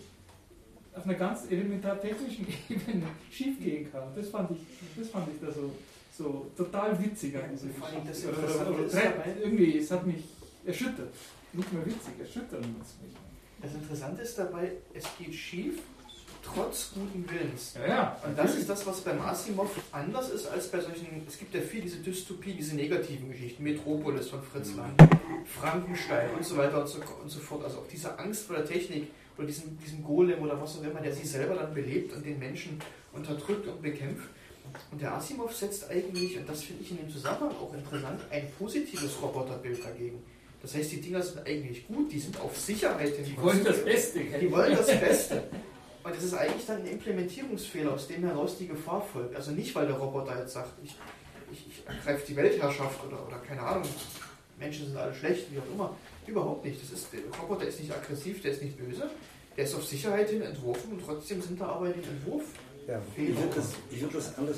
[0.96, 4.04] auf einer ganz elementar technischen Ebene schiefgehen kann.
[4.16, 4.60] Das fand ich,
[4.98, 5.72] das fand ich da so,
[6.16, 8.30] so total witzig an dieser Geschichte.
[8.30, 10.24] Oder, irgendwie, es hat mich
[10.66, 11.14] erschüttert.
[11.54, 13.14] Nicht nur witzig, erschüttern muss mich.
[13.62, 15.80] Das Interessante ist dabei, es geht schief,
[16.54, 17.74] trotz guten Willens.
[17.76, 18.18] Ja, ja.
[18.26, 21.62] Und das ist das, was beim Asimov anders ist als bei solchen, es gibt ja
[21.62, 24.94] viel diese Dystopie, diese negativen Geschichten, Metropolis von Fritz Lang,
[25.46, 27.64] Frankenstein und so weiter und so, und so fort.
[27.64, 29.08] Also auch diese Angst vor der Technik
[29.38, 32.40] oder diesem, diesem Golem oder was auch immer, der sich selber dann belebt und den
[32.40, 32.80] Menschen
[33.14, 34.30] unterdrückt und bekämpft.
[34.92, 38.48] Und der Asimov setzt eigentlich, und das finde ich in dem Zusammenhang auch interessant, ein
[38.58, 40.22] positives Roboterbild dagegen.
[40.62, 43.14] Das heißt, die Dinger sind eigentlich gut, die sind auf Sicherheit.
[43.26, 44.20] Die wollen das Beste.
[44.20, 45.44] Die wollen das Beste.
[46.04, 49.36] Und das ist eigentlich dann ein Implementierungsfehler, aus dem heraus die Gefahr folgt.
[49.36, 50.96] Also nicht, weil der Roboter jetzt sagt, ich,
[51.52, 53.84] ich, ich ergreife die Weltherrschaft oder, oder keine Ahnung,
[54.58, 55.96] Menschen sind alle schlecht, wie auch immer.
[56.26, 56.82] Überhaupt nicht.
[56.82, 59.10] Das ist, der Roboter ist nicht aggressiv, der ist nicht böse,
[59.58, 62.44] der ist auf Sicherheit hin entworfen und trotzdem sind da aber in dem Entwurf
[62.88, 63.02] Ja.
[63.18, 64.58] Ich würde das, ich würde das, anders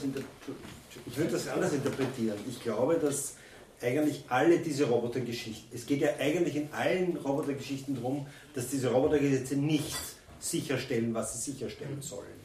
[1.06, 2.38] ich würde das anders interpretieren.
[2.48, 3.36] Ich glaube, dass
[3.82, 9.56] eigentlich alle diese Robotergeschichten, es geht ja eigentlich in allen Robotergeschichten darum, dass diese Robotergesetze
[9.56, 9.96] nicht
[10.42, 12.42] sicherstellen, was sie sicherstellen sollen.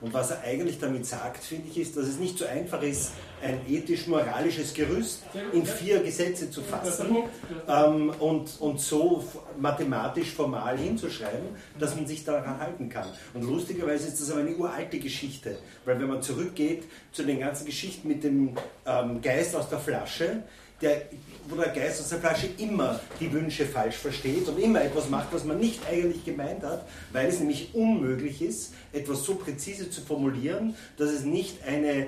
[0.00, 3.12] Und was er eigentlich damit sagt, finde ich, ist, dass es nicht so einfach ist,
[3.42, 5.22] ein ethisch-moralisches Gerüst
[5.52, 7.16] in vier Gesetze zu fassen
[7.68, 9.22] ähm, und, und so
[9.58, 11.48] mathematisch formal hinzuschreiben,
[11.78, 13.08] dass man sich daran halten kann.
[13.34, 17.66] Und lustigerweise ist das aber eine uralte Geschichte, weil wenn man zurückgeht zu den ganzen
[17.66, 18.56] Geschichten mit dem
[18.86, 20.44] ähm, Geist aus der Flasche,
[20.80, 21.02] der,
[21.48, 25.32] wo der Geist aus der Flasche immer die Wünsche falsch versteht und immer etwas macht,
[25.32, 30.00] was man nicht eigentlich gemeint hat, weil es nämlich unmöglich ist, etwas so präzise zu
[30.00, 32.06] formulieren, dass es nicht eine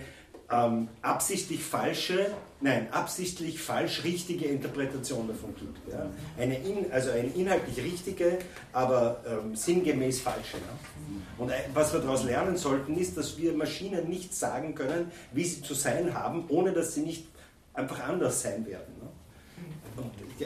[0.53, 2.27] ähm, absichtlich falsche,
[2.61, 5.79] nein, absichtlich falsch richtige Interpretation davon gibt.
[5.91, 6.11] Ja?
[6.39, 8.39] Eine in, also eine inhaltlich richtige,
[8.73, 10.59] aber ähm, sinngemäß falsche.
[10.59, 11.43] Ja?
[11.43, 15.45] Und äh, was wir daraus lernen sollten, ist, dass wir Maschinen nicht sagen können, wie
[15.45, 17.27] sie zu sein haben, ohne dass sie nicht
[17.75, 19.02] einfach anders sein werden.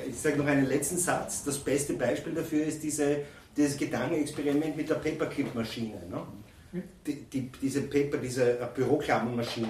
[0.08, 1.44] Ich sage noch einen letzten Satz.
[1.44, 3.24] Das beste Beispiel dafür ist diese
[3.56, 6.02] dieses Gedankenexperiment mit der Paperclip-Maschine.
[6.10, 6.82] Ne?
[7.06, 9.68] Die, die, diese Paper, diese Büroklammermaschine.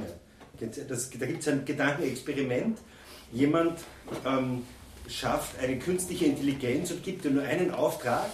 [0.88, 2.78] Das, da gibt es ein Gedankenexperiment.
[3.32, 3.78] Jemand
[4.24, 4.62] ähm,
[5.08, 8.26] schafft eine künstliche Intelligenz und gibt ihr nur einen Auftrag,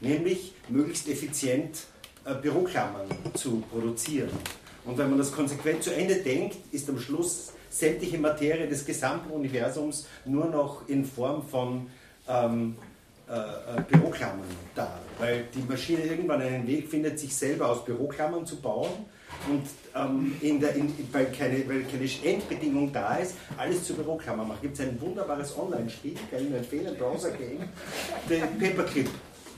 [0.00, 1.84] nämlich möglichst effizient
[2.24, 4.30] äh, Büroklammern zu produzieren.
[4.84, 9.30] Und wenn man das konsequent zu Ende denkt, ist am Schluss sämtliche Materie des gesamten
[9.30, 11.88] Universums nur noch in Form von
[12.28, 12.76] ähm,
[13.26, 14.44] äh, äh, Büroklammern
[14.74, 18.90] da, weil die Maschine irgendwann einen Weg findet, sich selber aus Büroklammern zu bauen
[19.48, 19.64] und
[19.94, 24.60] ähm, in der, in, weil, keine, weil keine Endbedingung da ist, alles zu Büroklammern macht.
[24.60, 27.60] Gibt es ein wunderbares Online-Spiel, kann nur empfehlen, Browser-Game,
[28.28, 29.08] der Paperclip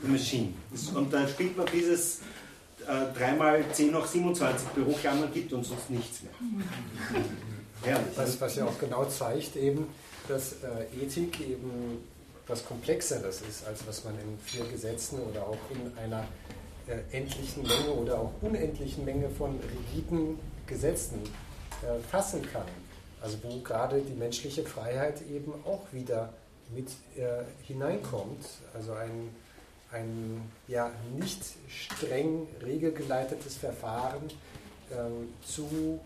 [0.03, 0.53] Machine.
[0.95, 2.21] Und da spielt man dieses
[2.87, 6.31] äh, 3x10 hoch 27 Büroklammern gibt und sonst nichts mehr.
[7.83, 8.17] Herrlich.
[8.17, 9.87] Was, was ja auch genau zeigt eben,
[10.27, 12.03] dass äh, Ethik eben
[12.47, 16.25] was Komplexeres ist, als was man in vier Gesetzen oder auch in einer
[16.87, 21.21] äh, endlichen Menge oder auch unendlichen Menge von rigiden Gesetzen
[21.83, 22.67] äh, fassen kann.
[23.21, 26.33] Also wo gerade die menschliche Freiheit eben auch wieder
[26.73, 28.45] mit äh, hineinkommt.
[28.73, 29.29] Also ein,
[29.91, 34.29] ein ja, nicht streng regelgeleitetes Verfahren
[34.91, 35.99] ähm, zu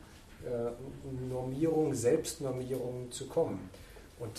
[1.30, 3.70] Normierung, Selbstnormierung zu kommen.
[4.20, 4.32] Und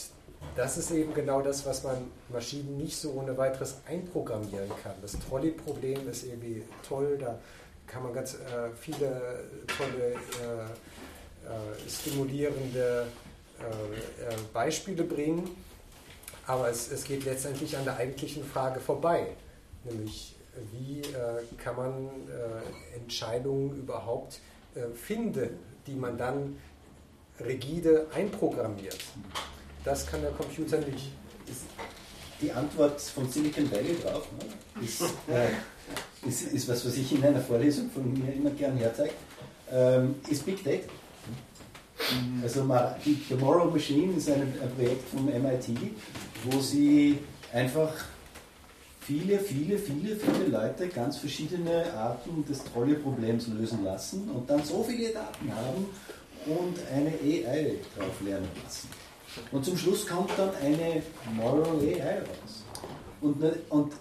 [0.56, 1.96] das ist eben genau das, was man
[2.28, 4.94] Maschinen nicht so ohne weiteres einprogrammieren kann.
[5.00, 7.38] Das Trolley-Problem ist irgendwie toll, da
[7.86, 10.64] kann man ganz äh, viele tolle äh,
[11.44, 13.06] äh, stimulierende
[13.60, 15.50] äh, äh, Beispiele bringen,
[16.46, 19.28] aber es, es, geht letztendlich an der eigentlichen Frage vorbei,
[19.84, 20.36] nämlich
[20.72, 22.10] wie äh, kann man
[22.94, 24.38] Entscheidungen überhaupt
[24.94, 26.56] finden, die man dann
[27.40, 28.98] rigide einprogrammiert.
[29.84, 31.10] Das kann der Computer nicht.
[32.40, 37.24] Die Antwort von Silicon Valley drauf ne, ist, äh, ist, ist, was, was ich in
[37.24, 39.14] einer Vorlesung von mir immer gern herzeige,
[39.70, 40.88] ähm, ist Big Data.
[42.42, 42.68] Also
[43.04, 45.68] die Tomorrow Machine ist ein, ein Projekt vom MIT,
[46.44, 47.18] wo sie
[47.52, 47.92] einfach
[49.06, 54.82] viele, viele, viele, viele Leute ganz verschiedene Arten des Trolley-Problems lösen lassen und dann so
[54.82, 55.86] viele Daten haben
[56.46, 58.88] und eine AI drauf lernen lassen.
[59.50, 61.02] Und zum Schluss kommt dann eine
[61.34, 62.64] Moral AI raus.
[63.20, 63.92] Und, und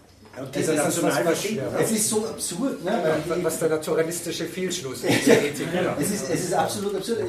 [0.53, 1.45] das ist das, was,
[1.81, 2.83] es ist so absurd.
[2.85, 2.91] Ne?
[2.91, 5.27] Ja, was der naturalistische Fehlschluss ist.
[5.27, 5.97] ja.
[5.99, 7.19] es, ist es ist absolut absurd.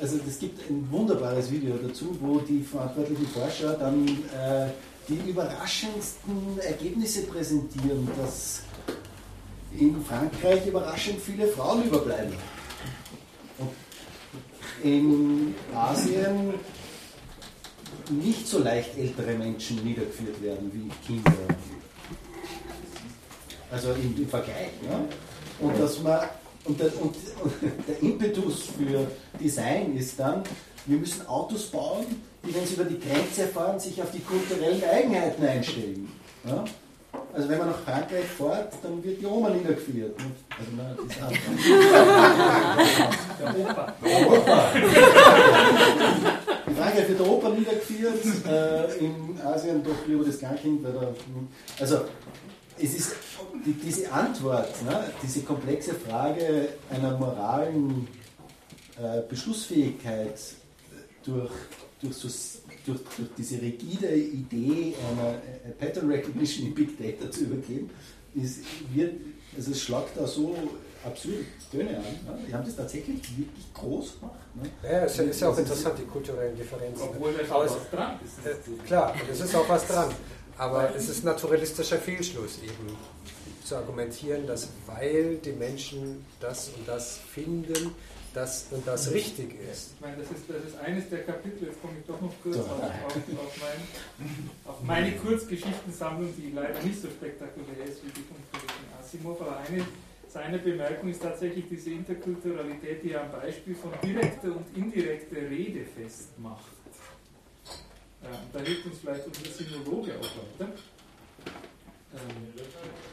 [0.00, 4.68] Also es gibt ein wunderbares Video dazu, wo die verantwortlichen Forscher dann äh,
[5.08, 8.62] die überraschendsten Ergebnisse präsentieren, dass
[9.78, 12.34] in Frankreich überraschend viele Frauen überbleiben.
[13.58, 13.70] Und
[14.82, 16.54] in Asien
[18.10, 21.32] nicht so leicht ältere Menschen niedergeführt werden wie Kinder.
[23.70, 24.72] Also im, im Vergleich.
[24.82, 25.08] Ne?
[25.60, 26.20] Und, dass man,
[26.64, 27.54] und, der, und, und
[27.88, 29.06] der Impetus für
[29.40, 30.42] Design ist dann,
[30.86, 32.04] wir müssen Autos bauen,
[32.44, 36.10] die, wenn sie über die Grenze fahren, sich auf die kulturellen Eigenheiten einstellen.
[36.44, 36.64] Ja?
[37.34, 40.18] Also wenn man nach Frankreich fährt, dann wird die Oma niedergeführt.
[40.50, 41.66] Also nein, das ist
[43.40, 43.94] Der Opa.
[44.04, 44.72] Der Opa.
[46.66, 50.86] In Frankreich wird der Opa niedergeführt, äh, in Asien doch lieber das Kleinkind.
[51.78, 52.00] Also
[52.78, 53.16] es ist
[53.64, 58.08] die, diese Antwort, ne, diese komplexe Frage einer moralen
[59.00, 60.38] äh, Beschlussfähigkeit
[61.24, 61.52] durch,
[62.02, 62.28] durch so
[62.86, 67.90] durch, durch diese rigide Idee einer äh, Pattern Recognition in Big Data zu übergeben,
[68.34, 68.60] ist,
[68.92, 69.14] wird,
[69.56, 70.56] also es schlagt da so
[71.04, 72.02] absurde Töne an.
[72.02, 72.44] Ne?
[72.48, 74.38] Die haben das tatsächlich wirklich groß gemacht.
[74.54, 74.70] Ne?
[74.82, 77.02] Ja, es ist ja auch interessant, die kulturellen Differenzen.
[77.02, 78.46] Obwohl da was dran ist.
[78.46, 80.10] Äh, klar, es ist auch was dran.
[80.58, 82.96] Aber es ist naturalistischer Fehlschluss eben
[83.64, 87.94] zu argumentieren, dass weil die Menschen das und das finden,
[88.34, 89.92] dass und das richtig ist.
[89.94, 92.56] Ich meine, das ist, das ist eines der Kapitel, jetzt komme ich doch noch kurz
[92.58, 94.28] auf, auf, auf, mein,
[94.64, 99.58] auf meine Kurzgeschichtensammlung, die leider nicht so spektakulär ist wie die von Kollegen Asimov, aber
[99.58, 99.84] eine
[100.32, 105.84] seiner Bemerkungen ist tatsächlich diese Interkulturalität, die er am Beispiel von direkter und indirekter Rede
[105.84, 106.72] festmacht.
[108.22, 110.72] Ja, da hilft uns vielleicht unser Sinologe auch weiter,
[112.14, 112.64] ähm,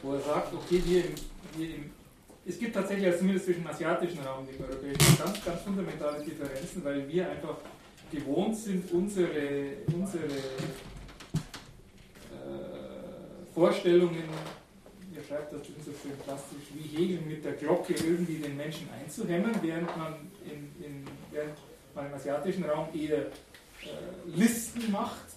[0.02, 1.14] wo er sagt, okay, wir im,
[1.56, 1.90] wir im
[2.46, 6.24] es gibt tatsächlich, also zumindest zwischen dem asiatischen Raum und dem europäischen, ganz, ganz fundamentale
[6.24, 7.56] Differenzen, weil wir einfach
[8.10, 10.30] gewohnt sind, unsere, unsere äh,
[13.54, 14.24] Vorstellungen,
[15.14, 19.52] ihr schreibt das so schön plastisch, wie Hegel mit der Glocke irgendwie den Menschen einzuhemmen,
[19.62, 20.14] während man,
[20.44, 21.56] in, in, während
[21.94, 23.28] man im asiatischen Raum eher äh,
[24.34, 25.30] Listen macht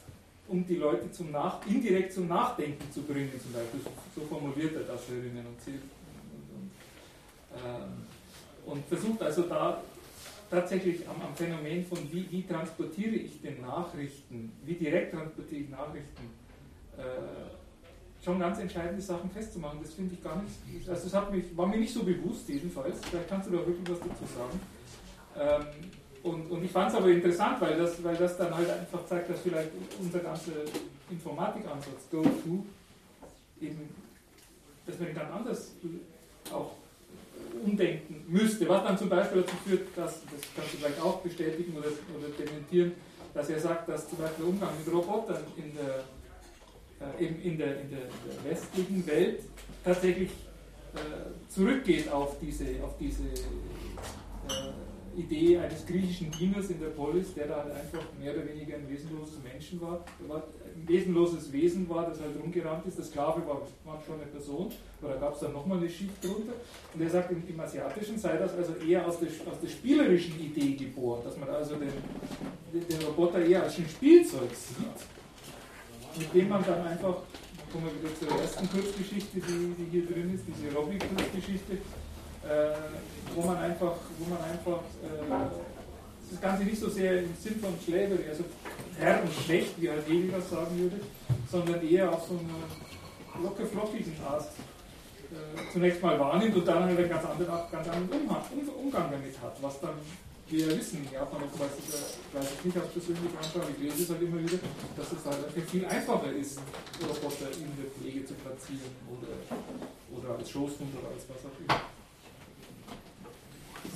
[0.47, 3.79] um die Leute zum Nach indirekt zum Nachdenken zu bringen, zum Beispiel.
[4.15, 5.79] So formuliert er das, Hörerinnen und Ziel.
[7.55, 8.03] Ähm,
[8.65, 9.81] und versucht also da
[10.49, 15.69] tatsächlich am, am Phänomen von, wie, wie, transportiere ich denn Nachrichten, wie direkt transportiere ich
[15.69, 16.29] Nachrichten,
[16.97, 19.79] äh, schon ganz entscheidende Sachen festzumachen.
[19.81, 22.99] Das finde ich gar nicht, also das hat mich, war mir nicht so bewusst jedenfalls,
[23.09, 24.59] vielleicht kannst du da wirklich was dazu sagen.
[25.37, 25.89] Ähm,
[26.23, 29.29] und, und, ich fand es aber interessant, weil das, weil das dann halt einfach zeigt,
[29.29, 30.53] dass vielleicht unser ganzer
[31.09, 32.65] Informatikansatz, Go-To,
[33.59, 33.89] eben,
[34.85, 35.71] dass man ihn ganz anders
[36.49, 36.71] auch
[37.63, 38.67] umdenken müsste.
[38.67, 42.29] Was dann zum Beispiel dazu führt, dass, das kannst du vielleicht auch bestätigen oder, oder
[42.37, 42.93] dementieren,
[43.33, 46.03] dass er sagt, dass zum Beispiel der Umgang mit Robotern in der,
[47.19, 47.99] äh, eben in der, in der,
[48.43, 49.41] westlichen Welt
[49.83, 57.33] tatsächlich äh, zurückgeht auf diese, auf diese äh, Idee eines griechischen Dieners in der Polis,
[57.33, 62.07] der da halt einfach mehr oder weniger ein wesenloses Menschen war, ein wesenloses Wesen war,
[62.07, 62.97] das halt rumgerannt ist.
[62.97, 64.71] Der Sklave war, war schon eine Person,
[65.01, 66.53] oder gab es dann nochmal eine Schicht drunter.
[66.93, 70.39] Und er sagt, im, im, Asiatischen sei das also eher aus der, aus der spielerischen
[70.39, 71.91] Idee geboren, dass man also den,
[72.73, 77.17] den Roboter eher als ein Spielzeug sieht, mit dem man dann einfach,
[77.71, 81.77] kommen wir wieder zur ersten Kurzgeschichte, die, die hier drin ist, diese Robby-Kurzgeschichte,
[83.35, 85.49] wo man einfach, wo man einfach äh,
[86.31, 88.43] das Ganze nicht so sehr im Sinn von Slavery, also
[88.97, 90.99] Herr und Schlecht, wie halt Hegel das sagen würde,
[91.49, 94.45] sondern eher auf so einer locker flockigen Art
[95.31, 98.43] äh, zunächst mal wahrnimmt und dann halt einen ganz anderen, ganz anderen Umgang,
[98.77, 99.95] Umgang damit hat, was dann
[100.49, 104.03] wir wissen in Japan, ich weiß, ich weiß ich nicht aus persönlicher Anschauung, ich lese
[104.03, 104.59] es halt immer wieder,
[104.97, 106.59] dass es halt viel einfacher ist,
[107.01, 109.33] Roboter in der Pflege zu platzieren oder,
[110.13, 111.92] oder als Schoßhund oder als was auch immer.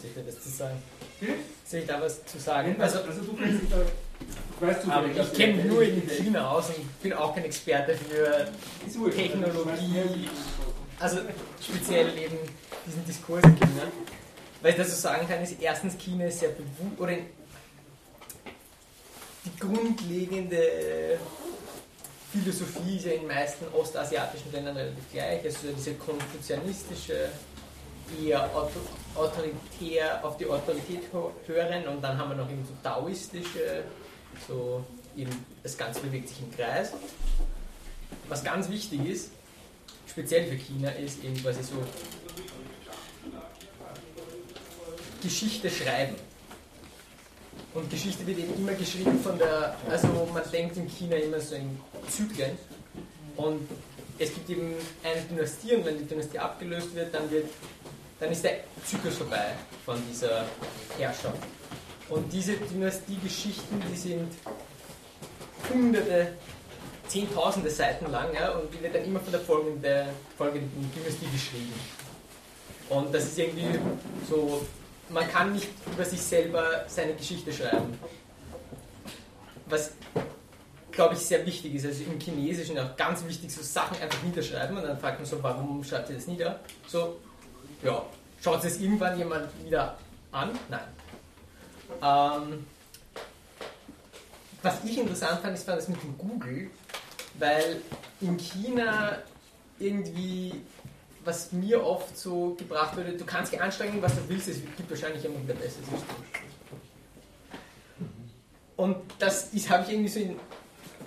[0.01, 0.83] Soll ich da was zu sagen?
[1.19, 1.33] Hm?
[1.65, 2.75] Soll ich da was zu sagen?
[2.79, 3.77] Also, also du kennst dich da,
[4.65, 8.47] weißt du, aber ich kenne nur in China aus und bin auch kein Experte für
[9.11, 10.29] Technologie.
[10.99, 11.19] Also
[11.61, 12.37] speziell eben
[12.85, 13.83] diesen Diskurs in China.
[14.61, 17.13] Was ich dazu sagen kann, ist erstens, China ist sehr bewusst, oder
[19.45, 21.19] die grundlegende
[22.31, 25.43] Philosophie ist ja in den meisten ostasiatischen Ländern relativ gleich.
[25.43, 27.29] Also diese konfuzianistische
[28.21, 28.49] eher
[29.15, 31.03] autoritär auf die Autorität
[31.45, 33.83] hören und dann haben wir noch eben so taoistische,
[34.47, 34.83] so
[35.15, 36.93] eben das Ganze bewegt sich im Kreis.
[38.29, 39.31] Was ganz wichtig ist,
[40.07, 41.75] speziell für China, ist eben quasi so
[45.21, 46.15] Geschichte schreiben.
[47.73, 51.55] Und Geschichte wird eben immer geschrieben von der, also man denkt in China immer so
[51.55, 51.79] in
[52.09, 52.57] Zyklen.
[53.35, 53.67] Und
[54.19, 54.73] es gibt eben
[55.03, 57.49] eine Dynastie und wenn die Dynastie abgelöst wird, dann wird
[58.19, 59.53] dann ist der Zyklus vorbei
[59.85, 60.45] von dieser
[60.97, 61.37] Herrschaft.
[62.09, 64.31] Und diese Dynastiegeschichten, die sind
[65.69, 66.33] hunderte,
[67.07, 70.07] zehntausende Seiten lang ja, und die wird dann immer von der folgenden,
[70.37, 71.73] folgenden Dynastie geschrieben.
[72.89, 73.77] Und das ist irgendwie
[74.29, 74.65] so,
[75.09, 77.99] man kann nicht über sich selber seine Geschichte schreiben.
[79.65, 79.91] Was,
[80.91, 81.85] glaube ich, sehr wichtig ist.
[81.85, 85.43] Also im Chinesischen auch ganz wichtig, so Sachen einfach niederschreiben und dann fragt man so,
[85.43, 86.61] warum schreibt ihr das nieder?
[86.87, 87.17] So,
[87.83, 88.05] ja,
[88.41, 89.97] schaut es irgendwann jemand wieder
[90.31, 90.51] an?
[90.69, 90.79] Nein.
[92.01, 92.65] Ähm,
[94.61, 96.69] was ich interessant fand, ist war das mit dem Google,
[97.39, 97.81] weil
[98.21, 99.19] in China
[99.79, 100.61] irgendwie,
[101.23, 104.89] was mir oft so gebracht wurde, du kannst dich anstrengen, was du willst, es gibt
[104.89, 106.03] wahrscheinlich jemanden, der besser ist.
[108.75, 110.39] Und das habe ich irgendwie so in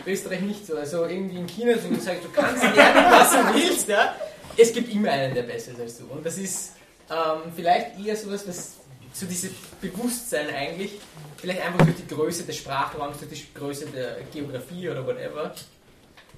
[0.07, 0.77] Österreich nicht so.
[0.77, 4.15] Also irgendwie in China so gesagt, du kannst lernen, was du willst, ja
[4.61, 6.05] es gibt immer einen, der besser ist als du.
[6.07, 6.73] Und das ist
[7.11, 8.77] ähm, vielleicht eher sowas, was
[9.13, 11.01] so dieses Bewusstsein eigentlich,
[11.37, 15.55] vielleicht einfach durch die Größe des Sprachraums, durch die Größe der Geografie oder whatever,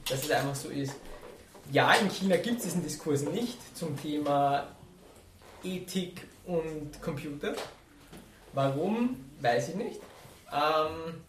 [0.08, 0.94] dass es einfach so ist.
[1.70, 4.68] Ja, in China gibt es diesen Diskurs nicht zum Thema
[5.62, 7.54] Ethik und Computer.
[8.52, 10.00] Warum, weiß ich nicht.
[10.52, 11.22] Ähm,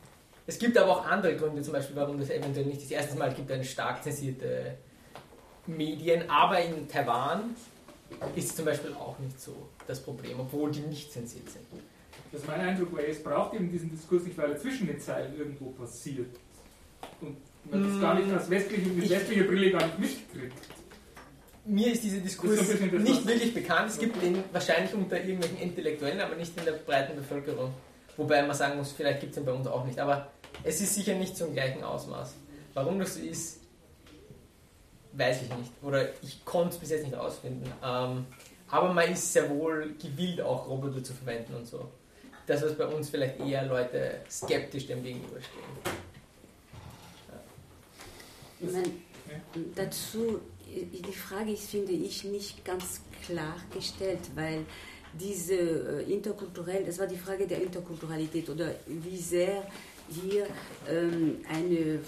[0.45, 3.33] es gibt aber auch andere Gründe, zum Beispiel, warum das eventuell nicht das erste Mal
[3.33, 4.77] gibt, eine stark zensierte
[5.67, 7.55] Medien, aber in Taiwan
[8.35, 11.65] ist zum Beispiel auch nicht so das Problem, obwohl die nicht zensiert sind.
[12.31, 14.99] Das ist mein Eindruck, weil es braucht eben diesen Diskurs nicht, weil er zwischen den
[14.99, 16.35] Zeilen irgendwo passiert.
[17.21, 17.37] Und
[17.69, 20.57] man das gar nicht als westliche, mit westlicher Brille gar nicht mitkriegt.
[21.65, 23.89] Mir ist dieser Diskurs ist nicht wirklich bekannt.
[23.89, 27.73] Es gibt den wahrscheinlich unter irgendwelchen Intellektuellen, aber nicht in der breiten Bevölkerung.
[28.17, 29.97] Wobei man sagen muss, vielleicht gibt es ihn bei uns auch nicht.
[29.99, 30.27] Aber
[30.63, 32.33] es ist sicher nicht zum gleichen Ausmaß.
[32.73, 33.59] Warum das so ist,
[35.13, 35.71] weiß ich nicht.
[35.81, 37.71] Oder ich konnte es bis jetzt nicht ausfinden.
[37.83, 38.25] Ähm,
[38.69, 41.89] aber man ist sehr wohl gewillt, auch Roboter zu verwenden und so.
[42.47, 45.63] Das, was bei uns vielleicht eher Leute skeptisch dem gegenüberstehen.
[48.59, 48.89] Ich meine,
[49.75, 54.65] dazu, die Frage ist, finde ich, nicht ganz klar gestellt, weil
[55.13, 59.63] diese äh, interkulturell, das war die Frage der Interkulturalität oder wie sehr
[60.09, 60.47] hier
[60.89, 61.99] ähm, eine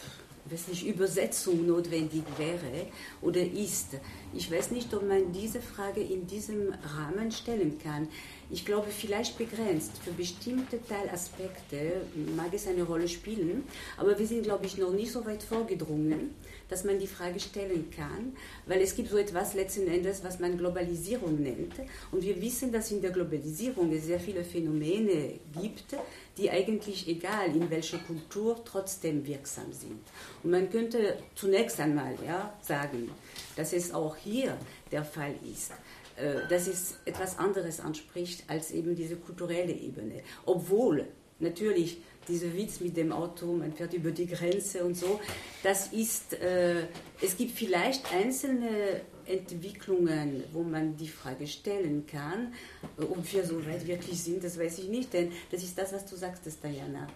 [0.52, 2.88] weiß nicht, Übersetzung notwendig wäre
[3.22, 3.98] oder ist.
[4.34, 8.08] Ich weiß nicht, ob man diese Frage in diesem Rahmen stellen kann.
[8.52, 9.94] Ich glaube, vielleicht begrenzt.
[10.04, 12.02] Für bestimmte Teilaspekte
[12.36, 13.64] mag es eine Rolle spielen,
[13.98, 16.36] aber wir sind, glaube ich, noch nicht so weit vorgedrungen,
[16.70, 18.36] dass man die Frage stellen kann,
[18.66, 21.74] weil es gibt so etwas letzten Endes, was man Globalisierung nennt.
[22.12, 25.96] Und wir wissen, dass in der Globalisierung es sehr viele Phänomene gibt,
[26.38, 30.02] die eigentlich egal in welcher Kultur trotzdem wirksam sind.
[30.44, 33.10] Und man könnte zunächst einmal ja, sagen,
[33.56, 34.58] dass es auch hier
[34.92, 35.72] der Fall ist
[36.18, 40.22] äh, dass es etwas anderes anspricht als eben diese kulturelle Ebene.
[40.46, 41.06] Obwohl
[41.40, 45.20] natürlich dieser Witz mit dem Auto, man fährt über die Grenze und so,
[45.64, 46.88] das ist, äh,
[47.22, 52.54] es gibt vielleicht einzelne Entwicklungen, wo man die Frage stellen kann,
[52.98, 56.06] ob wir so weit wirklich sind, das weiß ich nicht, denn das ist das, was
[56.06, 57.08] du sagst, Diana,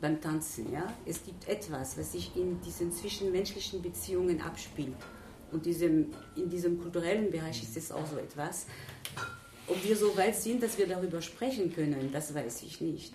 [0.00, 0.72] beim Tanzen.
[0.72, 0.92] Ja?
[1.04, 4.96] Es gibt etwas, was sich in diesen zwischenmenschlichen Beziehungen abspielt.
[5.50, 8.66] Und diesem, in diesem kulturellen Bereich ist es auch so etwas.
[9.66, 13.14] Ob wir so weit sind, dass wir darüber sprechen können, das weiß ich nicht.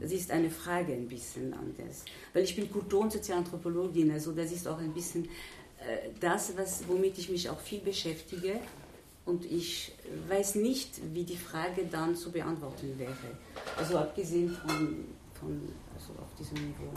[0.00, 2.04] Das ist eine Frage ein bisschen anders.
[2.32, 6.86] Weil ich bin Kultur- und Sozialanthropologin, also das ist auch ein bisschen äh, das, was,
[6.88, 8.60] womit ich mich auch viel beschäftige.
[9.26, 9.92] Und ich
[10.28, 13.14] weiß nicht, wie die Frage dann zu beantworten wäre.
[13.76, 15.04] Also abgesehen von,
[15.34, 16.92] von also auf diesem Niveau.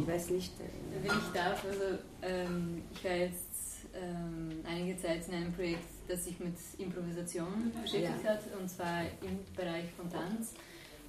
[0.00, 0.52] Ich weiß nicht.
[0.60, 5.84] Äh, Wenn ich darf, also ähm, ich war jetzt ähm, einige Zeit in einem Projekt,
[6.08, 8.30] das sich mit Improvisation beschäftigt ja.
[8.30, 10.54] hat, und zwar im Bereich von Tanz.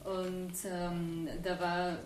[0.03, 1.97] Und ähm, da war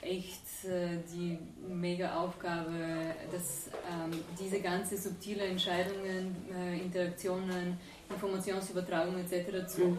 [0.00, 1.38] echt äh, die
[1.68, 9.66] mega Aufgabe, dass ähm, diese ganze subtile Entscheidungen, äh, Interaktionen, Informationsübertragung etc.
[9.66, 9.98] zu, mhm.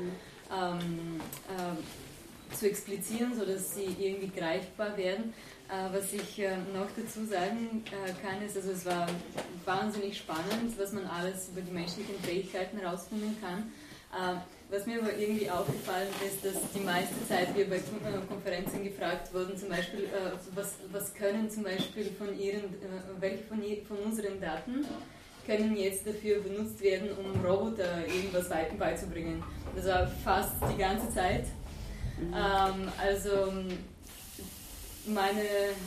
[0.51, 5.33] ähm, äh, zu explizieren, sodass sie irgendwie greifbar werden.
[5.69, 9.07] Äh, was ich äh, noch dazu sagen äh, kann, ist, also es war
[9.65, 13.71] wahnsinnig spannend, was man alles über die menschlichen Fähigkeiten herausfinden kann.
[14.69, 17.79] Was mir aber irgendwie aufgefallen ist, dass die meiste Zeit wir bei
[18.27, 20.09] Konferenzen gefragt wurden, zum Beispiel,
[20.55, 22.63] was, was können zum Beispiel von ihren,
[23.19, 24.85] welche von, von unseren Daten
[25.45, 28.49] können jetzt dafür benutzt werden, um Roboter irgendwas
[28.79, 29.43] beizubringen.
[29.75, 31.45] Das war fast die ganze Zeit.
[32.19, 32.33] Mhm.
[32.33, 33.53] Ähm, also
[35.05, 35.41] meine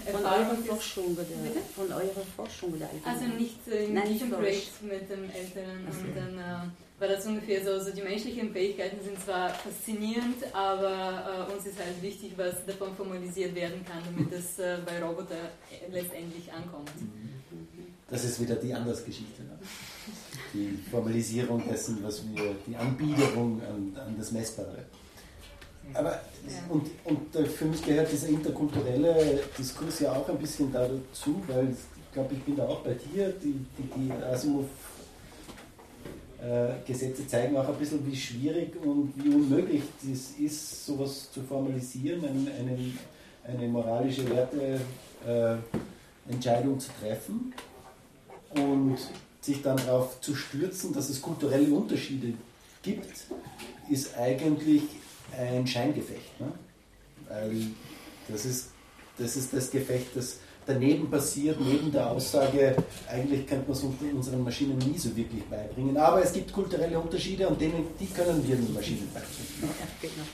[0.05, 0.47] Erfahrung.
[0.47, 1.23] Von eurer Forschung oder?
[1.23, 1.61] Bitte?
[1.75, 5.97] Von eurer Forschung oder Also nicht äh, in Nein, diesem Projekt mit dem Älteren okay.
[6.05, 11.47] und dann äh, war das ungefähr so, also die menschlichen Fähigkeiten sind zwar faszinierend, aber
[11.49, 15.49] äh, uns ist halt wichtig, was davon formalisiert werden kann, damit es äh, bei Robotern
[15.91, 16.91] letztendlich ankommt.
[18.09, 19.43] Das ist wieder die Andersgeschichte.
[19.43, 19.59] Ne?
[20.55, 24.87] Die Formalisierung dessen, was wir, die Anbiederung an, an das Messbare.
[25.93, 26.19] Aber ja.
[26.69, 31.69] und, und äh, für mich gehört dieser interkulturelle Diskurs ja auch ein bisschen dazu, weil
[31.71, 33.33] ich glaube, ich bin da auch bei dir.
[33.43, 34.86] Die, die, die Asimov-Gesetze
[36.43, 42.25] äh, zeigen auch ein bisschen, wie schwierig und wie unmöglich es ist, sowas zu formalisieren,
[42.25, 42.79] eine, eine,
[43.45, 47.55] eine moralische Werteentscheidung äh, zu treffen
[48.55, 48.99] und
[49.41, 52.35] sich dann darauf zu stürzen, dass es kulturelle Unterschiede
[52.83, 53.15] gibt,
[53.89, 54.83] ist eigentlich
[55.37, 56.41] ein Scheingefecht.
[56.41, 56.53] Ne?
[57.29, 57.69] Weil
[58.29, 58.71] das ist,
[59.19, 62.77] das ist das Gefecht, das daneben passiert, neben der Aussage,
[63.09, 65.97] eigentlich könnte man es unseren Maschinen nie so wirklich beibringen.
[65.97, 69.47] Aber es gibt kulturelle Unterschiede und denen, die können wir den Maschinen beibringen.
[69.63, 69.69] Ja,
[70.01, 70.27] genau.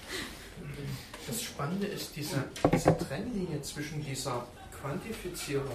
[1.26, 4.44] Das Spannende ist diese, diese Trennlinie zwischen dieser
[4.80, 5.70] Quantifizierung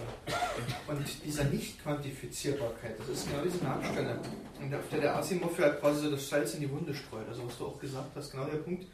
[0.87, 2.99] und dieser Nicht-Quantifizierbarkeit.
[2.99, 6.61] Das ist genau diese Nachstelle, auf der der Asimov ja quasi so das Salz in
[6.61, 7.27] die Wunde streut.
[7.29, 8.85] Also was du auch gesagt hast, genau der Punkt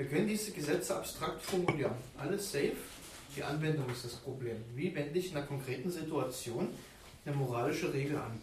[0.00, 1.92] wir können diese Gesetze abstrakt formulieren.
[2.16, 2.72] Alles safe.
[3.36, 4.56] Die Anwendung ist das Problem.
[4.74, 6.68] Wie wende ich in einer konkreten Situation
[7.24, 8.40] eine moralische Regel an?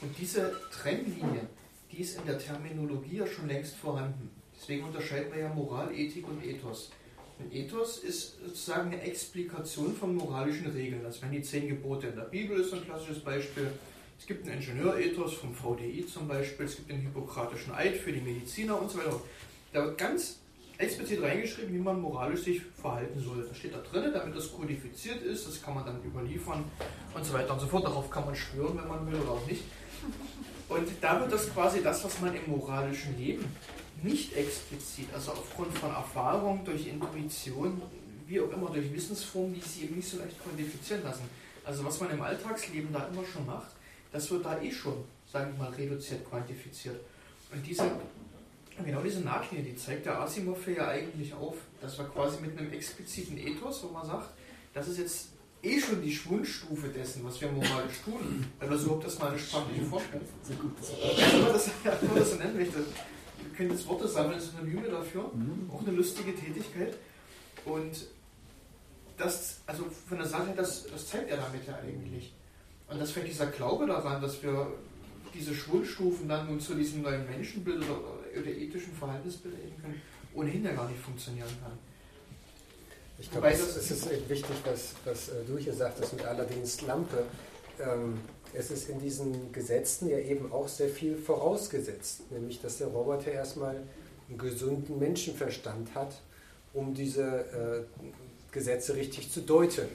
[0.00, 1.46] Und diese Trennlinie,
[1.90, 4.30] die ist in der Terminologie ja schon längst vorhanden.
[4.56, 6.90] Deswegen unterscheiden wir ja Moral, Ethik und Ethos.
[7.38, 11.02] Und Ethos ist sozusagen eine Explikation von moralischen Regeln.
[11.02, 13.70] Das wären die zehn Gebote in der Bibel, ist ein klassisches Beispiel.
[14.18, 18.20] Es gibt einen Ingenieurethos vom VDI zum Beispiel, es gibt den Hippokratischen Eid für die
[18.20, 19.20] Mediziner und so weiter.
[19.72, 20.38] Da wird ganz
[20.84, 23.44] explizit reingeschrieben, wie man moralisch sich verhalten soll.
[23.46, 26.64] Das steht da drin, damit das kodifiziert ist, das kann man dann überliefern
[27.14, 27.84] und so weiter und so fort.
[27.84, 29.64] Darauf kann man schwören, wenn man will oder auch nicht.
[30.68, 33.44] Und da wird das quasi das, was man im moralischen Leben
[34.02, 37.80] nicht explizit, also aufgrund von Erfahrung, durch Intuition,
[38.26, 41.24] wie auch immer, durch Wissensformen, die sich eben nicht so leicht quantifizieren lassen,
[41.64, 43.72] Also was man im Alltagsleben da immer schon macht,
[44.12, 47.00] das wird da eh schon, sagen wir mal, reduziert, quantifiziert.
[47.52, 47.90] Und diese,
[48.82, 52.72] genau diese Nahknie, die zeigt der Asimov ja eigentlich auf, dass wir quasi mit einem
[52.72, 54.30] expliziten Ethos, wo man sagt,
[54.72, 55.28] das ist jetzt
[55.62, 59.82] eh schon die Schwundstufe dessen, was wir moralisch tun, weil das überhaupt erstmal eine sprachliche
[59.82, 60.50] Vorstellung ist.
[60.50, 61.70] Ja, nur das,
[62.02, 62.58] nur das so nennen.
[62.58, 62.68] Wir
[63.56, 65.30] können jetzt Worte sammeln, Synonyme dafür,
[65.72, 66.96] auch eine lustige Tätigkeit.
[67.64, 68.06] Und
[69.16, 72.34] das, also von der Sache, das, das zeigt er damit ja eigentlich.
[72.88, 74.66] Und das fängt dieser Glaube daran, dass wir
[75.32, 80.02] diese Schwundstufen dann nun zu diesem neuen Menschenbild oder, oder ethischen Verhaltensbild erheben können,
[80.34, 81.72] ohnehin ja gar nicht funktionieren kann.
[83.18, 86.82] Ich glaube, es, es, ist eben wichtig, was, was äh, du hier sagtest mit allerdings
[86.82, 87.24] Lampe.
[87.80, 88.20] Ähm,
[88.52, 93.32] es ist in diesen Gesetzen ja eben auch sehr viel vorausgesetzt, nämlich dass der Roboter
[93.32, 93.82] erstmal
[94.28, 96.20] einen gesunden Menschenverstand hat,
[96.72, 98.02] um diese äh,
[98.52, 99.88] Gesetze richtig zu deuten.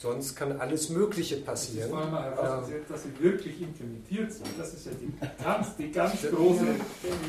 [0.00, 1.90] Sonst kann alles Mögliche passieren.
[1.90, 4.48] Das war mal herausgestellt, ähm, dass sie wirklich implementiert sind.
[4.56, 5.12] Das ist ja die
[5.44, 6.64] ganz, die ganz große,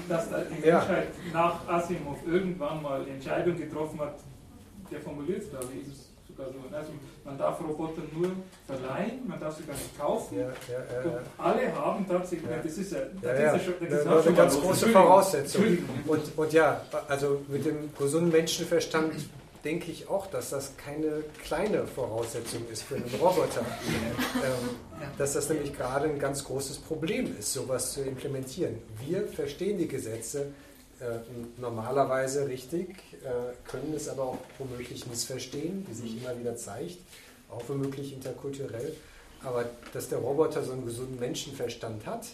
[0.07, 1.33] dass da die Menschheit ja.
[1.33, 4.19] nach Asimov irgendwann mal Entscheidung getroffen hat,
[4.89, 6.73] der formuliert es, glaube ich, ist es sogar so.
[6.73, 6.91] Also
[7.25, 8.31] man darf Roboter nur
[8.65, 10.37] verleihen, man darf sie gar nicht kaufen.
[10.39, 14.37] Ja, ja, alle haben tatsächlich, das ist ja, das ist ja, schon, das ist eine
[14.37, 15.77] ganz große Voraussetzung.
[16.07, 16.79] Und, und ja,
[17.09, 19.13] also mit dem gesunden Menschenverstand
[19.63, 23.61] denke ich auch, dass das keine kleine Voraussetzung ist für einen Roboter.
[24.35, 28.77] ähm, dass das nämlich gerade ein ganz großes Problem ist, sowas zu implementieren.
[29.05, 30.51] Wir verstehen die Gesetze,
[30.99, 31.19] äh,
[31.57, 32.89] normalerweise richtig,
[33.23, 36.97] äh, können es aber auch womöglich missverstehen, wie sich immer wieder zeigt,
[37.49, 38.95] auch womöglich interkulturell.
[39.43, 42.27] Aber dass der Roboter so einen gesunden Menschenverstand hat,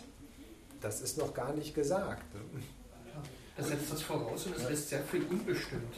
[0.81, 2.23] das ist noch gar nicht gesagt.
[3.55, 5.95] Das setzt das voraus und es lässt sehr viel unbestimmt.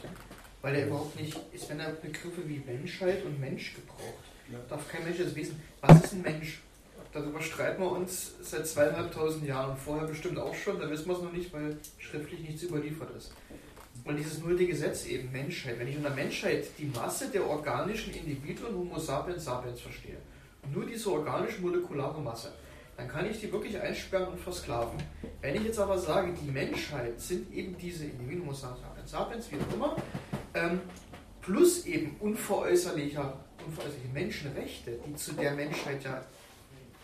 [0.62, 4.24] Weil er überhaupt nicht ist, wenn er Begriffe wie Menschheit und Mensch gebraucht.
[4.68, 5.60] Darf kein Mensch das wissen.
[5.80, 6.60] Was ist ein Mensch?
[7.12, 9.76] Darüber streiten wir uns seit zweieinhalbtausend Jahren.
[9.76, 13.32] Vorher bestimmt auch schon, da wissen wir es noch nicht, weil schriftlich nichts überliefert ist.
[14.04, 15.78] Und dieses nullte Gesetz eben, Menschheit.
[15.78, 20.18] Wenn ich unter Menschheit die Masse der organischen Individuen Homo sapiens sapiens verstehe,
[20.72, 22.52] nur diese organische molekulare Masse,
[22.96, 24.98] dann kann ich die wirklich einsperren und versklaven.
[25.40, 29.56] Wenn ich jetzt aber sage, die Menschheit sind eben diese Individuen Homo sapiens sapiens, wie
[29.56, 29.96] auch immer,
[30.54, 30.80] ähm,
[31.42, 33.32] plus eben unveräußerliche,
[33.66, 36.24] unveräußerliche Menschenrechte, die zu der Menschheit ja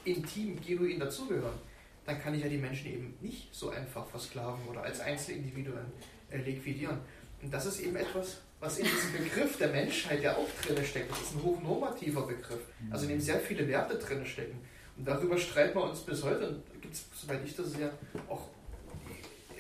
[0.05, 1.59] intim, genuin dazugehören,
[2.05, 5.87] dann kann ich ja die Menschen eben nicht so einfach versklaven oder als Einzelindividuen
[6.31, 6.99] äh, liquidieren.
[7.43, 11.11] Und das ist eben etwas, was in diesem Begriff der Menschheit ja auch drin steckt.
[11.11, 12.61] Das ist ein hochnormativer Begriff,
[12.91, 14.59] also in dem sehr viele Werte drin stecken.
[14.97, 16.49] Und darüber streiten wir uns bis heute.
[16.49, 17.91] Und gibt es, soweit ich das sehe,
[18.29, 18.49] auch,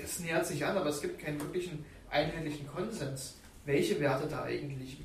[0.02, 1.85] es nähert sich an, aber es gibt keinen wirklichen
[2.17, 4.99] einheitlichen Konsens, welche Werte da eigentlich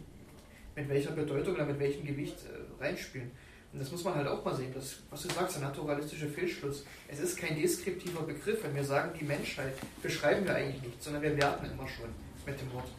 [0.75, 3.31] mit welcher Bedeutung oder mit welchem Gewicht äh, reinspielen.
[3.73, 6.85] Und das muss man halt auch mal sehen, das, was du sagst, der naturalistische Fehlschluss.
[7.07, 8.63] Es ist kein deskriptiver Begriff.
[8.63, 12.09] Wenn wir sagen, die Menschheit, beschreiben wir eigentlich nicht, sondern wir werten immer schon
[12.45, 12.89] mit dem Wort.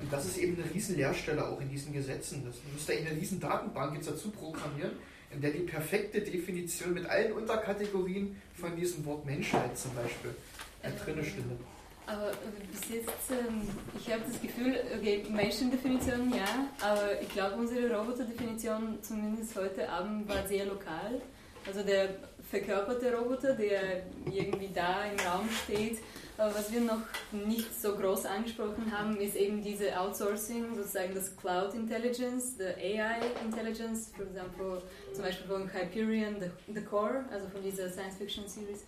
[0.00, 2.44] Und das ist eben eine riesen Leerstelle auch in diesen Gesetzen.
[2.46, 4.92] Das müsste in eine riesen Datenbank jetzt dazu programmieren,
[5.30, 10.34] in der die perfekte Definition mit allen Unterkategorien von diesem Wort Menschheit zum Beispiel
[10.82, 11.56] äh, drin stünde.
[12.06, 12.32] Aber
[12.70, 18.98] bis jetzt, ähm, ich habe das Gefühl, okay, Menschendefinition ja, aber ich glaube, unsere Roboterdefinition,
[19.02, 21.20] zumindest heute Abend, war sehr lokal.
[21.66, 22.08] Also der
[22.50, 25.98] verkörperte Roboter, der irgendwie da im Raum steht.
[26.36, 31.36] Aber was wir noch nicht so groß angesprochen haben, ist eben diese Outsourcing, sozusagen das
[31.36, 37.46] Cloud Intelligence, the AI Intelligence, for example, zum Beispiel von Hyperion, the, the Core, also
[37.48, 38.84] von dieser Science Fiction Series.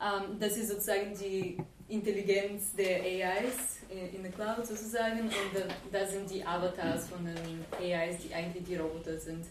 [0.00, 1.58] Um, ähm, das ist sozusagen die
[1.90, 3.80] Intelligenz der AIs
[4.14, 5.22] in der Cloud sozusagen.
[5.22, 9.44] Und da sind die Avatars von den AIs, die eigentlich die Roboter sind.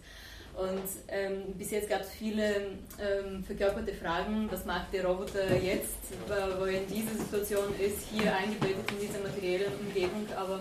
[0.56, 5.96] Und ähm, bis jetzt gab es viele ähm, verkörperte Fragen, was macht der Roboter jetzt,
[6.28, 10.60] wo er in dieser Situation ist, hier eingebettet in dieser materiellen Umgebung, aber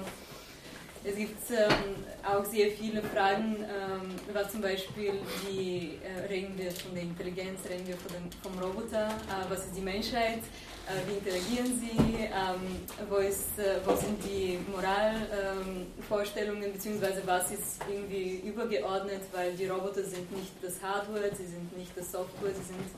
[1.04, 5.14] es gibt ähm, auch sehr viele Fragen, ähm, was zum Beispiel
[5.48, 9.66] die, äh, reden wir von der Intelligenz, reden wir von dem, vom Roboter, äh, was
[9.66, 16.64] ist die Menschheit, äh, wie interagieren sie, ähm, wo, ist, äh, wo sind die Moralvorstellungen,
[16.64, 21.76] ähm, beziehungsweise was ist irgendwie übergeordnet, weil die Roboter sind nicht das Hardware, sie sind
[21.76, 22.88] nicht das Software, sie sind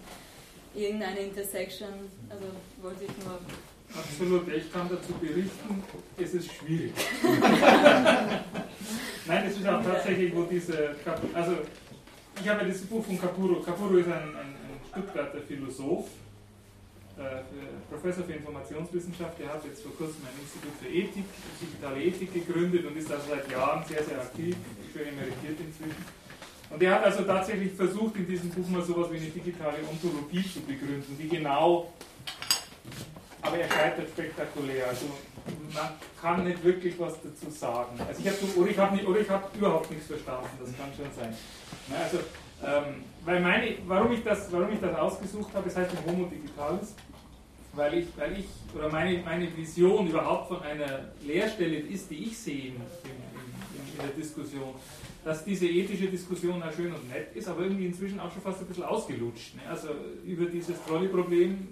[0.75, 1.89] irgendeine Intersection,
[2.29, 2.45] also
[2.81, 3.39] wollte ich nur
[3.93, 5.83] Absolut, ich kann dazu berichten,
[6.17, 6.93] es ist schwierig.
[9.27, 10.95] Nein, es ist auch tatsächlich, wo diese,
[11.35, 11.57] also
[12.41, 16.30] ich habe dieses Buch von Capuro, Capuro ist ein, ein, ein Stuttgarter Philosoph, äh,
[17.91, 21.25] Professor für Informationswissenschaft, der hat jetzt vor kurzem ein Institut für Ethik,
[21.61, 24.57] digitale Ethik gegründet und ist also seit Jahren sehr, sehr aktiv,
[24.87, 26.05] ich bin emeritiert inzwischen.
[26.71, 30.45] Und er hat also tatsächlich versucht, in diesem Buch mal sowas wie eine digitale Ontologie
[30.49, 31.93] zu begründen, die genau,
[33.43, 34.89] aber er scheitert spektakulär.
[34.89, 35.07] Also
[35.75, 35.91] man
[36.21, 37.99] kann nicht wirklich was dazu sagen.
[38.07, 38.61] Also ich habe
[39.07, 41.35] oder ich habe hab überhaupt nichts verstanden, das kann schon sein.
[41.99, 42.19] Also,
[42.63, 46.95] ähm, weil meine, warum, ich das, warum ich das ausgesucht habe, es heißt Homo Digitalis,
[47.73, 52.39] weil ich, weil ich oder meine, meine Vision überhaupt von einer Lehrstelle ist, die ich
[52.39, 54.75] sehe in, in, in, der Diskussion,
[55.25, 58.61] dass diese ethische Diskussion auch schön und nett ist, aber irgendwie inzwischen auch schon fast
[58.61, 59.55] ein bisschen ausgelutscht.
[59.57, 59.63] Ne?
[59.69, 59.89] Also
[60.25, 61.69] über dieses Trolley-Problem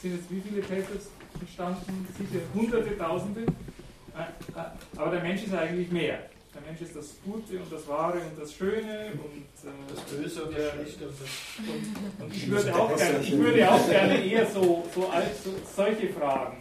[0.00, 1.10] sind jetzt wie viele Papers
[1.40, 2.06] entstanden?
[2.16, 3.42] Sicher hunderte, tausende.
[3.42, 4.64] Äh, äh,
[4.96, 6.28] aber der Mensch ist eigentlich mehr.
[6.54, 10.44] Der Mensch ist das Gute und das Wahre und das Schöne und äh, das Böse
[10.44, 11.06] und das Schlechte.
[11.06, 15.50] Und, und ich, würde auch gerne, ich würde auch gerne eher so, so, als, so
[15.74, 16.58] solche Fragen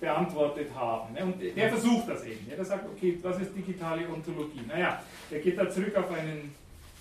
[0.00, 1.14] beantwortet haben.
[1.14, 1.24] Ne?
[1.24, 2.48] Und der versucht das eben.
[2.48, 4.62] Der sagt, okay, was ist digitale Ontologie?
[4.66, 5.00] Naja,
[5.30, 6.52] der geht da zurück auf einen,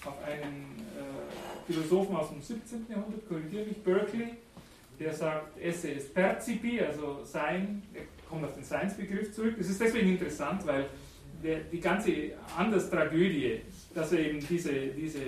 [0.06, 2.86] auf einen äh, Philosophen aus dem 17.
[2.88, 4.36] Jahrhundert, korrigiere mich, Berkeley,
[5.00, 9.56] der sagt, Esse ist percipi, also Sein, er kommt auf den Seinsbegriff zurück.
[9.58, 10.86] Das ist deswegen interessant, weil
[11.46, 12.12] der, die ganze
[12.58, 13.62] Anders-Tragödie,
[13.94, 15.20] dass er eben diese, diese,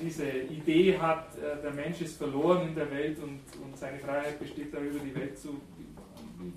[0.00, 4.38] diese Idee hat, äh, der Mensch ist verloren in der Welt und, und seine Freiheit
[4.38, 5.60] besteht darüber, die Welt zu.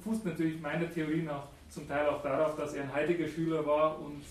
[0.03, 3.99] fußt natürlich meiner Theorie nach zum Teil auch darauf, dass er ein heiliger Schüler war
[3.99, 4.21] und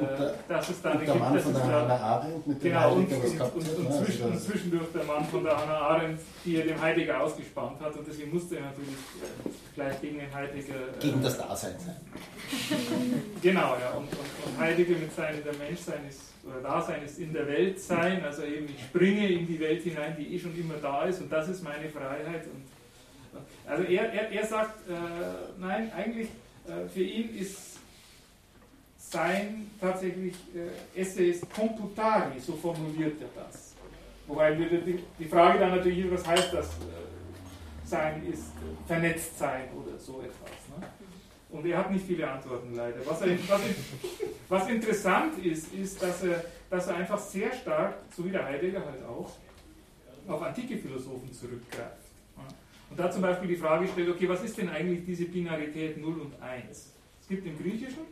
[0.00, 3.16] äh, dass es dann und der Mann von der Hannah Arendt mit dem genau, Heidegger
[3.16, 4.04] und, was und, gehabt und, und, ne?
[4.04, 7.80] zwischen, Also und zwischendurch der Mann von der Hannah Arendt, die er dem Heidegger ausgespannt
[7.80, 10.74] hat und deswegen musste er natürlich äh, gleich gegen den Heidegger.
[10.74, 11.96] Äh, Gegen das Dasein sein.
[13.42, 13.90] Genau, ja.
[13.90, 17.80] Und, und, und Heidegger mit seinem der Menschsein ist, oder Dasein ist in der Welt
[17.80, 21.20] sein, also eben ich springe in die Welt hinein, die eh schon immer da ist
[21.20, 22.46] und das ist meine Freiheit.
[22.46, 24.92] Und, also er, er, er sagt, äh,
[25.58, 26.28] nein, eigentlich
[26.66, 27.73] äh, für ihn ist
[29.14, 33.74] sein tatsächlich äh, Esse computari, so formuliert er das.
[34.26, 36.66] Wobei die, die Frage dann natürlich ist, was heißt das?
[36.66, 37.04] Äh,
[37.84, 40.50] sein ist äh, vernetzt sein oder so etwas.
[40.70, 40.86] Ne?
[41.50, 43.06] Und er hat nicht viele Antworten leider.
[43.06, 43.60] Was, er, was,
[44.48, 48.84] was, interessant ist, ist, dass er, dass er einfach sehr stark, so wie der Heidegger
[48.84, 49.30] halt auch,
[50.26, 52.04] auf antike Philosophen zurückgreift.
[52.90, 56.20] Und da zum Beispiel die Frage stellt, okay, was ist denn eigentlich diese Binarität 0
[56.20, 56.92] und 1?
[57.20, 58.02] Es gibt im Griechischen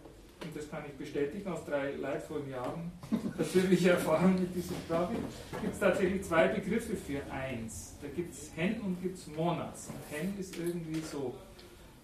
[0.44, 2.92] und das kann ich bestätigen aus drei leidvollen Jahren
[3.36, 5.14] persönlicher Erfahrung mit dieser Sprache,
[5.60, 7.96] gibt es tatsächlich zwei Begriffe für eins.
[8.00, 9.88] Da gibt es Hen und gibt es Monas.
[9.88, 11.34] Und Hen ist irgendwie so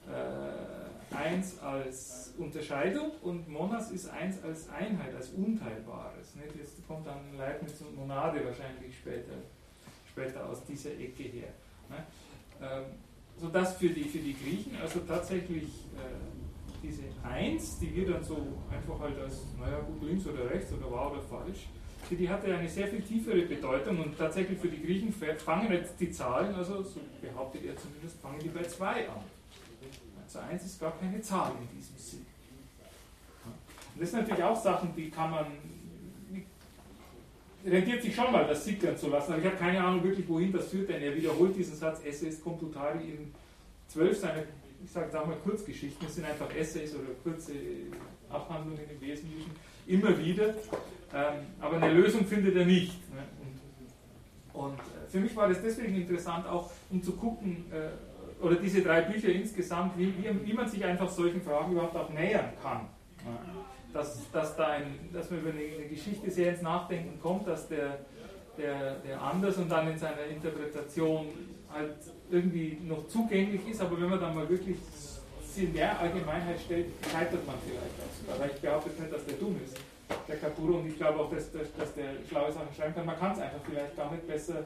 [0.06, 6.34] äh, eins als Unterscheidung und Monas ist eins als Einheit, als Unteilbares.
[6.36, 6.56] Nicht?
[6.56, 9.34] Jetzt kommt dann Leibniz und Monade wahrscheinlich später,
[10.10, 11.48] später aus dieser Ecke her.
[11.88, 12.06] Ne?
[12.60, 12.84] Ähm,
[13.36, 16.47] sodass für die, für die Griechen also tatsächlich äh,
[16.82, 18.36] diese Eins, die wir dann so
[18.70, 21.66] einfach halt als, naja gut, links oder rechts oder wahr oder falsch,
[22.08, 26.00] für die hatte eine sehr viel tiefere Bedeutung und tatsächlich für die Griechen fangen jetzt
[26.00, 29.20] die Zahlen, also so behauptet er zumindest, fangen die bei 2 an.
[30.24, 32.26] Also 1 ist gar keine Zahl in diesem Sinn.
[33.44, 35.46] Und das sind natürlich auch Sachen, die kann man,
[37.66, 40.52] rentiert sich schon mal, das sickern zu lassen, aber ich habe keine Ahnung wirklich, wohin
[40.52, 43.34] das führt, denn er wiederholt diesen Satz, Esse ist computari in
[43.88, 44.44] zwölf seiner
[44.84, 47.52] ich sage da mal Kurzgeschichten, es sind einfach Essays oder kurze
[48.28, 49.50] Abhandlungen im Wesentlichen,
[49.86, 50.54] immer wieder.
[51.14, 52.98] Ähm, aber eine Lösung findet er nicht.
[53.14, 53.22] Ne?
[54.54, 58.56] Und, und, äh, für mich war das deswegen interessant, auch um zu gucken, äh, oder
[58.56, 62.50] diese drei Bücher insgesamt, wie, wie, wie, man sich einfach solchen Fragen überhaupt auch nähern
[62.62, 62.82] kann.
[63.24, 63.36] Ne?
[63.92, 67.68] Dass, dass, da ein, dass man über eine, eine Geschichte sehr ins Nachdenken kommt, dass
[67.68, 68.00] der,
[68.56, 71.26] der, der anders und dann in seiner Interpretation
[71.72, 71.96] halt
[72.30, 74.76] irgendwie noch zugänglich ist, aber wenn man dann mal wirklich
[75.58, 78.38] sie in der Allgemeinheit stellt, scheitert man vielleicht auch sogar.
[78.40, 79.76] Weil ich behaupte nicht, dass der dumm ist,
[80.28, 83.06] der Capuro, und ich glaube auch, dass, dass, dass der schlaue Sachen schreiben kann.
[83.06, 84.64] Man kann es einfach vielleicht gar nicht besser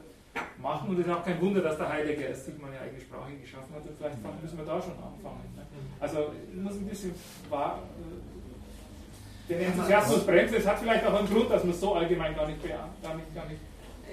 [0.60, 3.00] machen und es ist auch kein Wunder, dass der Heidegger erst sich mal eine eigene
[3.00, 5.48] Sprache geschaffen hat und vielleicht müssen wir da schon anfangen.
[5.56, 5.62] Ne?
[6.00, 7.14] Also muss ein bisschen
[7.50, 7.82] wahr,
[9.48, 10.56] äh, den Enthusiasmus bremsen.
[10.56, 13.46] Es hat vielleicht auch einen Grund, dass man so allgemein gar nicht, gar nicht, gar
[13.46, 13.60] nicht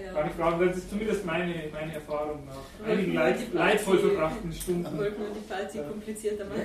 [0.06, 0.14] ja.
[0.14, 4.86] Gar nicht fragen, das ist zumindest meine, meine Erfahrung nach einigen Leid, leidvoll verbrachten Stunden.
[4.86, 6.62] Ich wollte nur die Fazit komplizierter machen.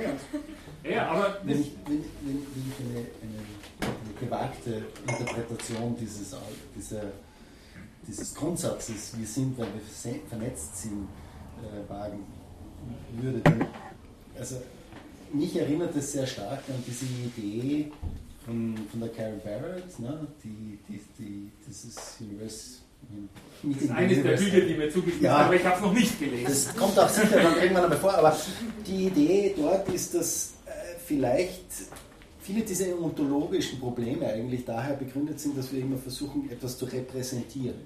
[0.83, 1.39] Ja, ja aber.
[1.43, 3.39] Wenn ich, wenn, wenn, wenn ich eine, eine,
[3.81, 6.37] eine, gewagte Interpretation dieses,
[6.77, 7.03] dieser,
[8.07, 11.09] dieses Grundsatzes, wir sind, weil wir vernetzt sind,
[11.63, 12.25] äh, wagen
[13.21, 13.67] würde, dann,
[14.39, 14.63] also
[15.33, 17.91] mich erinnert es sehr stark an diese Idee
[18.45, 22.84] von, von der Carol Barrett, ne, die, die, die, dieses Universe
[23.63, 26.19] das ist eines der Bücher, die mir zugeschrieben ja, aber ich habe es noch nicht
[26.19, 26.45] gelesen.
[26.47, 28.37] Das kommt auch sicher dann irgendwann einmal vor, aber
[28.87, 30.71] die Idee dort ist, dass äh,
[31.05, 31.65] vielleicht
[32.43, 37.77] viele dieser ontologischen Probleme eigentlich daher begründet sind, dass wir immer versuchen, etwas zu repräsentieren.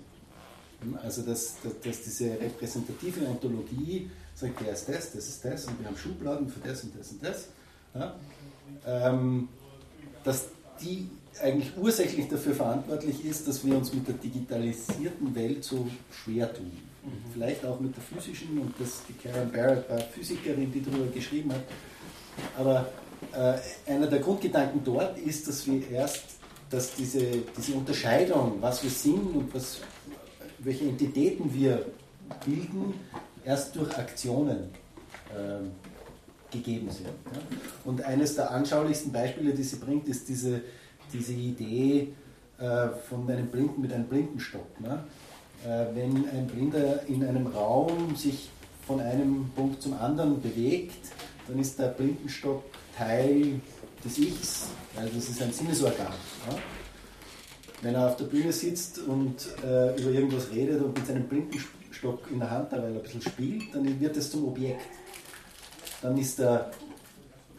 [1.02, 5.78] Also dass, dass, dass diese repräsentative Ontologie sagt, der ist das, das ist das und
[5.80, 7.48] wir haben Schubladen für das und das und das.
[7.94, 8.16] Ja?
[8.86, 9.48] Ähm,
[10.24, 10.48] dass
[10.80, 11.08] die
[11.42, 16.70] eigentlich ursächlich dafür verantwortlich ist, dass wir uns mit der digitalisierten Welt so schwer tun.
[17.04, 17.32] Mhm.
[17.32, 21.52] Vielleicht auch mit der physischen und das, die Karen Barrett war Physikerin, die darüber geschrieben
[21.52, 21.62] hat.
[22.56, 22.88] Aber
[23.32, 26.24] äh, einer der Grundgedanken dort ist, dass wir erst,
[26.70, 27.22] dass diese,
[27.56, 29.80] diese Unterscheidung, was wir sind und was,
[30.58, 31.86] welche Entitäten wir
[32.44, 32.94] bilden,
[33.44, 34.70] erst durch Aktionen
[35.30, 37.06] äh, gegeben sind.
[37.06, 37.40] Ja?
[37.84, 40.62] Und eines der anschaulichsten Beispiele, die sie bringt, ist diese,
[41.12, 42.08] diese Idee
[42.58, 44.80] äh, von einem Blinden mit einem Blindenstock.
[44.80, 45.04] Ne?
[45.64, 48.50] Äh, wenn ein Blinder in einem Raum sich
[48.86, 51.08] von einem Punkt zum anderen bewegt,
[51.46, 52.62] dann ist der Blindenstock
[52.96, 53.60] Teil
[54.04, 56.12] des Ichs, weil das ist ein Sinnesorgan.
[56.48, 56.56] Ja?
[57.82, 62.30] Wenn er auf der Bühne sitzt und äh, über irgendwas redet und mit seinem Blindenstock
[62.30, 64.80] in der Hand dabei ein bisschen spielt, dann wird es zum Objekt.
[66.02, 66.70] Dann ist er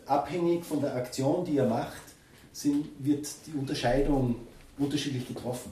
[0.05, 2.01] abhängig von der Aktion, die er macht,
[2.59, 4.35] sind, wird die Unterscheidung
[4.77, 5.71] unterschiedlich getroffen.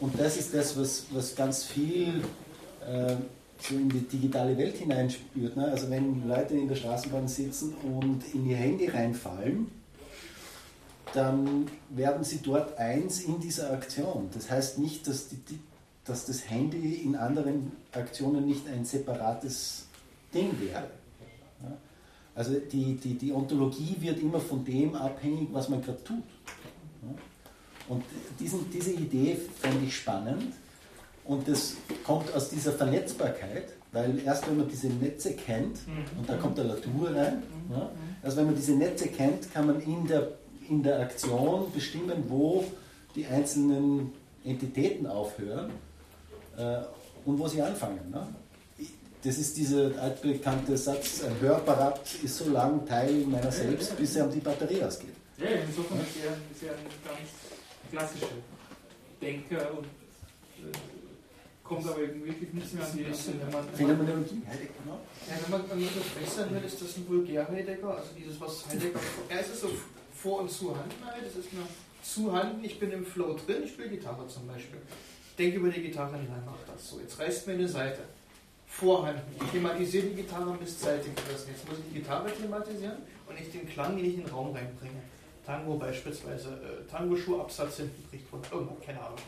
[0.00, 2.22] Und das ist das, was, was ganz viel
[2.86, 3.16] äh,
[3.58, 5.56] so in die digitale Welt hineinspürt.
[5.56, 5.66] Ne?
[5.66, 9.70] Also wenn Leute in der Straßenbahn sitzen und in ihr Handy reinfallen,
[11.14, 14.28] dann werden sie dort eins in dieser Aktion.
[14.34, 15.38] Das heißt nicht, dass, die,
[16.04, 19.86] dass das Handy in anderen Aktionen nicht ein separates
[20.34, 20.88] Ding wäre.
[21.62, 21.76] Ja?
[22.36, 26.22] Also die, die, die Ontologie wird immer von dem abhängig, was man gerade tut.
[27.88, 28.04] Und
[28.38, 30.52] diesen, diese Idee fände ich spannend
[31.24, 36.18] und das kommt aus dieser Vernetzbarkeit, weil erst wenn man diese Netze kennt, mhm.
[36.18, 37.74] und da kommt der Latour rein, mhm.
[37.74, 37.90] ja,
[38.22, 40.32] erst wenn man diese Netze kennt, kann man in der,
[40.68, 42.64] in der Aktion bestimmen, wo
[43.14, 44.12] die einzelnen
[44.44, 45.70] Entitäten aufhören
[46.56, 46.78] äh,
[47.24, 48.10] und wo sie anfangen.
[48.10, 48.26] Ne?
[49.22, 54.26] Das ist dieser altbekannte Satz, ein Hörapparat ist so lang Teil meiner selbst, bis er
[54.26, 55.14] um die Batterie ausgeht.
[55.38, 57.28] Ja, insofern ist er, ist er ein ganz
[57.90, 58.32] klassischer
[59.20, 60.72] Denker und äh,
[61.64, 63.04] kommt aber wirklich nicht mehr an die
[63.76, 64.42] Phänomenologie.
[64.44, 65.00] Genau.
[65.28, 65.88] Ja, wenn man, wenn man
[66.22, 69.70] das sein will, ist das ein Vulgär-Heidegger, also dieses, was Heidegger, er ist so
[70.14, 71.66] vor- und zuhanden, das ist mir
[72.02, 74.78] zuhanden, ich bin im Flow drin, ich spiele Gitarre zum Beispiel.
[75.38, 77.00] Denke über die Gitarre hinein, mach das so.
[77.00, 78.02] Jetzt reißt mir eine Seite.
[78.78, 79.22] Vorhanden.
[79.42, 81.48] Ich thematisiere die Gitarre bis zeitig gerissen.
[81.50, 84.54] Jetzt muss ich die Gitarre thematisieren und ich den Klang, den ich in den Raum
[84.54, 85.00] reinbringe.
[85.46, 89.18] Tango beispielsweise, äh, Tango-Schuhabsatz hinten bricht runter, irgendwo, keine Ahnung.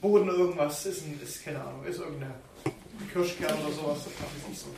[0.00, 2.34] Boden irgendwas, ist, ein, ist keine Ahnung, ist irgendeine
[3.12, 4.68] Kirschkern oder sowas, das mache ich nicht so.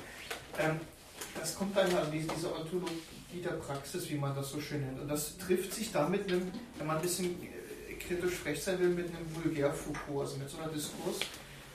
[0.58, 0.80] Ähm,
[1.38, 5.00] das kommt dann an diese, diese Ontologie der Praxis, wie man das so schön nennt.
[5.00, 9.06] Und das trifft sich damit, wenn man ein bisschen äh, kritisch frech sein will, mit
[9.08, 11.20] einem Vulgär-Foucault, also mit so einer Diskurs,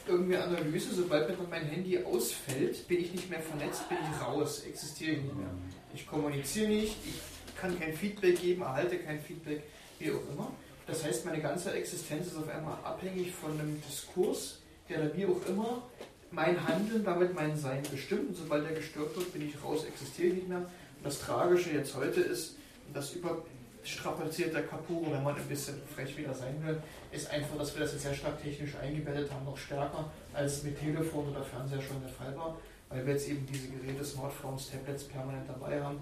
[0.09, 4.25] irgendwie Analyse, sobald mir dann mein Handy ausfällt, bin ich nicht mehr vernetzt, bin ich
[4.25, 5.49] raus, existiere ich nicht mehr.
[5.93, 9.63] Ich kommuniziere nicht, ich kann kein Feedback geben, erhalte kein Feedback,
[9.99, 10.51] wie auch immer.
[10.87, 14.59] Das heißt, meine ganze Existenz ist auf einmal abhängig von einem Diskurs,
[14.89, 15.83] der da wie auch immer
[16.31, 18.29] mein Handeln, damit mein Sein bestimmt.
[18.29, 20.59] Und sobald er gestört wird, bin ich raus, existiere ich nicht mehr.
[20.59, 22.55] Und das Tragische jetzt heute ist,
[22.93, 26.81] das überstrapaziert der Capuro, wenn man ein bisschen frech wieder sein will,
[27.11, 30.79] ist einfach, dass wir das jetzt sehr stark technisch eingebettet haben, noch stärker als mit
[30.79, 32.57] Telefon oder Fernseher schon der Fall war,
[32.89, 35.97] weil wir jetzt eben diese Geräte, Smartphones, Tablets permanent dabei haben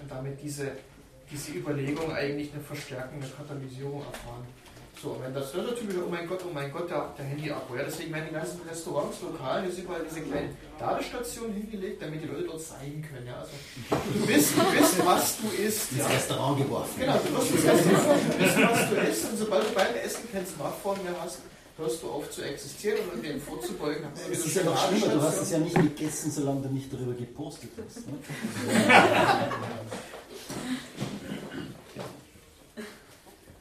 [0.00, 0.72] und damit diese
[1.32, 4.46] diese Überlegung eigentlich eine verstärkende Katalysierung erfahren.
[5.02, 7.74] So, wenn das dann natürlich wieder, oh mein Gott, oh mein Gott, der, der Handy-Akku.
[7.74, 12.28] Ja, deswegen werden die ganzen Restaurants, Lokalen, ist überall diese kleinen Ladestationen hingelegt, damit die
[12.28, 13.26] Leute dort sein können.
[13.26, 13.50] Ja, also,
[13.90, 15.90] du bist, du bist, was du isst.
[15.90, 16.06] Ins ja.
[16.06, 17.00] Restaurant geworfen.
[17.00, 19.28] Genau, du wirst ins Restaurant, du bist, was du isst.
[19.28, 21.40] Und sobald du beim Essen kein Smartphone mehr hast,
[21.78, 24.06] hörst du auf zu existieren und dem vorzubeugen.
[24.30, 27.14] Es ist ja noch schlimmer, du hast es ja nicht gegessen, solange du nicht darüber
[27.14, 28.06] gepostet hast.
[28.06, 28.14] Ne?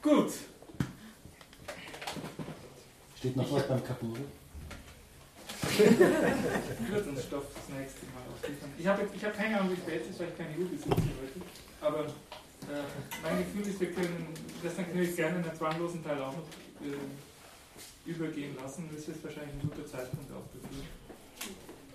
[0.04, 0.34] Gut.
[3.22, 4.22] Steht noch was beim Kapuri?
[5.62, 5.78] ich
[6.90, 8.74] würde uns Stoff das nächste Mal ausliefern.
[8.80, 10.90] Ich habe ich hab keine Ahnung, wie spät es ist, weil ich keine Uhr besitze
[10.90, 11.38] heute.
[11.82, 12.82] Aber äh,
[13.22, 14.34] mein Gefühl ist, wir können,
[14.64, 16.50] das dann können wir gerne in der zwanglosen Teil auch noch
[16.82, 18.90] äh, übergehen lassen.
[18.92, 20.82] Das ist wahrscheinlich ein guter Zeitpunkt auch dafür.